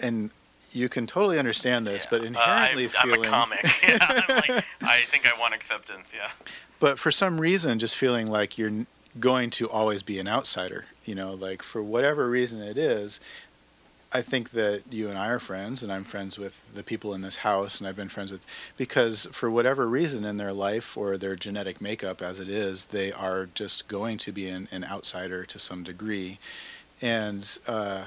and 0.00 0.30
you 0.72 0.88
can 0.88 1.06
totally 1.06 1.38
understand 1.38 1.86
this, 1.86 2.06
but 2.06 2.20
uh, 2.22 2.24
inherently 2.24 2.84
I'm, 2.84 2.90
feeling. 2.90 3.26
I'm 3.26 3.52
a 3.52 3.56
comic. 3.56 3.62
yeah, 3.88 3.98
I'm 4.00 4.34
like, 4.36 4.64
I 4.82 5.00
think 5.06 5.26
I 5.26 5.38
want 5.38 5.54
acceptance. 5.54 6.12
Yeah. 6.14 6.30
but 6.80 6.98
for 6.98 7.10
some 7.10 7.40
reason 7.40 7.78
just 7.78 7.96
feeling 7.96 8.26
like 8.26 8.58
you're 8.58 8.86
going 9.20 9.50
to 9.50 9.68
always 9.70 10.02
be 10.02 10.18
an 10.18 10.26
outsider 10.26 10.86
you 11.04 11.14
know 11.14 11.32
like 11.32 11.62
for 11.62 11.80
whatever 11.82 12.28
reason 12.28 12.60
it 12.60 12.76
is 12.76 13.20
i 14.12 14.20
think 14.20 14.50
that 14.50 14.82
you 14.90 15.08
and 15.08 15.16
i 15.16 15.28
are 15.28 15.38
friends 15.38 15.82
and 15.84 15.92
i'm 15.92 16.02
friends 16.02 16.36
with 16.36 16.62
the 16.74 16.82
people 16.82 17.14
in 17.14 17.20
this 17.20 17.36
house 17.36 17.78
and 17.80 17.86
i've 17.88 17.94
been 17.94 18.08
friends 18.08 18.32
with 18.32 18.44
because 18.76 19.26
for 19.30 19.48
whatever 19.48 19.88
reason 19.88 20.24
in 20.24 20.36
their 20.36 20.52
life 20.52 20.96
or 20.96 21.16
their 21.16 21.36
genetic 21.36 21.80
makeup 21.80 22.20
as 22.20 22.40
it 22.40 22.48
is 22.48 22.86
they 22.86 23.12
are 23.12 23.48
just 23.54 23.86
going 23.86 24.18
to 24.18 24.32
be 24.32 24.48
an, 24.48 24.66
an 24.72 24.82
outsider 24.84 25.44
to 25.44 25.58
some 25.60 25.84
degree 25.84 26.38
and 27.04 27.58
uh, 27.66 28.04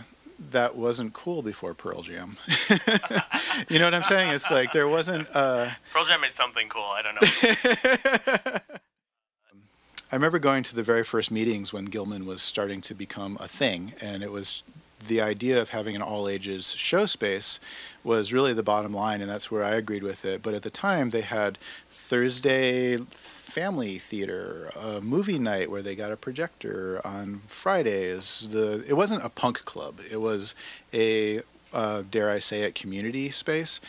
that 0.52 0.76
wasn't 0.76 1.14
cool 1.14 1.42
before 1.42 1.74
pearl 1.74 2.02
jam 2.02 2.38
you 3.70 3.80
know 3.80 3.86
what 3.86 3.94
i'm 3.94 4.04
saying 4.04 4.30
it's 4.30 4.52
like 4.52 4.72
there 4.72 4.88
wasn't 4.88 5.28
uh, 5.36 5.70
Pearl 5.94 6.04
Jam 6.04 6.22
made 6.22 6.32
something 6.32 6.68
cool. 6.70 6.84
I 6.84 7.02
don't 7.02 7.16
know. 7.16 8.60
I 10.12 10.16
remember 10.16 10.40
going 10.40 10.64
to 10.64 10.76
the 10.76 10.84
very 10.84 11.04
first 11.04 11.32
meetings 11.32 11.74
when 11.74 11.86
Gilman 11.86 12.26
was 12.26 12.42
starting 12.42 12.80
to 12.82 12.94
become 12.94 13.38
a 13.42 13.48
thing, 13.48 13.94
and 14.00 14.24
it 14.24 14.32
was 14.32 14.64
the 15.06 15.20
idea 15.20 15.60
of 15.62 15.70
having 15.70 15.96
an 15.96 16.02
all 16.02 16.30
ages 16.30 16.76
show 16.76 17.06
space 17.06 17.60
was 18.04 18.32
really 18.32 18.54
the 18.54 18.64
bottom 18.64 18.94
line, 18.94 19.22
and 19.22 19.30
that's 19.30 19.52
where 19.52 19.64
I 19.64 19.72
agreed 19.72 20.04
with 20.04 20.24
it. 20.24 20.42
But 20.42 20.54
at 20.54 20.62
the 20.62 20.70
time, 20.70 21.10
they 21.10 21.22
had 21.22 21.58
Thursday 21.90 22.98
family 23.58 23.98
theater, 23.98 24.72
a 24.80 25.02
movie 25.02 25.40
night 25.40 25.72
where 25.72 25.82
they 25.82 25.96
got 25.96 26.12
a 26.12 26.16
projector 26.16 27.02
on 27.04 27.42
Fridays. 27.48 28.50
The 28.52 28.86
it 28.88 28.94
wasn't 28.94 29.26
a 29.26 29.30
punk 29.30 29.66
club; 29.66 30.00
it 30.12 30.22
was 30.22 30.54
a 30.94 31.42
uh, 31.74 32.04
dare 32.12 32.30
I 32.30 32.38
say 32.38 32.62
it, 32.62 32.76
community 32.76 33.32
space. 33.32 33.82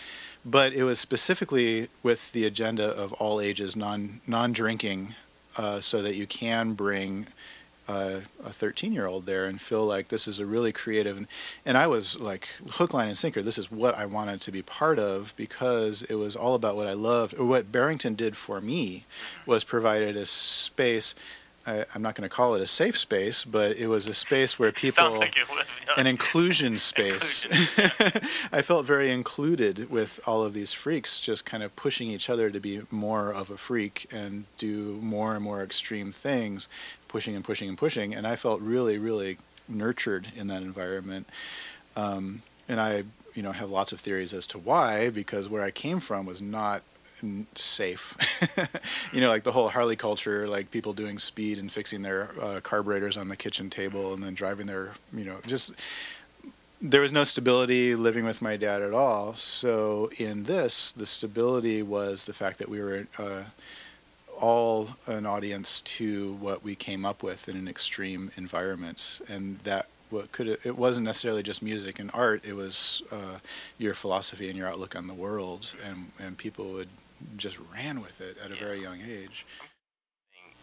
But 0.43 0.73
it 0.73 0.85
was 0.85 0.99
specifically 0.99 1.89
with 2.03 2.33
the 2.33 2.47
agenda 2.47 2.87
of 2.87 3.13
all 3.15 3.43
ages, 3.43 3.77
non 3.77 4.23
non 4.27 4.55
drinking, 4.55 5.15
uh, 5.59 5.81
so 5.81 6.01
that 6.01 6.17
you 6.17 6.27
can 6.27 6.73
bring 6.73 7.27
a 7.89 8.23
13 8.51 8.93
year 8.93 9.07
old 9.07 9.27
there 9.27 9.47
and 9.47 9.61
feel 9.61 9.85
like 9.85 10.09
this 10.09 10.29
is 10.29 10.39
a 10.39 10.47
really 10.47 10.73
creative 10.73 11.17
and, 11.17 11.27
and 11.65 11.79
I 11.79 11.87
was 11.87 12.19
like 12.21 12.49
hook 12.73 12.93
line 12.93 13.09
and 13.09 13.17
sinker. 13.17 13.43
This 13.43 13.59
is 13.59 13.71
what 13.71 13.97
I 13.97 14.05
wanted 14.05 14.41
to 14.43 14.53
be 14.53 14.63
part 14.63 14.99
of 14.99 15.35
because 15.37 16.03
it 16.03 16.15
was 16.17 16.37
all 16.37 16.55
about 16.55 16.77
what 16.77 16.87
I 16.87 16.93
loved 16.93 17.39
what 17.39 17.73
Barrington 17.73 18.15
did 18.15 18.37
for 18.37 18.61
me 18.61 19.05
was 19.47 19.65
provided 19.65 20.17
a 20.17 20.27
space 20.27 21.15
I, 21.69 21.85
I'm 21.95 22.01
not 22.01 22.15
going 22.15 22.29
to 22.29 22.35
call 22.35 22.55
it 22.55 22.63
a 22.63 22.67
safe 22.67 22.97
space 22.97 23.45
but 23.45 23.77
it 23.77 23.89
was 23.89 24.09
a 24.09 24.15
space 24.15 24.59
where 24.59 24.73
people 24.85 25.13
like 25.19 25.37
it 25.37 25.49
was. 25.51 25.81
yeah. 25.87 26.01
an 26.01 26.07
inclusion 26.07 26.79
space. 26.79 27.47
I 28.53 28.63
felt 28.63 28.87
very 28.87 29.13
included 29.13 29.91
with 29.91 30.19
all 30.27 30.43
of 30.43 30.55
these 30.55 30.73
freaks, 30.73 31.21
just 31.21 31.45
kind 31.45 31.63
of 31.63 31.75
pushing 31.77 32.09
each 32.09 32.31
other 32.31 32.51
to 32.51 32.61
be 32.61 32.83
more 32.91 33.33
of 33.33 33.51
a 33.51 33.57
freak 33.57 34.07
and 34.13 34.45
do 34.57 34.99
more 35.03 35.35
and 35.35 35.45
more 35.45 35.63
extreme 35.63 36.13
things, 36.13 36.69
pushing 37.07 37.37
and 37.37 37.45
pushing 37.45 37.69
and 37.69 37.77
pushing. 37.77 38.15
And 38.15 38.27
I 38.27 38.37
felt 38.37 38.61
really, 38.61 38.99
really 38.99 39.39
nurtured 39.69 40.29
in 40.37 40.47
that 40.49 40.63
environment. 40.63 41.29
Um, 41.97 42.43
and 42.69 42.81
I, 42.81 43.05
you 43.35 43.43
know, 43.43 43.53
have 43.53 43.71
lots 43.71 43.93
of 43.93 44.01
theories 44.01 44.33
as 44.33 44.47
to 44.47 44.59
why, 44.59 45.11
because 45.11 45.49
where 45.49 45.63
I 45.63 45.71
came 45.71 46.01
from 46.01 46.27
was 46.27 46.41
not 46.41 46.83
safe. 47.55 48.17
you 49.13 49.21
know, 49.21 49.29
like 49.29 49.45
the 49.45 49.53
whole 49.53 49.69
Harley 49.69 49.97
culture, 49.97 50.49
like 50.49 50.71
people 50.71 50.93
doing 50.93 51.19
speed 51.19 51.59
and 51.59 51.71
fixing 51.71 52.03
their 52.03 52.31
uh, 52.41 52.61
carburetors 52.63 53.17
on 53.17 53.29
the 53.29 53.37
kitchen 53.37 53.71
table 53.71 54.15
and 54.15 54.23
then 54.23 54.35
driving 54.35 54.67
their, 54.67 54.93
you 55.13 55.25
know, 55.25 55.37
just 55.47 55.73
there 56.81 57.01
was 57.01 57.13
no 57.13 57.25
stability 57.25 57.95
living 57.95 58.25
with 58.25 58.41
my 58.41 58.57
dad 58.57 58.83
at 58.83 58.93
all. 58.93 59.35
So 59.35 60.11
in 60.19 60.45
this, 60.45 60.93
the 60.93 61.07
stability 61.07 61.83
was 61.83 62.25
the 62.25 62.33
fact 62.33 62.59
that 62.59 62.69
we 62.69 62.81
were 62.81 63.07
uh, 63.19 63.43
all 64.41 64.91
an 65.07 65.27
audience 65.27 65.81
to 65.81 66.35
what 66.35 66.63
we 66.63 66.75
came 66.75 67.05
up 67.05 67.23
with 67.23 67.49
in 67.49 67.57
an 67.57 67.69
extreme 67.69 68.31
environment, 68.37 69.21
and 69.29 69.59
that 69.61 69.87
what 70.11 70.33
could 70.33 70.47
it 70.47 70.79
wasn't 70.79 71.05
necessarily 71.05 71.43
just 71.43 71.63
music 71.63 71.99
and 71.99 72.11
art. 72.15 72.45
It 72.47 72.55
was 72.55 73.03
uh, 73.11 73.39
your 73.77 73.95
philosophy 73.95 74.49
and 74.49 74.57
your 74.57 74.69
outlook 74.69 74.95
on 74.97 75.07
the 75.07 75.15
world, 75.15 75.75
and 75.85 76.13
and 76.19 76.39
people 76.39 76.73
would 76.73 76.89
just 77.37 77.59
ran 77.73 78.01
with 78.01 78.21
it 78.21 78.37
at 78.45 78.51
a 78.51 78.55
very 78.55 78.81
young 78.81 79.01
age. 79.01 79.45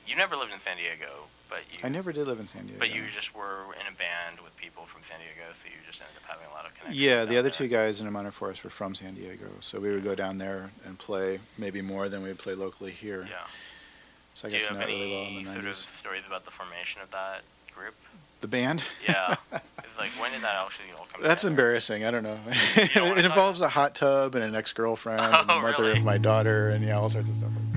You 0.07 0.15
never 0.15 0.35
lived 0.35 0.53
in 0.53 0.59
San 0.59 0.77
Diego, 0.77 1.09
but 1.49 1.61
you. 1.71 1.79
I 1.83 1.89
never 1.89 2.11
did 2.11 2.27
live 2.27 2.39
in 2.39 2.47
San 2.47 2.63
Diego. 2.63 2.77
But 2.77 2.93
you 2.93 3.07
just 3.09 3.35
were 3.35 3.73
in 3.73 3.91
a 3.91 3.95
band 3.97 4.39
with 4.43 4.55
people 4.55 4.83
from 4.83 5.01
San 5.01 5.17
Diego, 5.17 5.51
so 5.51 5.67
you 5.67 5.73
just 5.85 5.99
ended 6.01 6.17
up 6.17 6.29
having 6.29 6.45
a 6.47 6.53
lot 6.53 6.65
of 6.65 6.75
connections. 6.75 7.03
Yeah, 7.03 7.25
the 7.25 7.37
other 7.37 7.49
there. 7.49 7.51
two 7.51 7.67
guys 7.67 8.01
in 8.01 8.07
A 8.07 8.11
Minor 8.11 8.31
Forest 8.31 8.63
were 8.63 8.69
from 8.69 8.93
San 8.93 9.15
Diego, 9.15 9.47
so 9.61 9.79
we 9.79 9.91
would 9.91 10.03
go 10.03 10.13
down 10.13 10.37
there 10.37 10.69
and 10.85 10.99
play 10.99 11.39
maybe 11.57 11.81
more 11.81 12.07
than 12.07 12.21
we'd 12.21 12.37
play 12.37 12.53
locally 12.53 12.91
here. 12.91 13.25
Yeah. 13.27 13.35
So 14.35 14.47
I 14.47 14.51
Do 14.51 14.57
you 14.57 14.65
have 14.65 14.81
it 14.81 14.85
really 14.85 15.11
well 15.11 15.25
any 15.25 15.43
sort 15.43 15.65
of 15.65 15.75
stories 15.75 16.27
about 16.27 16.43
the 16.43 16.51
formation 16.51 17.01
of 17.01 17.09
that 17.11 17.41
group? 17.73 17.95
The 18.45 18.49
band. 18.49 18.83
Yeah. 19.07 19.37
it's 19.79 19.97
like 19.97 20.11
when 20.21 20.31
did 20.31 20.41
that 20.43 20.53
actually 20.63 20.89
all 20.95 21.07
come? 21.11 21.23
That's 21.23 21.41
together? 21.41 21.51
embarrassing. 21.53 22.05
I 22.05 22.11
don't 22.11 22.21
know. 22.21 22.37
don't 22.93 23.17
it 23.17 23.25
involves 23.25 23.61
a 23.61 23.69
hot 23.69 23.95
tub 23.95 24.35
and 24.35 24.43
an 24.43 24.53
ex-girlfriend 24.55 25.19
oh, 25.23 25.39
and 25.39 25.49
the 25.49 25.53
Oh, 25.53 25.61
mother 25.63 25.81
really? 25.85 25.97
of 25.97 26.03
my 26.05 26.19
daughter 26.19 26.69
and 26.69 26.85
yeah, 26.85 26.99
all 26.99 27.09
sorts 27.09 27.29
of 27.29 27.37
stuff. 27.37 27.49
like 27.73 27.74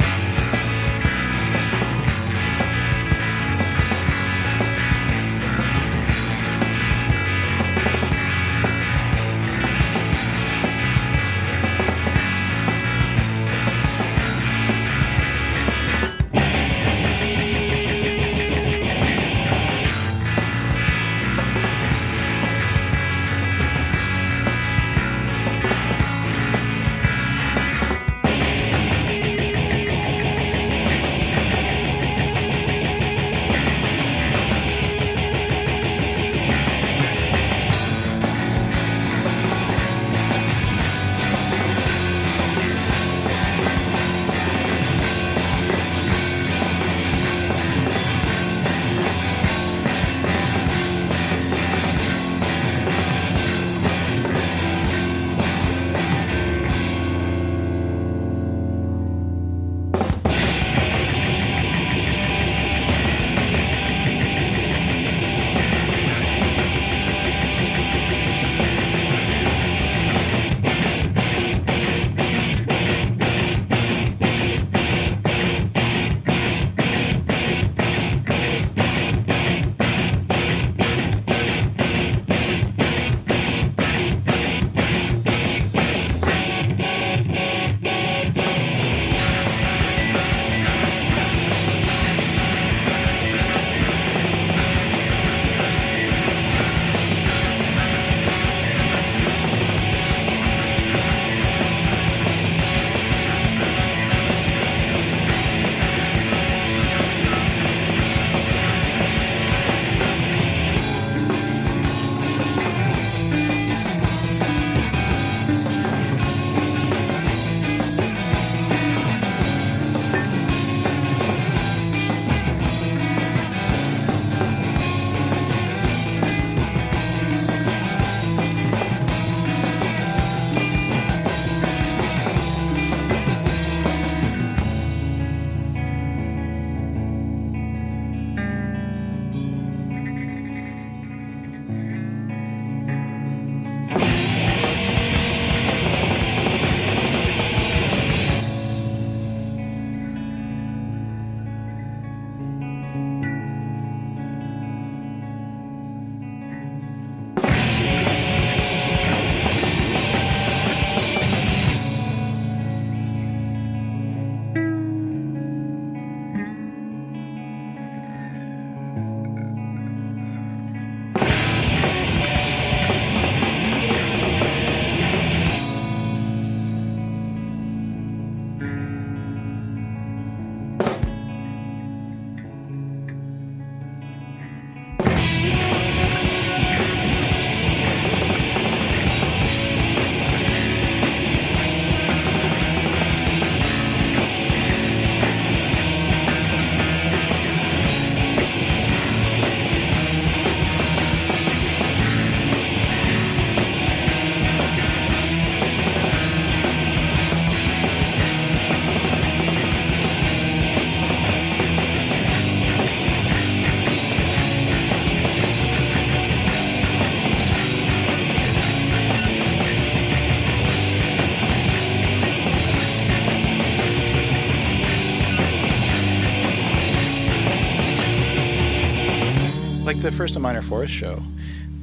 the 230.09 230.17
first 230.17 230.37
A 230.37 230.41
Minor 230.41 230.63
Forest 230.63 230.95
show, 230.95 231.23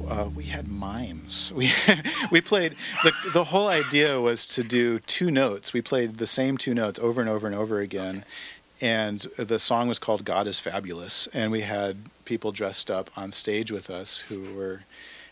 uh, 0.08 0.28
we 0.34 0.42
had 0.42 0.66
mimes. 0.66 1.52
We 1.54 1.70
we 2.32 2.40
played 2.40 2.74
the 3.04 3.12
the 3.32 3.44
whole 3.44 3.68
idea 3.68 4.20
was 4.20 4.48
to 4.48 4.64
do 4.64 4.98
two 4.98 5.30
notes. 5.30 5.72
We 5.72 5.80
played 5.80 6.16
the 6.16 6.26
same 6.26 6.58
two 6.58 6.74
notes 6.74 6.98
over 6.98 7.20
and 7.20 7.30
over 7.30 7.46
and 7.46 7.54
over 7.54 7.78
again, 7.78 8.24
and 8.80 9.20
the 9.36 9.60
song 9.60 9.86
was 9.86 10.00
called 10.00 10.24
"God 10.24 10.48
is 10.48 10.58
Fabulous." 10.58 11.28
And 11.32 11.52
we 11.52 11.60
had 11.60 12.10
people 12.24 12.50
dressed 12.50 12.90
up 12.90 13.12
on 13.16 13.30
stage 13.30 13.70
with 13.70 13.90
us 13.90 14.18
who 14.28 14.54
were, 14.56 14.82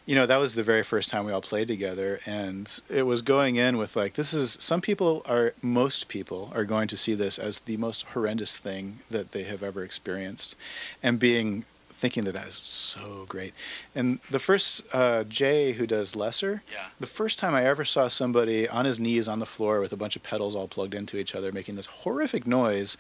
you 0.07 0.15
know, 0.15 0.27
that 0.27 0.37
was 0.37 0.55
the 0.55 0.63
very 0.63 0.85
first 0.85 1.11
time 1.11 1.25
we 1.25 1.33
all 1.33 1.41
played 1.41 1.67
together, 1.67 2.21
and 2.25 2.81
it 2.89 3.03
was 3.03 3.23
going 3.23 3.57
in 3.57 3.77
with 3.77 3.97
like 3.97 4.15
this 4.15 4.33
is 4.33 4.57
some 4.61 4.81
people 4.81 5.23
are 5.27 5.53
most 5.61 6.07
people 6.07 6.53
are 6.55 6.65
going 6.65 6.87
to 6.87 6.97
see 6.97 7.15
this 7.15 7.41
as 7.41 7.59
the 7.61 7.77
most 7.77 8.03
horrendous 8.13 8.57
thing 8.57 9.01
that 9.11 9.33
they 9.33 9.43
have 9.43 9.65
ever 9.65 9.83
experienced, 9.83 10.55
and 11.03 11.19
being 11.19 11.65
thinking 11.97 12.25
that 12.25 12.33
that 12.33 12.47
is 12.49 12.57
so 12.65 13.25
great. 13.29 13.55
And 13.95 14.21
the 14.31 14.39
first 14.39 14.83
uh, 14.93 15.25
Jay, 15.25 15.73
who 15.73 15.87
does 15.87 16.15
Lesser, 16.15 16.63
Yeah. 16.71 16.87
the 17.01 17.07
first 17.07 17.39
time 17.39 17.55
I 17.55 17.65
ever 17.65 17.85
saw 17.85 18.09
somebody 18.09 18.69
on 18.69 18.85
his 18.85 19.01
knees 19.01 19.29
on 19.29 19.39
the 19.39 19.47
floor 19.47 19.81
with 19.81 19.93
a 19.93 19.97
bunch 19.97 20.17
of 20.17 20.23
pedals 20.23 20.55
all 20.55 20.69
plugged 20.69 20.95
into 20.95 21.17
each 21.17 21.35
other, 21.35 21.53
making 21.53 21.77
this 21.77 21.87
horrific 21.87 22.47
noise. 22.47 22.97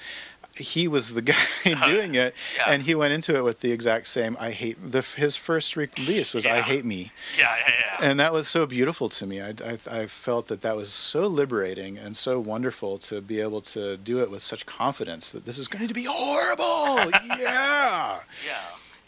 He 0.57 0.87
was 0.87 1.15
the 1.15 1.23
guy 1.33 1.35
doing 1.87 2.15
it, 2.15 2.33
Yeah. 2.57 2.71
and 2.71 2.83
he 2.85 2.95
went 2.95 3.13
into 3.13 3.37
it 3.37 3.43
with 3.43 3.59
the 3.61 3.73
exact 3.73 4.07
same. 4.07 4.37
I 4.39 4.53
hate 4.53 4.77
the 4.93 5.03
his 5.03 5.35
first 5.37 5.75
release 5.77 6.33
was 6.33 6.47
"I 6.47 6.61
Hate 6.61 6.85
Me," 6.85 7.11
Yeah, 7.37 7.53
yeah, 7.67 7.75
yeah. 8.01 8.09
and 8.09 8.21
that 8.21 8.33
was 8.33 8.47
so 8.47 8.65
beautiful 8.65 9.09
to 9.09 9.27
me. 9.27 9.43
I, 9.43 9.49
I, 9.73 9.79
I 9.91 10.07
felt 10.07 10.47
that 10.47 10.63
that 10.63 10.77
was 10.77 10.93
so 10.93 11.27
liberating 11.27 11.99
and 11.99 12.17
so 12.17 12.39
wonderful 12.39 12.99
to 12.99 13.21
be 13.21 13.41
able 13.41 13.63
to 13.63 13.97
do 13.97 14.23
it 14.23 14.31
with 14.31 14.43
such 14.45 14.65
confidence 14.65 15.31
that 15.33 15.45
this 15.45 15.59
is 15.59 15.67
going 15.67 15.89
to 15.89 15.95
be 15.95 16.05
horrible. 16.05 17.11
yeah. 17.41 18.21
yeah. 18.47 18.61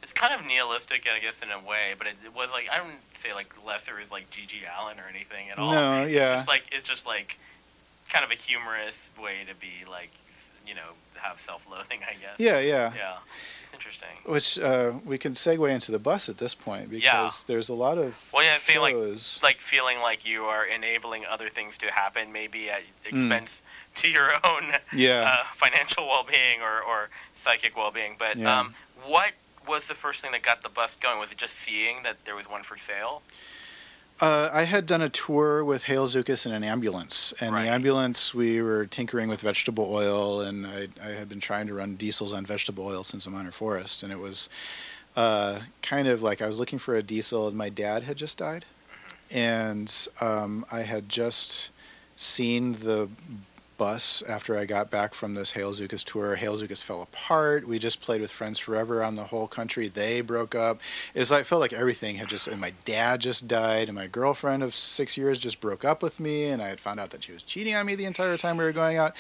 It's 0.07 0.13
kind 0.13 0.33
of 0.33 0.47
nihilistic, 0.47 1.09
I 1.13 1.19
guess, 1.19 1.43
in 1.43 1.51
a 1.51 1.59
way. 1.59 1.95
But 1.99 2.07
it, 2.07 2.15
it 2.25 2.33
was 2.33 2.53
like 2.53 2.69
I 2.71 2.77
don't 2.79 2.95
say 3.13 3.35
like 3.35 3.53
lesser 3.67 3.99
is 3.99 4.13
like 4.13 4.31
GG 4.31 4.59
Allin 4.79 5.01
or 5.01 5.09
anything 5.13 5.51
at 5.51 5.59
all. 5.59 5.73
No, 5.73 6.05
yeah. 6.07 6.21
It's 6.21 6.31
just 6.31 6.47
like 6.47 6.65
it's 6.71 6.89
just 6.89 7.09
like 7.09 7.41
kind 8.09 8.25
of 8.25 8.31
a 8.31 8.35
humorous 8.37 9.11
way 9.21 9.39
to 9.49 9.55
be 9.57 9.85
like 9.91 10.13
you 10.65 10.75
know 10.77 10.91
have 11.15 11.41
self-loathing, 11.41 12.01
I 12.09 12.13
guess. 12.13 12.37
Yeah, 12.39 12.61
yeah. 12.61 12.93
Yeah. 12.95 13.17
It's 13.65 13.75
interesting. 13.75 14.11
Which 14.27 14.61
uh, 14.61 14.93
we 15.05 15.19
can 15.19 15.33
segue 15.33 15.69
into 15.69 15.91
the 15.91 15.99
bus 15.99 16.29
at 16.29 16.39
this 16.39 16.55
point 16.55 16.89
because 16.89 17.43
there's 17.43 17.69
a 17.69 17.75
lot 17.75 17.99
of 17.99 18.31
Well, 18.33 18.45
yeah, 18.45 18.59
feel 18.59 18.83
like 18.83 18.95
shows. 18.95 19.41
like 19.43 19.59
feeling 19.59 19.99
like 20.03 20.25
you 20.29 20.43
are 20.43 20.65
enabling 20.65 21.25
other 21.29 21.49
things 21.49 21.77
to 21.79 21.87
happen, 21.93 22.33
maybe 22.33 22.71
at 22.71 22.83
Hmm. 23.11 23.17
expense 23.17 23.65
to 23.97 24.09
your 24.09 24.31
own 24.45 24.65
yeah. 24.95 25.41
uh, 25.41 25.45
financial 25.51 26.07
well-being 26.07 26.63
or, 26.63 26.81
or 26.81 27.09
psychic 27.35 27.77
well-being. 27.77 28.15
But 28.21 28.37
Yeah. 28.37 28.61
um, 28.61 28.75
what 29.05 29.33
was 29.69 29.89
the 29.89 29.95
first 29.95 30.23
thing 30.23 30.33
that 30.33 30.43
got 30.43 30.63
the 30.63 30.69
bus 30.69 30.97
going? 30.97 31.19
Was 31.19 31.33
it 31.33 31.39
just 31.39 31.55
seeing 31.57 32.03
that 32.03 32.25
there 32.25 32.35
was 32.37 32.49
one 32.49 32.63
for 32.63 32.77
sale? 32.77 33.23
Uh, 34.19 34.49
I 34.51 34.63
had 34.63 34.87
done 34.87 35.03
a 35.03 35.11
tour 35.11 35.63
with 35.63 35.85
Hale 35.85 36.07
Zukas 36.07 36.47
in 36.47 36.53
an 36.53 36.65
ambulance, 36.65 37.35
and 37.39 37.55
Right. 37.55 37.65
the 37.65 37.71
ambulance 37.71 38.33
we 38.33 38.63
were 38.63 38.87
tinkering 38.87 39.29
with 39.29 39.43
vegetable 39.43 39.93
oil, 39.93 40.41
and 40.41 40.67
I, 40.67 40.89
I 41.03 41.09
had 41.11 41.29
been 41.29 41.41
trying 41.41 41.67
to 41.67 41.75
run 41.75 41.97
diesels 41.97 42.33
on 42.33 42.47
vegetable 42.47 42.87
oil 42.87 43.05
since 43.05 43.27
A 43.27 43.31
Minor 43.31 43.53
Forest, 43.53 44.03
and 44.03 44.11
it 44.11 44.19
was 44.19 44.49
uh, 45.17 45.61
kind 45.83 46.09
of 46.09 46.23
like 46.23 46.41
I 46.41 46.47
was 46.47 46.59
looking 46.59 46.79
for 46.79 46.95
a 46.95 47.03
diesel, 47.03 47.47
and 47.49 47.57
my 47.59 47.69
dad 47.69 48.05
had 48.05 48.17
just 48.17 48.39
died, 48.39 48.65
and 49.31 49.93
um, 50.23 50.65
I 50.73 50.81
had 50.83 51.11
just 51.11 51.71
seen 52.17 52.73
the 52.73 53.11
bus 53.77 54.23
after 54.29 54.57
I 54.57 54.65
got 54.65 54.91
back 54.91 55.15
from 55.15 55.35
this 55.35 55.53
Hale 55.53 55.73
Zukas 55.73 56.05
tour. 56.05 56.37
Hale 56.37 56.57
Zukas 56.57 56.83
fell 56.83 57.03
apart. 57.03 57.67
We 57.67 57.79
just 57.79 58.01
played 58.01 58.21
with 58.21 58.31
Friends 58.31 58.59
Forever 58.59 59.03
on 59.03 59.15
the 59.15 59.25
whole 59.25 59.47
country. 59.47 59.89
They 59.89 60.21
broke 60.21 60.55
up. 60.55 60.81
It's 61.15 61.31
like, 61.31 61.41
I 61.41 61.43
felt 61.45 61.61
like 61.61 61.73
everything 61.73 62.17
had 62.17 62.29
just, 62.29 62.49
and 62.49 62.61
my 62.61 62.73
dad 62.85 63.21
just 63.21 63.47
died, 63.49 63.89
and 63.89 63.95
my 63.97 64.07
girlfriend 64.07 64.63
of 64.63 64.75
six 64.75 65.17
years 65.17 65.39
just 65.39 65.61
broke 65.61 65.85
up 65.85 66.03
with 66.03 66.19
me, 66.21 66.47
and 66.47 66.63
I 66.63 66.69
had 66.69 66.81
found 66.81 67.01
out 67.01 67.11
that 67.11 67.25
she 67.25 67.33
was 67.33 67.43
cheating 67.43 67.75
on 67.75 67.87
me 67.87 67.95
the 67.95 68.05
entire 68.07 68.37
time 68.37 68.57
we 68.57 68.65
were 68.65 68.73
going 68.73 68.97
out. 68.97 69.15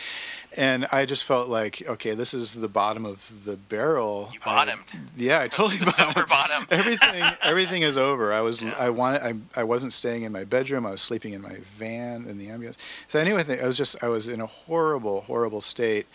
And 0.56 0.86
I 0.90 1.04
just 1.04 1.24
felt 1.24 1.48
like, 1.48 1.82
okay, 1.86 2.14
this 2.14 2.32
is 2.32 2.52
the 2.54 2.68
bottom 2.68 3.04
of 3.04 3.44
the 3.44 3.56
barrel. 3.56 4.30
You 4.32 4.40
I- 4.44 4.44
bottomed. 4.64 5.00
yeah, 5.16 5.40
I 5.40 5.48
totally 5.48 5.78
bottomed. 5.84 6.28
bottom. 6.28 6.66
everything 6.70 7.22
everything 7.42 7.82
is 7.82 7.98
over. 7.98 8.32
I 8.32 8.40
was 8.40 8.62
Yeah. 8.62 8.74
I 8.78 8.90
wanted 8.90 9.22
I 9.22 9.34
I 9.60 9.64
wasn't 9.64 9.92
staying 9.92 10.22
in 10.22 10.32
my 10.32 10.44
bedroom. 10.44 10.86
I 10.86 10.90
was 10.90 11.02
sleeping 11.02 11.32
in 11.34 11.42
my 11.42 11.56
van 11.76 12.26
in 12.26 12.38
the 12.38 12.48
ambulance. 12.48 12.78
So 13.08 13.18
anyway, 13.20 13.60
I 13.62 13.66
was 13.66 13.76
just 13.76 14.02
I 14.02 14.08
was 14.08 14.28
in 14.28 14.40
a 14.40 14.45
horrible 14.46 15.22
horrible 15.22 15.60
state. 15.60 16.06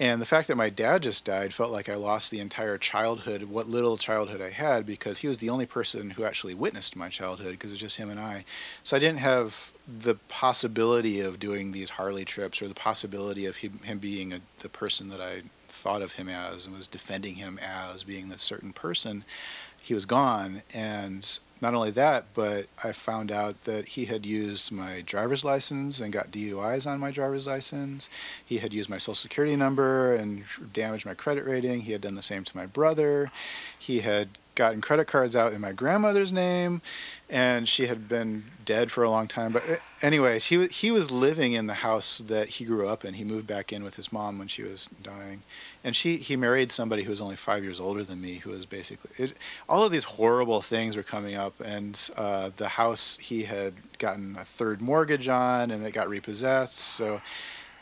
And 0.00 0.22
the 0.22 0.26
fact 0.26 0.46
that 0.46 0.56
my 0.56 0.70
dad 0.70 1.02
just 1.02 1.24
died 1.24 1.52
felt 1.52 1.72
like 1.72 1.88
I 1.88 1.96
lost 1.96 2.30
the 2.30 2.38
entire 2.38 2.78
childhood, 2.78 3.42
what 3.44 3.68
little 3.68 3.96
childhood 3.96 4.40
I 4.40 4.50
had, 4.50 4.86
because 4.86 5.18
he 5.18 5.28
was 5.28 5.38
the 5.38 5.50
only 5.50 5.66
person 5.66 6.10
who 6.10 6.22
actually 6.22 6.54
witnessed 6.54 6.94
my 6.94 7.08
childhood, 7.08 7.50
because 7.50 7.70
it 7.70 7.74
was 7.74 7.80
just 7.80 7.96
him 7.96 8.08
and 8.08 8.20
I. 8.20 8.44
So 8.84 8.96
I 8.96 9.00
didn't 9.00 9.18
have 9.18 9.72
the 9.88 10.14
possibility 10.28 11.18
of 11.18 11.40
doing 11.40 11.72
these 11.72 11.90
Harley 11.90 12.24
trips 12.24 12.62
or 12.62 12.68
the 12.68 12.74
possibility 12.74 13.44
of 13.46 13.56
him, 13.56 13.80
him 13.82 13.98
being 13.98 14.32
a, 14.32 14.40
the 14.58 14.68
person 14.68 15.08
that 15.08 15.20
I 15.20 15.42
thought 15.66 16.02
of 16.02 16.12
him 16.12 16.28
as 16.28 16.66
and 16.66 16.76
was 16.76 16.86
defending 16.86 17.34
him 17.34 17.58
as 17.58 18.04
being 18.04 18.28
this 18.28 18.42
certain 18.42 18.72
person 18.72 19.24
he 19.80 19.94
was 19.94 20.04
gone 20.04 20.62
and 20.74 21.40
not 21.60 21.74
only 21.74 21.90
that 21.90 22.24
but 22.34 22.66
i 22.82 22.92
found 22.92 23.30
out 23.32 23.64
that 23.64 23.88
he 23.88 24.04
had 24.04 24.24
used 24.24 24.70
my 24.72 25.02
driver's 25.02 25.44
license 25.44 26.00
and 26.00 26.12
got 26.12 26.30
duis 26.30 26.86
on 26.86 27.00
my 27.00 27.10
driver's 27.10 27.46
license. 27.46 28.08
He 28.44 28.58
had 28.58 28.72
used 28.72 28.90
my 28.90 28.98
social 28.98 29.14
security 29.14 29.56
number 29.56 30.14
and 30.14 30.44
damaged 30.72 31.06
my 31.06 31.14
credit 31.14 31.44
rating. 31.44 31.82
He 31.82 31.92
had 31.92 32.00
done 32.00 32.14
the 32.14 32.22
same 32.22 32.44
to 32.44 32.56
my 32.56 32.66
brother. 32.66 33.30
He 33.78 34.00
had 34.00 34.28
gotten 34.58 34.80
credit 34.80 35.06
cards 35.06 35.36
out 35.36 35.52
in 35.52 35.60
my 35.60 35.70
grandmother's 35.70 36.32
name 36.32 36.82
and 37.30 37.68
she 37.68 37.86
had 37.86 38.08
been 38.08 38.42
dead 38.64 38.90
for 38.90 39.04
a 39.04 39.10
long 39.10 39.28
time. 39.28 39.52
But 39.52 39.62
uh, 39.70 39.76
anyways 40.02 40.46
he, 40.46 40.66
he 40.66 40.90
was 40.90 41.12
living 41.12 41.52
in 41.52 41.68
the 41.68 41.74
house 41.74 42.18
that 42.18 42.48
he 42.48 42.64
grew 42.64 42.88
up 42.88 43.04
in. 43.04 43.14
He 43.14 43.22
moved 43.22 43.46
back 43.46 43.72
in 43.72 43.84
with 43.84 43.94
his 43.94 44.12
mom 44.12 44.36
when 44.36 44.48
she 44.48 44.64
was 44.64 44.88
dying. 45.00 45.42
And 45.84 45.94
she 45.94 46.16
he 46.16 46.34
married 46.34 46.72
somebody 46.72 47.04
who 47.04 47.10
was 47.10 47.20
only 47.20 47.36
five 47.36 47.62
years 47.62 47.78
older 47.78 48.02
than 48.02 48.20
me 48.20 48.34
who 48.34 48.50
was 48.50 48.66
basically 48.66 49.10
it, 49.16 49.34
all 49.68 49.84
of 49.84 49.92
these 49.92 50.04
horrible 50.04 50.60
things 50.60 50.96
were 50.96 51.04
coming 51.04 51.36
up 51.36 51.60
and 51.60 52.10
uh, 52.16 52.50
the 52.56 52.68
house 52.68 53.16
he 53.18 53.44
had 53.44 53.74
gotten 53.98 54.36
a 54.36 54.44
third 54.44 54.82
mortgage 54.82 55.28
on 55.28 55.70
and 55.70 55.86
it 55.86 55.94
got 55.94 56.08
repossessed. 56.08 56.76
So 56.76 57.22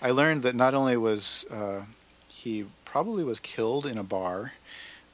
i 0.02 0.10
learned 0.10 0.42
that 0.42 0.54
not 0.54 0.74
only 0.74 0.98
was 0.98 1.46
uh, 1.50 1.80
he 2.28 2.66
probably 2.84 3.24
was 3.24 3.40
killed 3.40 3.86
in 3.86 3.96
a 3.96 4.02
bar 4.02 4.52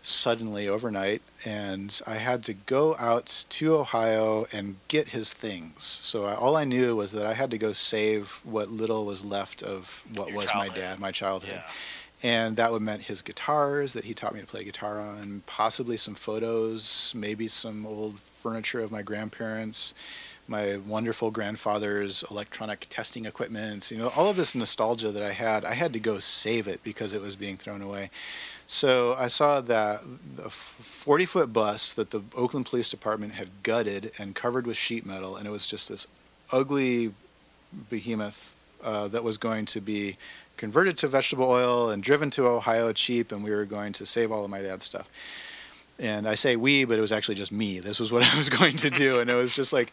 suddenly 0.05 0.67
overnight 0.69 1.23
and 1.45 2.01
i 2.09 2.17
had 2.17 2.43
to 2.43 2.53
go 2.53 2.97
out 2.99 3.45
to 3.49 3.77
ohio 3.77 4.47
and 4.53 4.77
get 4.89 5.11
his 5.11 5.33
things 5.33 5.85
so 6.03 6.25
I, 6.25 6.35
all 6.35 6.57
i 6.57 6.65
knew 6.65 6.97
was 6.97 7.13
that 7.13 7.25
i 7.25 7.35
had 7.35 7.51
to 7.53 7.59
go 7.59 7.73
save 7.73 8.41
what 8.45 8.69
little 8.69 9.05
was 9.07 9.25
left 9.25 9.63
of 9.63 10.03
what 10.17 10.29
Your 10.29 10.39
was 10.39 10.47
childhood. 10.47 10.77
my 10.77 10.81
dad 10.83 10.99
my 10.99 11.13
childhood 11.13 11.55
Yeah. 11.55 11.71
and 12.31 12.57
that 12.57 12.73
would 12.73 12.83
meant 12.83 13.03
his 13.03 13.23
guitars 13.23 13.93
that 13.93 14.05
he 14.05 14.13
taught 14.13 14.35
me 14.35 14.41
to 14.41 14.47
play 14.47 14.65
guitar 14.65 15.01
on 15.01 15.43
possibly 15.47 15.97
some 15.97 16.15
photos 16.17 17.13
maybe 17.17 17.47
some 17.47 17.87
old 17.87 18.19
furniture 18.19 18.81
of 18.81 18.91
my 18.91 19.03
grandparents 19.03 19.95
my 20.49 20.77
wonderful 20.77 21.31
grandfather's 21.31 22.25
electronic 22.29 22.87
testing 22.91 23.25
equipment 23.27 23.89
you 23.93 23.97
know 23.99 24.11
all 24.17 24.29
of 24.29 24.35
this 24.35 24.57
nostalgia 24.57 25.13
that 25.13 25.23
i 25.23 25.31
had 25.33 25.65
i 25.65 25.75
had 25.75 25.93
to 25.93 26.01
go 26.01 26.19
save 26.19 26.67
it 26.67 26.83
because 26.83 27.15
it 27.15 27.23
was 27.23 27.37
being 27.37 27.57
thrown 27.57 27.81
away 27.81 28.11
so 28.73 29.15
i 29.19 29.27
saw 29.27 29.61
that 29.61 30.03
a 30.43 30.51
40 30.51 31.27
foot 31.27 31.53
bus 31.53 31.93
that 31.93 32.11
the 32.11 32.23
oakland 32.35 32.67
police 32.67 32.89
department 32.89 33.35
had 33.35 33.49
gutted 33.63 34.13
and 34.19 34.35
covered 34.35 34.67
with 34.67 34.77
sheet 34.77 35.05
metal 35.05 35.37
and 35.37 35.47
it 35.47 35.51
was 35.51 35.67
just 35.67 35.89
this 35.89 36.07
ugly 36.51 37.13
behemoth 37.91 38.57
uh, 38.85 39.09
that 39.09 39.25
was 39.25 39.37
going 39.37 39.65
to 39.67 39.81
be 39.81 40.17
converted 40.57 40.97
to 40.99 41.09
vegetable 41.09 41.49
oil 41.49 41.91
and 41.91 42.03
driven 42.03 42.31
to 42.31 42.47
Ohio 42.47 42.93
cheap, 42.93 43.33
and 43.33 43.43
we 43.43 43.51
were 43.51 43.65
going 43.65 43.93
to 43.95 44.07
save 44.07 44.31
all 44.31 44.45
of 44.45 44.51
my 44.51 44.61
dad's 44.63 44.85
stuff. 44.85 45.09
And 45.99 46.29
I 46.29 46.35
say 46.35 46.57
we, 46.57 46.85
but 46.85 46.99
it 46.99 47.01
was 47.01 47.13
actually 47.13 47.37
just 47.37 47.53
me. 47.53 47.81
This 47.81 48.01
was 48.01 48.13
what 48.13 48.23
I 48.23 48.37
was 48.37 48.49
going 48.49 48.77
to 48.79 48.91
do, 48.91 49.21
and 49.21 49.31
it 49.31 49.35
was 49.35 49.55
just 49.55 49.73
like, 49.73 49.93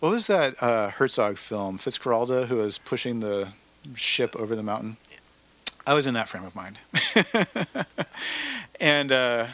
what 0.00 0.10
was 0.10 0.26
that 0.26 0.62
uh, 0.62 0.90
Herzog 0.90 1.38
film, 1.38 1.78
Fitzcarraldo, 1.78 2.46
who 2.46 2.56
was 2.56 2.78
pushing 2.78 3.20
the 3.20 3.48
ship 3.94 4.36
over 4.36 4.54
the 4.54 4.62
mountain? 4.62 4.96
I 5.86 5.94
was 5.94 6.06
in 6.06 6.14
that 6.14 6.28
frame 6.28 6.44
of 6.44 6.54
mind, 6.54 6.78
and 8.80 9.12
uh, 9.12 9.46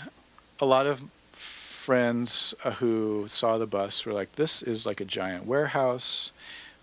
a 0.61 0.65
lot 0.65 0.87
of 0.87 1.03
friends 1.33 2.55
uh, 2.65 2.73
who 2.73 3.25
saw 3.27 3.59
the 3.59 3.67
bus 3.67 4.07
were 4.07 4.13
like, 4.13 4.33
"This 4.33 4.63
is 4.63 4.87
like 4.87 5.01
a 5.01 5.05
giant 5.05 5.47
warehouse." 5.47 6.33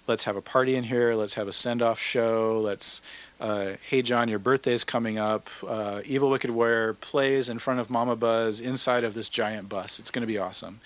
let's 0.07 0.23
have 0.23 0.35
a 0.35 0.41
party 0.41 0.75
in 0.75 0.85
here. 0.85 1.13
Let's 1.13 1.35
have 1.35 1.47
a 1.47 1.51
send-off 1.53 1.99
show. 1.99 2.59
Let's 2.59 3.01
uh, 3.39 3.73
hey 3.87 4.01
john 4.01 4.29
your 4.29 4.39
birthday's 4.39 4.83
coming 4.83 5.19
up. 5.19 5.49
Uh, 5.65 6.01
evil 6.05 6.31
wikkid 6.31 6.49
warrior 6.49 6.93
plays 6.93 7.49
in 7.49 7.59
front 7.59 7.79
of 7.79 7.89
mama 7.89 8.15
buzz 8.15 8.59
inside 8.59 9.03
of 9.03 9.13
this 9.13 9.29
giant 9.29 9.69
bus. 9.69 9.99
It's 9.99 10.09
going 10.09 10.21
to 10.21 10.27
be 10.27 10.39
awesome. 10.39 10.79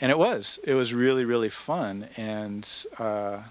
And 0.00 0.10
it 0.10 0.18
was. 0.18 0.58
It 0.64 0.74
was 0.74 0.92
really 0.92 1.24
really 1.24 1.50
fun. 1.50 2.08
And 2.16 2.68
uh, 2.98 3.42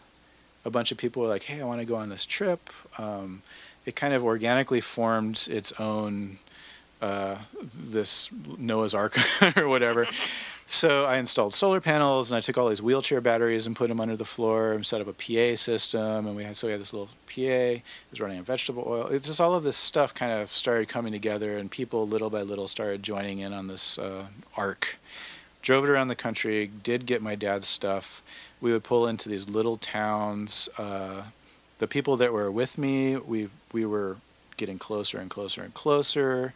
a 0.66 0.70
bunch 0.70 0.92
of 0.92 0.98
people 0.98 1.22
were 1.22 1.30
like 1.30 1.44
hey 1.44 1.62
i 1.62 1.64
want 1.64 1.80
to 1.80 1.86
go 1.86 1.96
on 1.96 2.10
this 2.10 2.26
trip. 2.26 2.70
Um, 2.98 3.44
it 3.86 3.96
kind 3.96 4.14
of 4.14 4.24
organically 4.24 4.82
formed 4.82 5.48
its 5.50 5.72
own 5.80 6.38
uh, 7.02 7.38
this 7.62 8.30
noah's 8.58 8.94
ark 8.94 9.18
or 9.58 9.68
whatever 9.68 10.08
so 10.66 11.06
I 11.06 11.18
installed 11.18 11.54
solar 11.54 11.82
panels 11.82 12.32
and 12.32 12.38
I 12.38 12.42
took 12.42 12.58
all 12.58 12.70
these 12.70 12.82
wheelchair 12.82 13.22
batteries 13.22 13.68
and 13.68 13.76
put 13.76 13.90
them 13.90 14.00
under 14.00 14.16
the 14.16 14.26
floor 14.26 14.74
and 14.74 14.86
set 14.86 15.02
up 15.02 15.08
a 15.08 15.14
PA 15.14 15.56
system 15.56 16.26
and 16.26 16.36
we 16.36 16.44
had 16.44 16.56
so 16.56 16.68
we 16.68 16.72
had 16.72 16.82
this 16.82 16.94
little 16.94 17.10
PA. 17.28 17.42
It 17.42 17.84
was 18.12 18.22
running 18.22 18.38
on 18.40 18.44
vegetable 18.44 18.84
oil. 18.88 19.08
It's 19.08 19.28
just 19.28 19.42
all 19.42 19.54
of 19.54 19.64
this 19.64 19.78
stuff 19.78 20.14
kind 20.14 20.32
of 20.32 20.50
started 20.50 20.88
coming 20.88 21.12
together 21.12 21.58
and 21.58 21.70
people 21.70 22.08
little 22.08 22.30
by 22.30 22.42
little 22.42 22.68
started 22.68 23.04
joining 23.04 23.40
in 23.40 23.54
on 23.54 23.68
this 23.68 24.00
uh, 24.00 24.28
arc. 24.56 24.98
Drove 25.62 25.84
it 25.84 25.90
around 25.90 26.08
the 26.08 26.16
country. 26.16 26.72
Did 26.82 27.06
get 27.06 27.22
my 27.22 27.36
dad's 27.36 27.68
stuff. 27.68 28.24
We 28.60 28.72
would 28.72 28.84
pull 28.84 29.08
into 29.08 29.30
these 29.30 29.50
little 29.50 29.78
towns. 29.78 30.70
Uh, 30.78 31.24
the 31.84 31.88
people 31.88 32.16
that 32.16 32.32
were 32.32 32.50
with 32.50 32.78
me, 32.78 33.18
we 33.18 33.50
we 33.74 33.86
were 33.86 34.16
getting 34.56 34.80
closer 34.80 35.18
and 35.18 35.30
closer 35.30 35.62
and 35.62 35.74
closer 35.74 36.54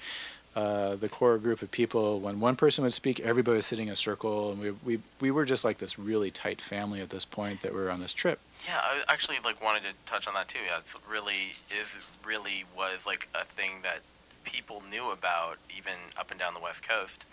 uh, 0.55 0.95
the 0.95 1.09
core 1.09 1.38
group 1.38 1.61
of 1.61 1.69
people. 1.69 2.21
When 2.21 2.39
one 2.39 2.55
person 2.55 2.86
would 2.86 2.93
speak, 2.93 3.19
everybody 3.19 3.57
was 3.57 3.65
sitting 3.65 3.88
in 3.88 3.93
a 3.93 3.97
circle, 3.97 4.51
and 4.51 4.61
we 4.61 4.71
we 4.86 4.99
we 5.19 5.30
were 5.30 5.43
just 5.43 5.65
like 5.65 5.80
this 5.80 5.99
really 5.99 6.32
tight 6.32 6.61
family 6.61 7.01
at 7.01 7.09
this 7.09 7.25
point 7.25 7.61
that 7.61 7.73
we 7.73 7.82
were 7.82 7.91
on 7.91 7.99
this 7.99 8.13
trip. 8.13 8.39
Yeah, 8.65 8.80
I 8.82 9.03
actually 9.09 9.39
like 9.43 9.61
wanted 9.61 9.84
to 9.84 9.93
touch 10.05 10.30
on 10.30 10.34
that 10.36 10.47
too. 10.47 10.59
Yeah, 10.65 10.78
it's 10.80 10.95
really 11.11 11.51
is 11.78 11.97
really 12.25 12.63
was 12.78 13.05
like 13.05 13.28
a 13.36 13.43
thing 13.43 13.82
that 13.84 13.99
people 14.45 14.82
knew 14.89 15.11
about 15.11 15.57
even 15.78 15.95
up 16.17 16.32
and 16.32 16.39
down 16.39 16.53
the 16.53 16.61
West 16.61 16.88
Coast. 16.88 17.28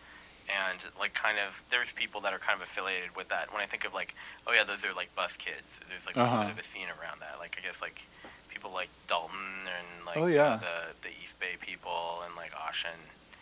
And 0.49 0.87
like 1.01 1.15
kind 1.15 1.39
of 1.39 1.63
there's 1.71 1.93
people 1.93 2.21
that 2.23 2.33
are 2.35 2.39
kind 2.39 2.55
of 2.57 2.63
affiliated 2.63 3.17
with 3.17 3.29
that. 3.31 3.53
When 3.53 3.63
I 3.63 3.67
think 3.67 3.85
of 3.87 3.95
like, 3.95 4.15
oh 4.47 4.53
yeah, 4.53 4.65
those 4.65 4.85
are 4.85 4.93
like 4.93 5.15
bus 5.15 5.37
kids. 5.37 5.81
There's 5.89 6.07
like 6.07 6.17
a 6.17 6.21
Uh-huh. 6.21 6.43
bit 6.45 6.53
of 6.53 6.59
a 6.59 6.63
scene 6.63 6.89
around 7.01 7.21
that. 7.21 7.37
Like 7.39 7.57
I 7.59 7.65
guess 7.67 7.81
like 7.81 8.07
people 8.51 8.71
like 8.73 8.89
Dalton 9.07 9.39
and 9.65 10.07
like 10.07 10.17
Oh, 10.19 10.27
yeah. 10.27 10.55
uh, 10.55 10.59
the 10.59 11.09
the 11.09 11.15
East 11.23 11.41
Bay 11.41 11.57
people 11.61 12.23
and 12.27 12.35
like 12.37 12.53
Oshen. 12.53 12.99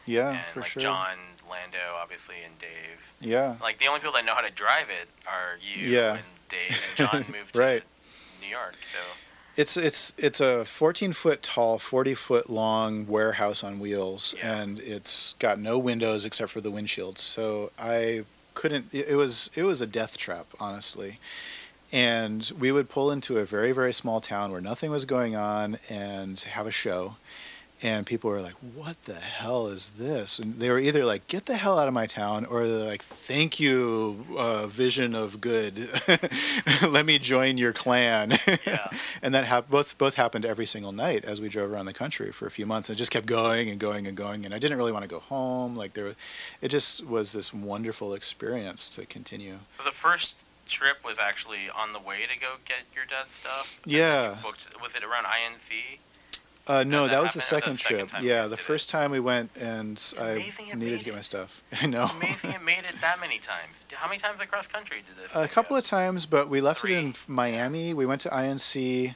Yeah, 0.06 0.30
and 0.30 0.40
for 0.46 0.60
like 0.60 0.68
sure. 0.70 0.82
John, 0.82 1.16
Lando, 1.50 1.78
obviously, 2.00 2.36
and 2.44 2.56
Dave. 2.58 3.14
Yeah. 3.20 3.56
Like 3.60 3.78
the 3.78 3.86
only 3.86 4.00
people 4.00 4.14
that 4.14 4.24
know 4.24 4.34
how 4.34 4.40
to 4.40 4.50
drive 4.52 4.90
it 4.90 5.08
are 5.26 5.58
you 5.60 5.88
Yeah. 5.88 6.14
and 6.14 6.24
Dave 6.48 6.70
and 6.70 6.96
John 7.10 7.24
moved 7.32 7.56
Right. 7.58 7.82
to 7.82 8.44
New 8.44 8.50
York. 8.50 8.76
So 8.80 8.98
It's 9.56 9.76
it's 9.76 10.14
it's 10.16 10.40
a 10.40 10.64
14 10.64 11.12
foot 11.12 11.42
tall, 11.42 11.76
40 11.78 12.14
foot 12.14 12.48
long 12.48 13.06
warehouse 13.06 13.62
on 13.62 13.78
wheels, 13.78 14.34
Yeah. 14.38 14.60
and 14.62 14.80
it's 14.80 15.34
got 15.34 15.58
no 15.58 15.78
windows 15.78 16.24
except 16.24 16.50
for 16.50 16.60
the 16.62 16.70
windshields. 16.72 17.18
So 17.18 17.70
I 17.78 18.24
couldn't. 18.54 18.86
It 18.92 19.16
was 19.16 19.50
it 19.54 19.64
was 19.64 19.80
a 19.80 19.86
death 19.86 20.16
trap, 20.16 20.46
honestly. 20.58 21.18
And 21.92 22.50
we 22.58 22.72
would 22.72 22.88
pull 22.88 23.10
into 23.10 23.38
a 23.38 23.44
very 23.44 23.72
very 23.72 23.92
small 23.92 24.22
town 24.22 24.52
where 24.52 24.62
nothing 24.62 24.90
was 24.90 25.04
going 25.04 25.36
on 25.36 25.78
and 25.90 26.40
have 26.40 26.66
a 26.66 26.70
show. 26.70 27.16
And 27.82 28.06
people 28.06 28.30
were 28.30 28.40
like, 28.40 28.54
"What 28.74 29.02
the 29.04 29.14
hell 29.16 29.66
is 29.66 29.94
this?" 29.98 30.38
And 30.38 30.60
they 30.60 30.70
were 30.70 30.78
either 30.78 31.04
like, 31.04 31.26
"Get 31.26 31.46
the 31.46 31.56
hell 31.56 31.78
out 31.80 31.88
of 31.88 31.94
my 31.94 32.06
town," 32.06 32.44
or 32.44 32.66
they're 32.66 32.86
like, 32.88 33.02
"Thank 33.02 33.58
you, 33.58 34.24
uh, 34.38 34.68
vision 34.68 35.14
of 35.16 35.40
good. 35.40 35.90
Let 36.88 37.06
me 37.06 37.18
join 37.18 37.58
your 37.58 37.72
clan." 37.72 38.34
Yeah. 38.64 38.88
and 39.22 39.34
that 39.34 39.46
hap- 39.46 39.68
both 39.68 39.98
both 39.98 40.14
happened 40.14 40.46
every 40.46 40.66
single 40.66 40.92
night 40.92 41.24
as 41.24 41.40
we 41.40 41.48
drove 41.48 41.72
around 41.72 41.86
the 41.86 41.92
country 41.92 42.30
for 42.30 42.46
a 42.46 42.50
few 42.52 42.66
months. 42.66 42.88
And 42.88 42.96
it 42.96 42.98
just 42.98 43.10
kept 43.10 43.26
going 43.26 43.68
and 43.68 43.80
going 43.80 44.06
and 44.06 44.16
going. 44.16 44.44
And 44.44 44.54
I 44.54 44.58
didn't 44.58 44.78
really 44.78 44.92
want 44.92 45.02
to 45.02 45.08
go 45.08 45.18
home. 45.18 45.76
Like 45.76 45.94
there, 45.94 46.14
it 46.60 46.68
just 46.68 47.04
was 47.04 47.32
this 47.32 47.52
wonderful 47.52 48.14
experience 48.14 48.88
to 48.90 49.06
continue. 49.06 49.58
so 49.70 49.82
the 49.82 49.90
first 49.90 50.36
trip 50.68 51.04
was 51.04 51.18
actually 51.18 51.68
on 51.76 51.92
the 51.92 51.98
way 52.00 52.26
to 52.32 52.38
go 52.38 52.52
get 52.64 52.78
your 52.94 53.04
dad's 53.06 53.32
stuff. 53.32 53.82
Yeah. 53.84 54.38
booked. 54.40 54.68
Was 54.80 54.94
it 54.94 55.02
around 55.02 55.24
INC? 55.24 55.98
Uh, 56.66 56.84
no, 56.84 57.02
that 57.02 57.10
that, 57.12 57.22
was 57.22 57.32
the 57.32 57.40
second 57.40 57.72
the 57.72 57.76
second 57.78 57.96
trip. 57.98 58.08
time 58.08 58.24
yeah, 58.24 58.42
the 58.44 58.50
did 58.50 58.58
it? 58.60 58.62
first 58.62 58.88
time 58.88 59.10
we 59.10 59.18
went 59.18 59.50
and 59.56 60.00
I 60.20 60.34
needed 60.76 60.98
to 61.00 61.04
get 61.04 61.08
it. 61.08 61.16
my 61.16 61.20
stuff. 61.20 61.62
I 61.82 61.86
know. 61.86 62.04
It's 62.04 62.14
amazing 62.14 62.50
it 62.52 62.62
made 62.62 62.84
it 62.88 63.00
that 63.00 63.18
many 63.20 63.38
times. 63.38 63.84
How 63.94 64.06
many 64.06 64.18
times 64.20 64.40
across 64.40 64.68
country 64.68 64.98
did 65.06 65.16
this? 65.22 65.34
A 65.34 65.48
couple 65.48 65.74
go? 65.74 65.78
of 65.78 65.84
times, 65.84 66.24
but 66.26 66.48
we 66.48 66.60
left 66.60 66.80
Three. 66.82 66.94
it 66.94 66.98
in 66.98 67.14
Miami. 67.26 67.94
We 67.94 68.06
went 68.06 68.20
to 68.22 68.28
INC. 68.28 69.14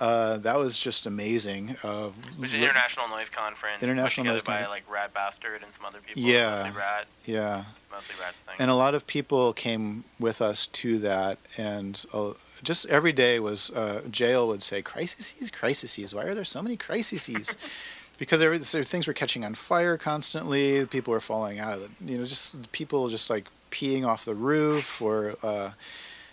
Uh, 0.00 0.36
that 0.38 0.58
was 0.58 0.78
just 0.78 1.06
amazing. 1.06 1.76
Uh, 1.82 2.08
Which 2.36 2.52
is 2.52 2.60
international 2.62 3.08
noise 3.08 3.30
conference 3.30 3.80
International 3.82 4.26
Noise 4.26 4.42
together 4.42 4.64
by 4.64 4.66
like 4.68 4.82
Rat 4.90 5.14
Bastard 5.14 5.62
and 5.62 5.72
some 5.72 5.86
other 5.86 6.00
people. 6.04 6.22
Yeah. 6.22 6.50
Mostly 6.50 6.70
Rat. 6.72 7.06
yeah, 7.26 7.64
It's 7.76 7.88
mostly 7.90 8.16
Rat's 8.20 8.42
thing. 8.42 8.56
and 8.58 8.70
a 8.70 8.74
lot 8.74 8.94
of 8.94 9.06
people 9.06 9.52
came 9.52 10.02
with 10.18 10.42
us 10.42 10.66
to 10.66 10.98
that, 10.98 11.38
and 11.56 12.04
uh, 12.12 12.32
just 12.62 12.86
every 12.86 13.12
day 13.12 13.40
was 13.40 13.70
uh, 13.70 14.02
jail 14.10 14.48
would 14.48 14.62
say 14.62 14.82
crises, 14.82 15.50
crises. 15.50 16.14
Why 16.14 16.24
are 16.24 16.34
there 16.34 16.44
so 16.44 16.62
many 16.62 16.76
crises? 16.76 17.56
because 18.18 18.40
there, 18.40 18.56
there 18.58 18.82
things 18.82 19.06
were 19.06 19.12
catching 19.12 19.44
on 19.44 19.54
fire 19.54 19.96
constantly. 19.96 20.86
People 20.86 21.12
were 21.12 21.20
falling 21.20 21.58
out 21.58 21.74
of 21.74 21.80
the, 21.80 22.12
you 22.12 22.18
know, 22.18 22.26
just 22.26 22.70
people 22.72 23.08
just 23.08 23.30
like 23.30 23.48
peeing 23.70 24.06
off 24.06 24.24
the 24.24 24.34
roof 24.34 25.02
or. 25.02 25.36
Uh, 25.42 25.70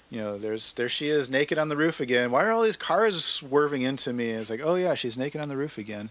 you 0.10 0.18
know, 0.20 0.38
there's 0.38 0.74
there 0.74 0.90
she 0.90 1.08
is 1.08 1.30
naked 1.30 1.58
on 1.58 1.70
the 1.70 1.78
roof 1.78 2.02
again. 2.02 2.32
Why 2.32 2.44
are 2.44 2.52
all 2.52 2.64
these 2.64 2.76
cars 2.76 3.24
swerving 3.24 3.84
into 3.84 4.12
me? 4.12 4.32
It's 4.32 4.50
like, 4.50 4.60
oh 4.62 4.76
yeah, 4.76 4.94
she's 4.94 5.18
naked 5.18 5.40
on 5.40 5.48
the 5.48 5.56
roof 5.56 5.78
again. 5.78 6.10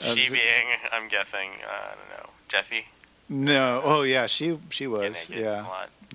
Uh, 0.00 0.04
she 0.04 0.30
being, 0.30 0.66
I'm 0.90 1.08
guessing, 1.08 1.50
uh, 1.62 1.70
I 1.70 1.94
don't 1.94 2.08
know, 2.08 2.30
Jesse. 2.48 2.86
no, 3.28 3.82
oh 3.84 4.00
yeah, 4.00 4.24
she 4.24 4.58
she 4.70 4.86
was, 4.86 5.28
yeah, 5.28 5.66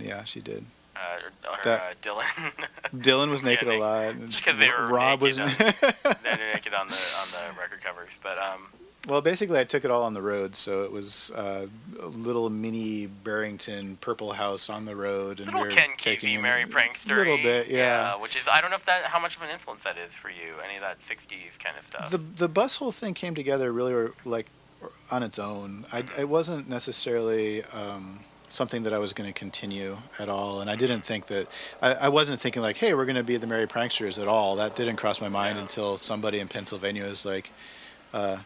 yeah, 0.02 0.24
she 0.24 0.42
did. 0.42 0.66
Uh, 1.00 1.20
or, 1.48 1.54
or 1.54 1.58
That- 1.64 1.82
uh, 1.82 1.94
Dylan. 2.02 2.68
Dylan 2.98 3.30
was 3.30 3.44
naked 3.44 3.68
Yeah, 3.68 3.78
a 3.78 3.80
lot. 3.80 4.16
Just 4.26 4.46
'cause 4.46 4.58
they 4.60 4.70
were 4.70 4.88
Rob 4.88 5.22
naked 5.22 5.40
was. 5.40 5.58
They're 6.24 6.54
naked 6.54 6.74
on 6.74 6.88
the 6.88 7.16
on 7.22 7.28
the 7.32 7.60
record 7.60 7.82
covers, 7.84 8.20
but 8.22 8.38
um, 8.38 8.68
well, 9.08 9.22
basically, 9.22 9.58
I 9.60 9.64
took 9.64 9.86
it 9.86 9.92
all 9.92 10.04
on 10.04 10.14
the 10.14 10.22
road, 10.22 10.56
so 10.58 10.84
it 10.84 10.92
was 10.92 11.32
uh, 11.32 11.68
a 12.02 12.06
little 12.08 12.50
mini 12.50 13.08
Barrington 13.08 13.98
Purple 14.02 14.34
House 14.34 14.70
on 14.70 14.84
the 14.86 14.96
road, 14.96 15.38
and 15.40 15.46
little 15.48 15.62
we 15.62 15.66
were 15.68 15.72
Ken 15.72 15.90
Kesey, 15.98 16.40
Merry 16.40 16.66
Prankster. 16.66 17.16
little 17.18 17.38
bit, 17.38 17.70
yeah. 17.70 18.16
Which 18.18 18.36
is, 18.36 18.50
I 18.52 18.60
don't 18.60 18.70
know 18.70 18.76
if 18.76 18.86
that, 18.86 19.04
how 19.06 19.20
much 19.20 19.38
of 19.38 19.42
an 19.44 19.50
influence 19.52 19.84
that 19.84 19.98
is 19.98 20.16
for 20.18 20.30
you. 20.30 20.56
Any 20.66 20.76
of 20.76 20.82
that 20.84 21.00
'60s 21.00 21.58
kind 21.58 21.78
of 21.78 21.84
stuff. 21.84 22.10
The 22.12 22.18
the 22.18 22.50
bus 22.50 22.76
whole 22.76 22.92
thing 22.92 23.14
came 23.14 23.36
together 23.36 23.72
really 23.72 24.10
like 24.26 24.48
on 25.10 25.24
its 25.24 25.40
own. 25.40 25.86
I 25.94 26.04
it 26.18 26.28
wasn't 26.28 26.68
necessarily. 26.68 27.64
Um, 27.66 28.20
something 28.52 28.84
that 28.84 28.94
I 28.94 28.98
was 28.98 29.14
going 29.14 29.28
to 29.32 29.34
continue 29.34 29.98
at 30.18 30.30
all 30.30 30.62
and 30.62 30.70
I 30.70 30.76
didn't 30.76 31.02
think 31.02 31.28
that 31.28 31.48
I, 31.82 31.94
I 31.94 32.10
wasn't 32.10 32.40
thinking 32.42 32.62
like 32.62 32.78
hey 32.78 32.94
we're 32.94 33.06
going 33.06 33.16
to 33.16 33.24
be 33.24 33.38
the 33.38 33.48
Merry 33.48 33.68
Pranksters 33.68 34.22
at 34.22 34.28
all. 34.28 34.56
That 34.58 34.76
didn't 34.76 34.96
cross 34.98 35.22
my 35.22 35.30
mind 35.30 35.56
Yeah. 35.56 35.62
until 35.64 35.98
somebody 35.98 36.40
in 36.40 36.48
Pennsylvania 36.48 37.06
was 37.06 37.26
like 37.26 37.52
uh, 38.14 38.38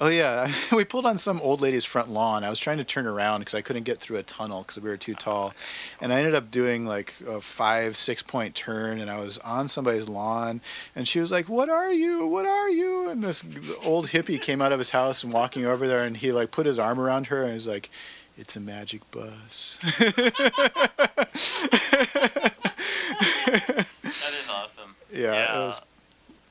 oh 0.00 0.08
yeah 0.08 0.52
we 0.72 0.84
pulled 0.84 1.06
on 1.06 1.18
some 1.18 1.40
old 1.40 1.60
lady's 1.60 1.84
front 1.84 2.10
lawn. 2.10 2.44
I 2.44 2.50
was 2.50 2.58
trying 2.58 2.76
to 2.78 2.84
turn 2.84 3.06
around 3.06 3.40
because 3.40 3.54
I 3.54 3.62
couldn't 3.62 3.82
get 3.84 3.98
through 3.98 4.18
a 4.18 4.22
tunnel 4.22 4.60
because 4.62 4.78
we 4.80 4.88
were 4.90 4.96
too 4.96 5.14
tall 5.14 5.54
and 6.00 6.12
I 6.12 6.18
ended 6.18 6.34
up 6.34 6.50
doing 6.50 6.86
like 6.86 7.14
a 7.26 7.40
five 7.40 7.96
six 7.96 8.22
point 8.22 8.54
turn 8.54 9.00
and 9.00 9.10
I 9.10 9.18
was 9.18 9.38
on 9.38 9.68
somebody's 9.68 10.08
lawn 10.08 10.60
and 10.94 11.08
she 11.08 11.18
was 11.18 11.32
like 11.32 11.48
what 11.48 11.68
are 11.70 11.92
you? 11.92 12.26
What 12.26 12.46
are 12.46 12.70
you? 12.70 13.08
And 13.08 13.22
this 13.24 13.42
old 13.84 14.08
hippie 14.08 14.40
came 14.40 14.60
out 14.62 14.70
of 14.72 14.78
his 14.78 14.90
house 14.90 15.24
and 15.24 15.32
walking 15.32 15.64
over 15.64 15.88
there 15.88 16.04
and 16.04 16.16
he 16.16 16.30
like 16.30 16.50
put 16.50 16.66
his 16.66 16.78
arm 16.78 17.00
around 17.00 17.28
her 17.28 17.42
and 17.42 17.54
he's 17.54 17.66
like 17.66 17.90
it's 18.36 18.56
a 18.56 18.60
magic 18.60 19.08
bus 19.10 19.78
that 23.16 24.32
is 24.40 24.48
awesome. 24.50 24.94
yeah, 25.12 25.54
it 25.62 25.66
was 25.66 25.80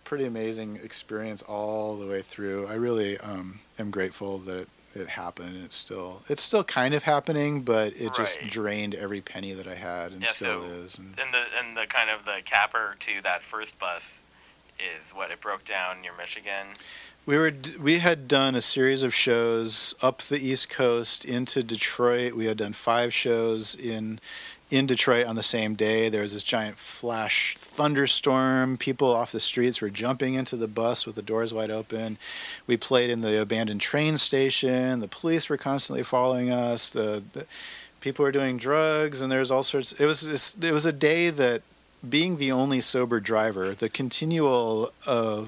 pretty 0.04 0.26
amazing 0.26 0.78
experience 0.84 1.42
all 1.44 1.96
the 1.98 2.08
way 2.08 2.22
through. 2.22 2.68
I 2.68 2.74
really 2.76 3.18
um, 3.20 3.60
am 3.80 3.90
grateful 3.92 4.38
that 4.40 4.58
it, 4.58 4.70
it 4.96 5.08
happened. 5.10 5.64
It's 5.64 5.76
still 5.76 6.22
it's 6.30 6.44
still 6.44 6.64
kind 6.64 6.94
of 6.94 7.04
happening, 7.04 7.62
but 7.62 7.94
it 8.00 8.14
just 8.16 8.40
drained 8.48 8.96
every 8.96 9.22
penny 9.22 9.54
that 9.54 9.68
I 9.68 9.76
had 9.76 10.12
and 10.14 10.22
Yeah, 10.22 10.30
still 10.30 10.62
so- 10.62 10.68
is. 10.68 10.98
And 10.98 11.08
And 11.20 11.34
the 11.34 11.44
and 11.60 11.78
the 11.78 11.86
kind 11.88 12.10
of 12.10 12.26
the 12.26 12.42
capper 12.46 12.96
to 13.00 13.22
that 13.24 13.44
first 13.44 13.78
bus 13.80 14.24
is 15.00 15.12
what 15.12 15.32
it 15.32 15.40
broke 15.40 15.64
down 15.64 16.02
near 16.02 16.12
Michigan. 16.18 16.68
We 17.26 17.38
were 17.38 17.52
we 17.82 18.00
had 18.00 18.28
done 18.28 18.56
a 18.56 18.62
series 18.62 19.02
of 19.02 19.14
shows 19.14 19.96
up 20.02 20.22
the 20.22 20.40
East 20.40 20.70
Coast 20.70 21.26
into 21.26 21.64
Detroit. 21.64 22.34
We 22.34 22.46
had 22.46 22.58
done 22.58 22.74
five 22.74 23.14
shows 23.14 23.76
in 23.76 24.20
in 24.70 24.86
Detroit 24.86 25.26
on 25.28 25.36
the 25.36 25.44
same 25.44 25.76
day. 25.76 26.10
There 26.10 26.22
was 26.22 26.34
this 26.34 26.44
giant 26.44 26.78
flash 26.78 27.56
thunderstorm. 27.58 28.78
People 28.78 29.12
off 29.12 29.32
the 29.32 29.40
streets 29.40 29.82
were 29.82 29.90
jumping 29.90 30.36
into 30.36 30.56
the 30.56 30.68
bus 30.68 31.06
with 31.06 31.16
the 31.16 31.22
doors 31.22 31.54
wide 31.54 31.72
open. 31.72 32.18
We 32.68 32.78
played 32.78 33.10
in 33.10 33.22
the 33.22 33.42
abandoned 33.42 33.82
train 33.82 34.18
station. 34.18 35.00
The 35.00 35.08
police 35.08 35.50
were 35.50 35.58
constantly 35.58 36.04
following 36.04 36.52
us. 36.52 36.90
The, 36.90 37.24
the 37.34 37.46
people 38.02 38.24
were 38.24 38.32
doing 38.32 38.58
drugs, 38.58 39.22
and 39.22 39.32
there's 39.32 39.52
all 39.52 39.64
sorts. 39.64 39.94
It 39.94 40.06
was 40.06 40.28
this, 40.28 40.56
it 40.62 40.72
was 40.72 40.86
a 40.86 40.94
day 40.94 41.30
that. 41.32 41.64
Being 42.10 42.38
the 42.38 42.52
only 42.52 42.82
sober 42.82 43.20
driver, 43.20 43.74
the 43.74 43.90
continual 43.90 44.92
uh, 45.08 45.46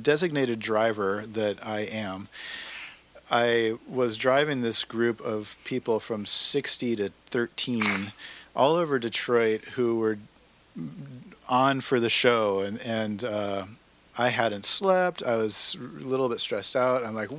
designated 0.00 0.60
driver 0.60 1.24
that 1.26 1.64
I 1.66 1.80
am, 1.80 2.28
I 3.30 3.74
was 3.88 4.16
driving 4.16 4.62
this 4.62 4.84
group 4.84 5.20
of 5.20 5.56
people 5.64 6.00
from 6.00 6.24
60 6.24 6.96
to 6.96 7.10
13 7.26 7.82
all 8.56 8.74
over 8.74 8.98
Detroit 8.98 9.64
who 9.74 9.98
were 9.98 10.18
on 11.48 11.80
for 11.80 12.00
the 12.00 12.08
show, 12.08 12.60
and 12.60 12.80
and 12.82 13.24
uh, 13.24 13.64
I 14.16 14.28
hadn't 14.28 14.66
slept. 14.66 15.22
I 15.22 15.36
was 15.36 15.76
a 15.80 16.04
little 16.04 16.28
bit 16.28 16.40
stressed 16.40 16.76
out. 16.76 17.04
I'm 17.04 17.14
like, 17.14 17.30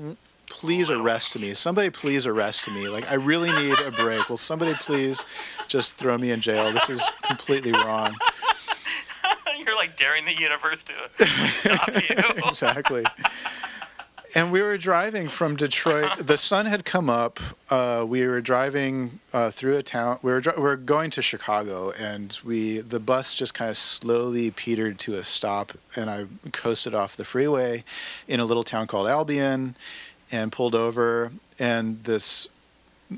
please 0.50 0.90
arrest 0.90 1.40
me. 1.40 1.54
Somebody 1.54 1.90
please 1.90 2.26
arrest 2.26 2.70
me. 2.74 2.88
Like 2.90 3.10
I 3.12 3.16
really 3.16 3.52
need 3.52 3.80
a 3.80 3.92
break. 3.92 4.30
Will 4.30 4.38
somebody 4.38 4.74
please 4.76 5.24
just 5.68 5.96
throw 5.96 6.18
me 6.18 6.32
in 6.32 6.42
jail? 6.42 6.72
This 6.72 6.90
is 6.90 7.10
completely 7.22 7.72
wrong. 7.72 8.16
You're 9.70 9.78
like 9.78 9.96
daring 9.96 10.26
the 10.26 10.36
universe 10.36 10.82
to 10.82 10.94
stop 11.52 11.90
you. 11.90 12.16
exactly. 12.50 13.06
And 14.34 14.52
we 14.52 14.64
were 14.64 14.80
driving 14.80 15.28
from 15.28 15.56
Detroit. 15.56 16.10
The 16.18 16.38
sun 16.38 16.66
had 16.66 16.86
come 16.86 17.08
up. 17.08 17.40
Uh, 17.70 18.04
we 18.08 18.26
were 18.26 18.42
driving 18.42 19.20
uh, 19.32 19.52
through 19.52 19.78
a 19.78 19.84
town. 19.84 20.18
We 20.24 20.32
were 20.32 20.42
we 20.58 20.64
were 20.64 20.76
going 20.76 21.12
to 21.12 21.22
Chicago, 21.22 21.92
and 21.92 22.36
we 22.44 22.80
the 22.80 23.00
bus 23.00 23.36
just 23.36 23.54
kind 23.54 23.70
of 23.70 23.78
slowly 23.78 24.50
petered 24.50 24.98
to 25.00 25.14
a 25.14 25.24
stop. 25.24 25.74
And 25.96 26.10
I 26.10 26.26
coasted 26.52 26.96
off 26.96 27.16
the 27.16 27.26
freeway 27.26 27.84
in 28.28 28.40
a 28.40 28.46
little 28.46 28.64
town 28.64 28.88
called 28.88 29.08
Albion, 29.08 29.76
and 30.32 30.52
pulled 30.52 30.74
over. 30.74 31.32
And 31.60 32.04
this 32.06 32.50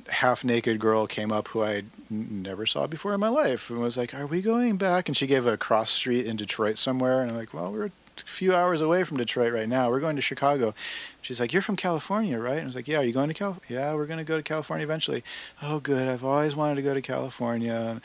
half 0.07 0.43
naked 0.43 0.79
girl 0.79 1.05
came 1.07 1.31
up 1.31 1.49
who 1.49 1.63
I 1.63 1.83
never 2.09 2.65
saw 2.65 2.87
before 2.87 3.13
in 3.13 3.19
my 3.19 3.29
life 3.29 3.69
and 3.69 3.79
was 3.79 3.97
like, 3.97 4.13
Are 4.13 4.25
we 4.25 4.41
going 4.41 4.77
back? 4.77 5.09
And 5.09 5.17
she 5.17 5.27
gave 5.27 5.45
a 5.45 5.57
cross 5.57 5.89
street 5.89 6.25
in 6.25 6.35
Detroit 6.35 6.77
somewhere. 6.77 7.21
And 7.21 7.31
I'm 7.31 7.37
like, 7.37 7.53
Well, 7.53 7.71
we're 7.71 7.87
a 7.87 7.91
few 8.15 8.55
hours 8.55 8.81
away 8.81 9.03
from 9.03 9.17
Detroit 9.17 9.51
right 9.53 9.67
now. 9.67 9.89
We're 9.89 9.99
going 9.99 10.15
to 10.15 10.21
Chicago. 10.21 10.73
She's 11.21 11.39
like, 11.39 11.51
You're 11.51 11.61
from 11.61 11.75
California, 11.75 12.39
right? 12.39 12.53
And 12.53 12.61
I 12.61 12.65
was 12.65 12.75
like, 12.75 12.87
Yeah, 12.87 12.99
are 12.99 13.03
you 13.03 13.13
going 13.13 13.27
to 13.27 13.33
California? 13.33 13.81
Yeah, 13.81 13.93
we're 13.93 14.05
going 14.05 14.19
to 14.19 14.23
go 14.23 14.37
to 14.37 14.43
California 14.43 14.85
eventually. 14.85 15.23
Oh, 15.61 15.79
good. 15.79 16.07
I've 16.07 16.23
always 16.23 16.55
wanted 16.55 16.75
to 16.75 16.81
go 16.81 16.93
to 16.93 17.01
California. 17.01 18.01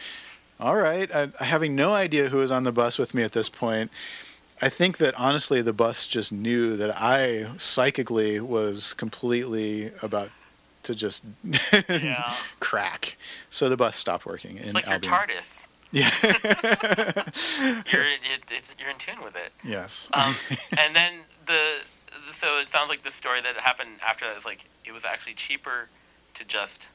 All 0.58 0.76
right. 0.76 1.10
I, 1.14 1.28
having 1.44 1.76
no 1.76 1.94
idea 1.94 2.30
who 2.30 2.38
was 2.38 2.50
on 2.50 2.64
the 2.64 2.72
bus 2.72 2.98
with 2.98 3.14
me 3.14 3.22
at 3.22 3.32
this 3.32 3.48
point. 3.48 3.90
I 4.60 4.70
think 4.70 4.96
that 4.96 5.14
honestly, 5.16 5.60
the 5.60 5.74
bus 5.74 6.06
just 6.06 6.32
knew 6.32 6.78
that 6.78 6.96
I 7.00 7.44
psychically 7.58 8.40
was 8.40 8.94
completely 8.94 9.92
about 10.00 10.30
to 10.86 10.94
just 10.94 11.24
Yeah. 11.88 12.32
crack. 12.60 13.16
So 13.50 13.68
the 13.68 13.76
bus 13.76 13.94
stopped 13.96 14.24
working. 14.26 14.58
It's 14.58 14.74
like 14.74 14.88
your 14.88 14.98
TARDIS. 14.98 15.66
Yeah. 15.92 16.10
You're 17.92 18.02
it, 18.02 18.50
it's, 18.50 18.76
you're 18.78 18.90
in 18.90 18.96
tune 18.98 19.22
with 19.22 19.36
it. 19.36 19.52
yes. 19.64 20.10
Um, 20.12 20.34
and 20.78 20.94
then 20.96 21.12
the 21.46 21.80
so 22.30 22.58
it 22.58 22.68
sounds 22.68 22.88
like 22.88 23.02
the 23.02 23.10
story 23.10 23.40
that 23.40 23.56
happened 23.56 23.90
after 24.04 24.24
that 24.26 24.36
is 24.36 24.44
like 24.44 24.64
it 24.84 24.92
was 24.92 25.04
actually 25.04 25.34
cheaper 25.34 25.88
to 26.34 26.44
just 26.44 26.90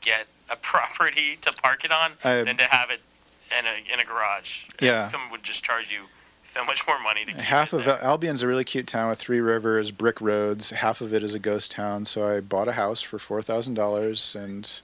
get 0.00 0.26
a 0.50 0.56
property 0.56 1.36
to 1.42 1.52
park 1.62 1.84
it 1.84 1.92
on 1.92 2.12
I- 2.24 2.42
than 2.42 2.56
to 2.56 2.64
have 2.64 2.90
it 2.90 3.00
in 3.58 3.66
a 3.66 3.92
in 3.92 4.00
a 4.00 4.04
garage. 4.04 4.66
Yeah. 4.80 5.06
someone 5.08 5.30
would 5.30 5.42
just 5.42 5.62
charge 5.64 5.92
you 5.92 6.04
so 6.44 6.64
much 6.64 6.86
more 6.86 7.00
money 7.00 7.24
to 7.24 7.32
keep 7.32 7.40
half 7.40 7.72
of 7.72 7.84
there. 7.84 8.02
Albion's 8.02 8.42
a 8.42 8.46
really 8.46 8.64
cute 8.64 8.86
town 8.86 9.08
with 9.08 9.18
three 9.18 9.40
rivers, 9.40 9.90
brick 9.90 10.20
roads. 10.20 10.70
Half 10.70 11.00
of 11.00 11.12
it 11.12 11.22
is 11.22 11.34
a 11.34 11.38
ghost 11.38 11.70
town. 11.70 12.04
So 12.04 12.26
I 12.26 12.40
bought 12.40 12.68
a 12.68 12.72
house 12.72 13.02
for 13.02 13.18
four 13.18 13.42
thousand 13.42 13.74
dollars 13.74 14.36
and 14.36 14.80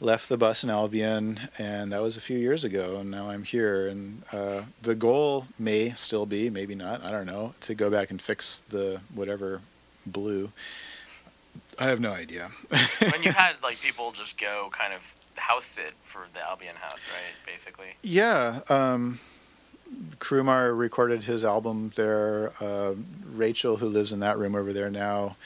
left 0.00 0.28
the 0.28 0.36
bus 0.36 0.64
in 0.64 0.70
Albion, 0.70 1.48
and 1.58 1.92
that 1.92 2.02
was 2.02 2.16
a 2.16 2.20
few 2.20 2.38
years 2.38 2.64
ago. 2.64 2.96
And 2.98 3.10
now 3.10 3.28
I'm 3.28 3.44
here, 3.44 3.86
and 3.86 4.22
uh, 4.32 4.62
the 4.80 4.94
goal 4.94 5.46
may 5.58 5.90
still 5.90 6.26
be, 6.26 6.50
maybe 6.50 6.74
not, 6.74 7.04
I 7.04 7.10
don't 7.10 7.26
know, 7.26 7.54
to 7.60 7.74
go 7.74 7.90
back 7.90 8.10
and 8.10 8.20
fix 8.20 8.60
the 8.60 9.00
whatever 9.14 9.60
blue 10.06 10.50
I 11.78 11.86
have 11.86 12.00
no 12.00 12.12
idea. 12.12 12.50
when 13.00 13.22
you 13.22 13.32
had 13.32 13.56
like 13.62 13.80
people 13.80 14.12
just 14.12 14.40
go 14.40 14.68
kind 14.70 14.92
of 14.92 15.14
house 15.36 15.64
sit 15.64 15.94
for 16.02 16.26
the 16.34 16.46
Albion 16.46 16.74
house, 16.76 17.06
right? 17.08 17.46
Basically. 17.46 17.94
Yeah, 18.02 18.60
um, 18.68 19.18
Krumar 20.18 20.76
recorded 20.76 21.24
his 21.24 21.44
album 21.44 21.92
there. 21.96 22.52
Uh, 22.60 22.94
Rachel, 23.32 23.76
who 23.76 23.86
lives 23.86 24.12
in 24.12 24.20
that 24.20 24.38
room 24.38 24.54
over 24.54 24.72
there 24.72 24.90
now, 24.90 25.36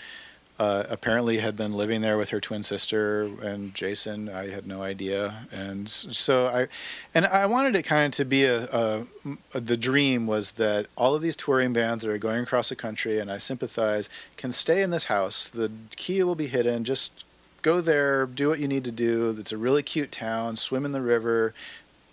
uh, 0.58 0.84
apparently 0.88 1.38
had 1.38 1.56
been 1.56 1.74
living 1.74 2.00
there 2.00 2.16
with 2.16 2.30
her 2.30 2.40
twin 2.40 2.62
sister 2.62 3.22
and 3.42 3.74
Jason. 3.74 4.28
I 4.28 4.50
had 4.50 4.66
no 4.66 4.82
idea, 4.82 5.46
and 5.52 5.88
so 5.88 6.46
I, 6.46 6.68
and 7.14 7.26
I 7.26 7.44
wanted 7.46 7.76
it 7.76 7.82
kind 7.82 8.06
of 8.06 8.16
to 8.16 8.24
be 8.24 8.44
a, 8.44 8.64
a, 8.64 9.06
a 9.52 9.60
the 9.60 9.76
dream 9.76 10.26
was 10.26 10.52
that 10.52 10.86
all 10.96 11.14
of 11.14 11.20
these 11.20 11.36
touring 11.36 11.72
bands 11.72 12.04
that 12.04 12.10
are 12.10 12.18
going 12.18 12.42
across 12.42 12.70
the 12.70 12.76
country, 12.76 13.18
and 13.18 13.30
I 13.30 13.38
sympathize, 13.38 14.08
can 14.36 14.50
stay 14.50 14.82
in 14.82 14.90
this 14.90 15.06
house. 15.06 15.48
The 15.48 15.70
key 15.94 16.22
will 16.22 16.34
be 16.34 16.46
hidden. 16.46 16.84
Just 16.84 17.24
go 17.60 17.80
there, 17.82 18.24
do 18.24 18.48
what 18.48 18.58
you 18.58 18.68
need 18.68 18.84
to 18.84 18.92
do. 18.92 19.34
It's 19.38 19.52
a 19.52 19.58
really 19.58 19.82
cute 19.82 20.12
town. 20.12 20.56
Swim 20.56 20.86
in 20.86 20.92
the 20.92 21.02
river 21.02 21.52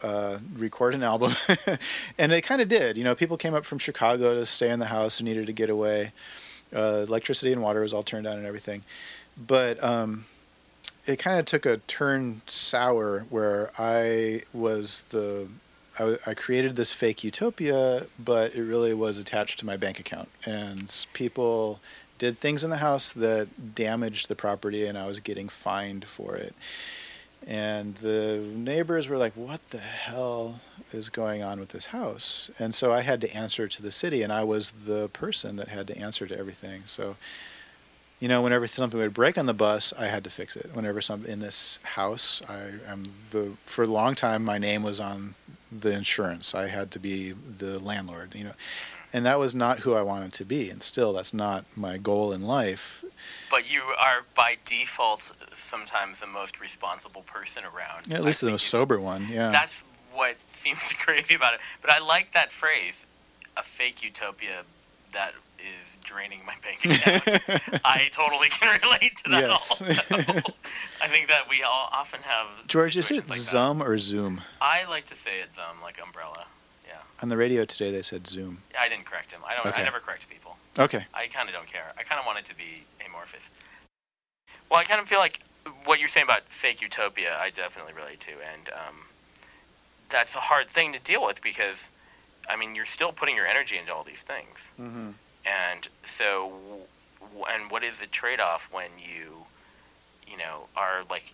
uh, 0.04 0.38
record 0.56 0.94
an 0.94 1.02
album, 1.02 1.34
and 2.18 2.32
they 2.32 2.42
kind 2.42 2.62
of 2.62 2.68
did. 2.68 2.98
You 2.98 3.04
know, 3.04 3.16
people 3.16 3.38
came 3.38 3.54
up 3.54 3.66
from 3.66 3.80
Chicago 3.80 4.36
to 4.36 4.46
stay 4.46 4.70
in 4.70 4.80
the 4.80 4.88
house 4.88 5.20
and 5.20 5.28
needed 5.28 5.48
to 5.48 5.54
get 5.54 5.70
away. 5.70 6.12
Uh, 6.76 7.06
electricity 7.08 7.54
and 7.54 7.62
water 7.62 7.82
was 7.82 7.94
all 7.94 8.04
turned 8.04 8.28
on 8.28 8.38
and 8.38 8.46
everything, 8.46 8.84
but 9.38 9.82
um, 9.84 10.26
it 11.06 11.18
kind 11.18 11.40
of 11.40 11.46
took 11.46 11.66
a 11.66 11.78
turn 11.78 12.42
sour 12.48 13.26
where 13.30 13.72
I 13.78 14.42
was 14.54 15.04
the 15.10 15.48
I 16.00 16.34
created 16.34 16.76
this 16.76 16.92
fake 16.92 17.24
utopia, 17.24 18.08
but 18.18 18.56
it 18.56 18.64
really 18.64 18.96
was 18.96 19.20
attached 19.20 19.60
to 19.60 19.66
my 19.68 19.78
bank 19.78 20.00
account, 20.00 20.28
and 20.44 21.06
people 21.14 21.80
did 22.18 22.40
things 22.40 22.64
in 22.64 22.72
the 22.72 22.78
house 22.78 23.12
that 23.12 23.76
damaged 23.76 24.28
the 24.28 24.36
property, 24.36 24.88
and 24.88 24.98
I 24.98 25.06
was 25.06 25.20
getting 25.20 25.50
fined 25.50 26.06
for 26.06 26.36
it 26.36 26.56
and 27.48 27.96
the 27.96 28.44
neighbors 28.56 29.08
were 29.08 29.18
like 29.18 29.34
what 29.34 29.70
the 29.70 29.80
hell 29.80 30.60
is 30.92 31.10
going 31.10 31.44
on 31.44 31.60
with 31.60 31.70
this 31.70 31.88
house? 31.88 32.50
And 32.60 32.74
so 32.74 32.94
i 32.94 33.02
had 33.02 33.22
to 33.22 33.36
answer 33.36 33.68
to 33.68 33.82
the 33.82 33.92
city 33.92 34.22
and 34.22 34.32
i 34.32 34.44
was 34.44 34.72
the 34.72 35.10
person 35.10 35.56
that 35.58 35.68
had 35.70 35.88
to 35.88 35.98
answer 35.98 36.28
to 36.28 36.38
everything. 36.38 36.84
So 36.86 37.16
you 38.20 38.28
know 38.30 38.42
whenever 38.42 38.68
something 38.68 39.00
would 39.00 39.14
break 39.14 39.38
on 39.38 39.46
the 39.48 39.54
bus 39.54 39.94
i 39.98 40.08
had 40.08 40.24
to 40.24 40.30
fix 40.30 40.56
it. 40.56 40.72
Whenever 40.74 41.02
something 41.02 41.32
in 41.32 41.40
this 41.40 41.80
house 41.84 42.42
i 42.48 42.92
am 42.92 43.08
the 43.32 43.52
for 43.64 43.84
a 43.84 43.88
long 43.88 44.16
time 44.16 44.44
my 44.44 44.58
name 44.58 44.84
was 44.84 45.00
on 45.00 45.36
the 45.72 45.92
insurance. 45.92 46.54
I 46.54 46.68
had 46.68 46.92
to 46.92 47.00
be 47.00 47.32
the 47.32 47.80
landlord 47.80 48.36
you 48.36 48.44
know 48.46 48.54
and 49.14 49.26
that 49.26 49.38
was 49.40 49.54
not 49.54 49.80
who 49.80 49.94
i 49.94 50.02
wanted 50.02 50.34
to 50.34 50.44
be 50.44 50.70
and 50.70 50.82
still 50.84 51.14
that's 51.14 51.34
not 51.34 51.64
my 51.76 51.98
goal 51.98 52.32
in 52.34 52.42
life 52.42 53.04
But 53.50 53.72
you 53.72 53.82
are 54.00 54.26
by 54.36 54.58
default 54.66 55.32
sometimes 55.54 56.20
the 56.20 56.28
most 56.28 56.60
responsible 56.60 57.22
person 57.22 57.64
around. 57.64 58.12
at 58.12 58.20
I 58.20 58.24
least 58.24 58.42
the 58.42 58.50
most 58.52 58.68
sober 58.68 59.00
one 59.00 59.28
yeah 59.30 59.50
That's 59.50 59.84
what 60.14 60.36
seems 60.52 60.94
crazy 60.94 61.34
about 61.36 61.56
it. 61.56 61.60
But 61.82 61.90
I 61.92 62.00
like 62.06 62.34
that 62.34 62.52
phrase, 62.52 63.08
a 63.58 63.64
fake 63.64 64.04
utopia 64.04 64.64
that 65.12 65.34
is 65.60 65.98
draining 66.04 66.42
my 66.46 66.54
bank 66.64 66.86
account. 66.86 67.82
I 67.86 68.10
totally 68.12 68.50
can 68.50 68.80
relate 68.84 69.18
to 69.24 69.30
that 69.32 69.42
Yes. 69.50 69.82
I 71.02 71.08
think 71.08 71.30
that 71.30 71.50
we 71.50 71.64
all 71.64 71.90
often 71.92 72.20
have 72.24 72.68
George, 72.68 72.96
is 72.98 73.10
it 73.12 73.28
like 73.30 73.40
that. 73.40 73.82
Or 73.82 73.98
Zoom? 73.98 74.42
I 74.62 74.86
like 74.90 75.06
to 75.06 75.16
say 75.16 75.40
it's 75.42 75.58
um 75.58 75.82
like 75.82 76.00
umbrella. 76.04 76.46
Yeah. 76.86 76.94
On 77.22 77.30
the 77.30 77.38
radio 77.38 77.64
today, 77.66 77.92
they 77.92 78.02
said 78.02 78.28
Zoom. 78.28 78.60
I 78.80 78.90
didn't 78.90 79.06
correct 79.06 79.32
him. 79.32 79.42
I 79.48 79.56
don't 79.56 79.78
I 79.78 79.84
never 79.84 80.00
correct 80.00 80.30
people. 80.30 80.58
Okay. 80.78 81.06
I 81.14 81.28
kind 81.28 81.48
of 81.50 81.56
don't 81.56 81.68
care. 81.68 81.92
I 81.98 82.04
kind 82.04 82.20
of 82.20 82.26
want 82.26 82.40
it 82.40 82.46
to 82.46 82.56
be 82.56 82.84
amorphous. 83.06 83.50
Well, 84.70 84.80
I 84.80 84.84
kind 84.84 85.00
of 85.02 85.08
feel 85.08 85.20
like 85.20 85.40
what 85.86 86.00
you're 86.00 86.10
saying 86.10 86.26
about 86.26 86.44
fake 86.50 86.82
utopia, 86.82 87.38
I 87.40 87.50
definitely 87.50 87.94
relate 87.94 88.20
to, 88.22 88.32
and 88.32 88.70
um, 88.70 88.96
that's 90.10 90.36
a 90.36 90.40
hard 90.40 90.70
thing 90.70 90.92
to 90.94 91.00
deal 91.00 91.26
with 91.26 91.42
because, 91.42 91.90
I 92.50 92.58
mean, 92.58 92.76
you're 92.76 92.86
still 92.86 93.12
putting 93.14 93.36
your 93.36 93.46
energy 93.48 93.78
into 93.78 93.94
all 93.94 94.04
these 94.04 94.24
things, 94.24 94.74
Mm-hmm. 94.80 95.12
and 95.46 95.88
so, 96.04 96.52
and 97.50 97.72
what 97.72 97.84
is 97.84 98.00
the 98.02 98.08
trade-off 98.08 98.70
when 98.74 98.90
you, 99.00 99.46
you 100.28 100.38
know, 100.38 100.64
are 100.76 101.04
like, 101.10 101.34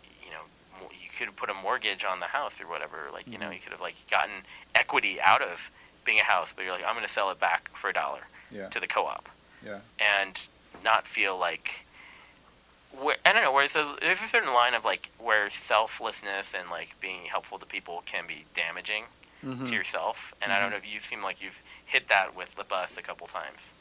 you 0.82 0.86
know, 0.86 1.12
could 1.18 1.26
have 1.28 1.36
put 1.36 1.50
a 1.50 1.54
mortgage 1.54 2.06
on 2.06 2.20
the 2.20 2.26
house 2.28 2.62
or 2.62 2.68
whatever, 2.68 3.08
like, 3.14 3.28
you 3.28 3.38
know, 3.38 3.50
you 3.52 3.60
could 3.60 3.72
have 3.72 3.82
like 3.82 3.96
gotten 4.10 4.32
equity 4.76 5.18
out 5.22 5.42
of 5.42 5.70
being 6.06 6.20
a 6.20 6.24
house, 6.24 6.54
but 6.54 6.64
you're 6.64 6.74
like, 6.74 6.84
I'm 6.86 6.94
going 6.94 7.06
to 7.06 7.12
sell 7.12 7.30
it 7.32 7.40
back 7.40 7.70
for 7.74 7.90
a 7.90 7.94
dollar 7.94 8.22
Yeah. 8.52 8.68
to 8.70 8.80
the 8.80 8.88
co-op 8.88 9.28
Yeah. 9.66 9.80
and 10.00 10.48
not 10.84 11.06
feel 11.08 11.38
like 11.38 11.86
where, 13.00 13.18
I 13.26 13.34
don't 13.34 13.44
know. 13.44 13.54
Where 13.54 13.68
there's 13.68 13.76
a, 13.76 13.96
there's 14.02 14.24
a 14.24 14.28
certain 14.28 14.54
line 14.54 14.74
of 14.74 14.84
like 14.86 15.12
where 15.20 15.50
selflessness 15.50 16.54
and 16.54 16.70
like 16.70 17.00
being 17.00 17.26
helpful 17.26 17.58
to 17.60 17.66
people 17.66 18.04
can 18.06 18.26
be 18.28 18.46
damaging 18.54 19.04
Mm-hmm. 19.46 19.64
to 19.64 19.74
yourself. 19.74 20.34
And 20.42 20.52
I 20.52 20.60
don't 20.60 20.70
know 20.70 20.76
if 20.76 20.94
you 20.94 21.00
seem 21.00 21.24
like 21.24 21.42
you've 21.42 21.62
hit 21.86 22.10
that 22.10 22.36
with 22.36 22.56
the 22.56 22.66
bus 22.66 22.98
a 22.98 23.02
couple 23.02 23.26
times. 23.26 23.74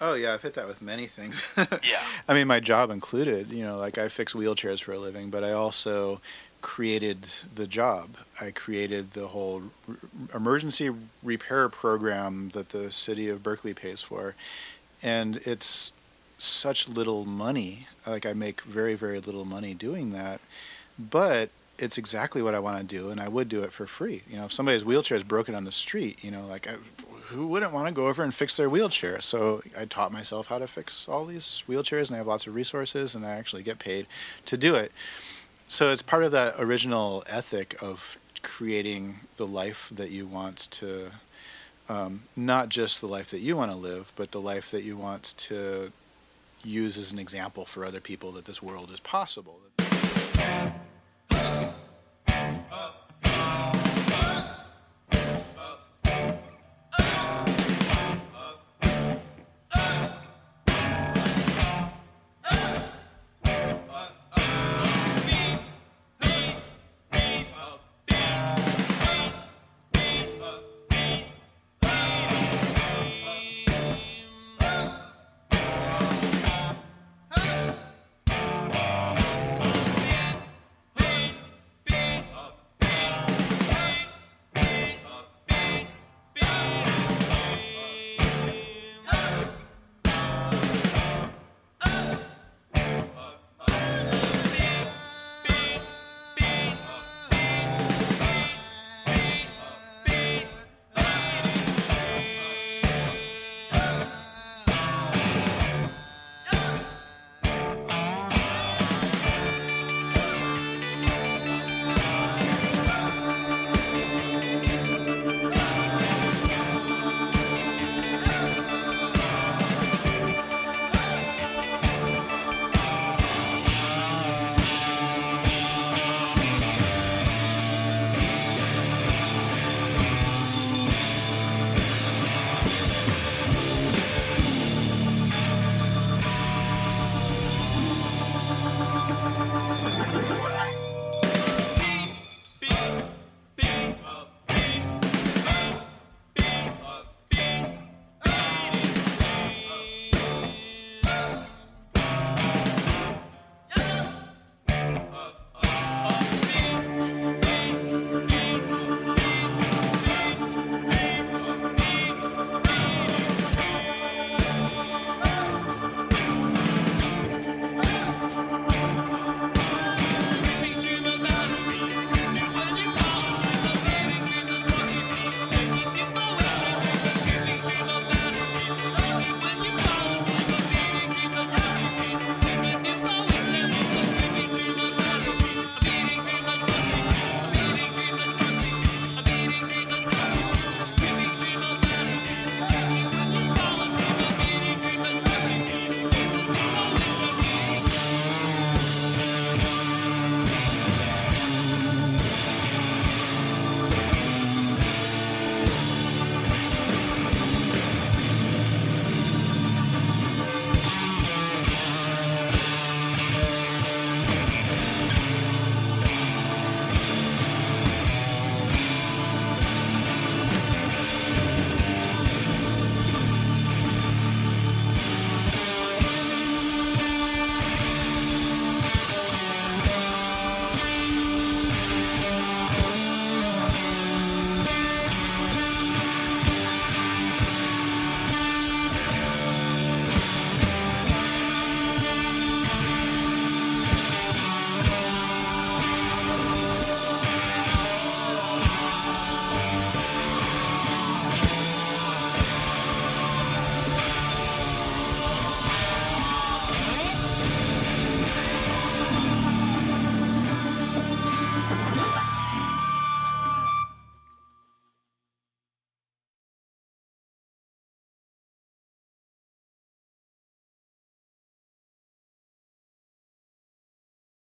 Oh 0.00 0.14
yeah, 0.14 0.34
I've 0.34 0.42
hit 0.42 0.54
that 0.54 0.66
with 0.66 0.82
many 0.82 1.06
things. 1.06 1.46
Yeah. 1.56 2.02
I 2.28 2.34
mean, 2.34 2.48
my 2.48 2.58
job 2.58 2.90
included. 2.90 3.52
You 3.52 3.64
know, 3.64 3.78
like 3.78 3.96
I 3.96 4.08
fix 4.08 4.32
wheelchairs 4.32 4.82
for 4.82 4.90
a 4.90 4.98
living, 4.98 5.30
but 5.30 5.44
I 5.44 5.52
also 5.52 6.20
created 6.64 7.28
the 7.54 7.66
job. 7.66 8.16
I 8.40 8.50
created 8.50 9.10
the 9.10 9.28
whole 9.28 9.64
emergency 10.34 10.90
repair 11.22 11.68
program 11.68 12.48
that 12.54 12.70
the 12.70 12.90
city 12.90 13.28
of 13.28 13.42
Berkeley 13.42 13.74
pays 13.74 14.00
for, 14.00 14.34
and 15.02 15.36
it's 15.44 15.92
such 16.38 16.88
little 16.88 17.26
money. 17.26 17.86
Like 18.06 18.24
I 18.24 18.32
make 18.32 18.62
very 18.62 18.94
very 18.94 19.20
little 19.20 19.44
money 19.44 19.74
doing 19.74 20.10
that, 20.12 20.40
but 20.98 21.50
it's 21.78 21.98
exactly 21.98 22.40
what 22.40 22.54
I 22.54 22.60
want 22.60 22.78
to 22.78 22.84
do, 22.84 23.10
and 23.10 23.20
I 23.20 23.28
would 23.28 23.50
do 23.50 23.62
it 23.62 23.70
for 23.70 23.86
free. 23.86 24.22
You 24.26 24.38
know, 24.38 24.46
if 24.46 24.52
somebody's 24.52 24.86
wheelchair 24.86 25.18
is 25.18 25.24
broken 25.24 25.54
on 25.54 25.64
the 25.64 25.72
street, 25.72 26.24
you 26.24 26.30
know, 26.30 26.46
like 26.46 26.66
I, 26.66 26.76
who 27.24 27.46
wouldn't 27.46 27.74
want 27.74 27.88
to 27.88 27.92
go 27.92 28.08
over 28.08 28.22
and 28.22 28.32
fix 28.32 28.56
their 28.56 28.70
wheelchair? 28.70 29.20
So 29.20 29.62
I 29.78 29.84
taught 29.84 30.12
myself 30.12 30.46
how 30.46 30.58
to 30.58 30.66
fix 30.66 31.08
all 31.10 31.26
these 31.26 31.62
wheelchairs, 31.68 32.08
and 32.08 32.14
I 32.14 32.18
have 32.18 32.26
lots 32.26 32.46
of 32.46 32.54
resources, 32.54 33.14
and 33.14 33.26
I 33.26 33.32
actually 33.32 33.62
get 33.62 33.78
paid 33.78 34.06
to 34.46 34.56
do 34.56 34.74
it. 34.76 34.92
So 35.66 35.90
it's 35.90 36.02
part 36.02 36.22
of 36.22 36.32
that 36.32 36.54
original 36.58 37.24
ethic 37.26 37.82
of 37.82 38.18
creating 38.42 39.20
the 39.36 39.46
life 39.46 39.90
that 39.94 40.10
you 40.10 40.26
want 40.26 40.58
to, 40.72 41.10
um, 41.88 42.22
not 42.36 42.68
just 42.68 43.00
the 43.00 43.08
life 43.08 43.30
that 43.30 43.40
you 43.40 43.56
want 43.56 43.72
to 43.72 43.76
live, 43.76 44.12
but 44.14 44.30
the 44.30 44.40
life 44.40 44.70
that 44.70 44.82
you 44.82 44.96
want 44.96 45.34
to 45.38 45.90
use 46.62 46.98
as 46.98 47.12
an 47.12 47.18
example 47.18 47.64
for 47.64 47.84
other 47.84 48.00
people 48.00 48.30
that 48.32 48.44
this 48.44 48.62
world 48.62 48.90
is 48.90 49.00
possible. 49.00 49.58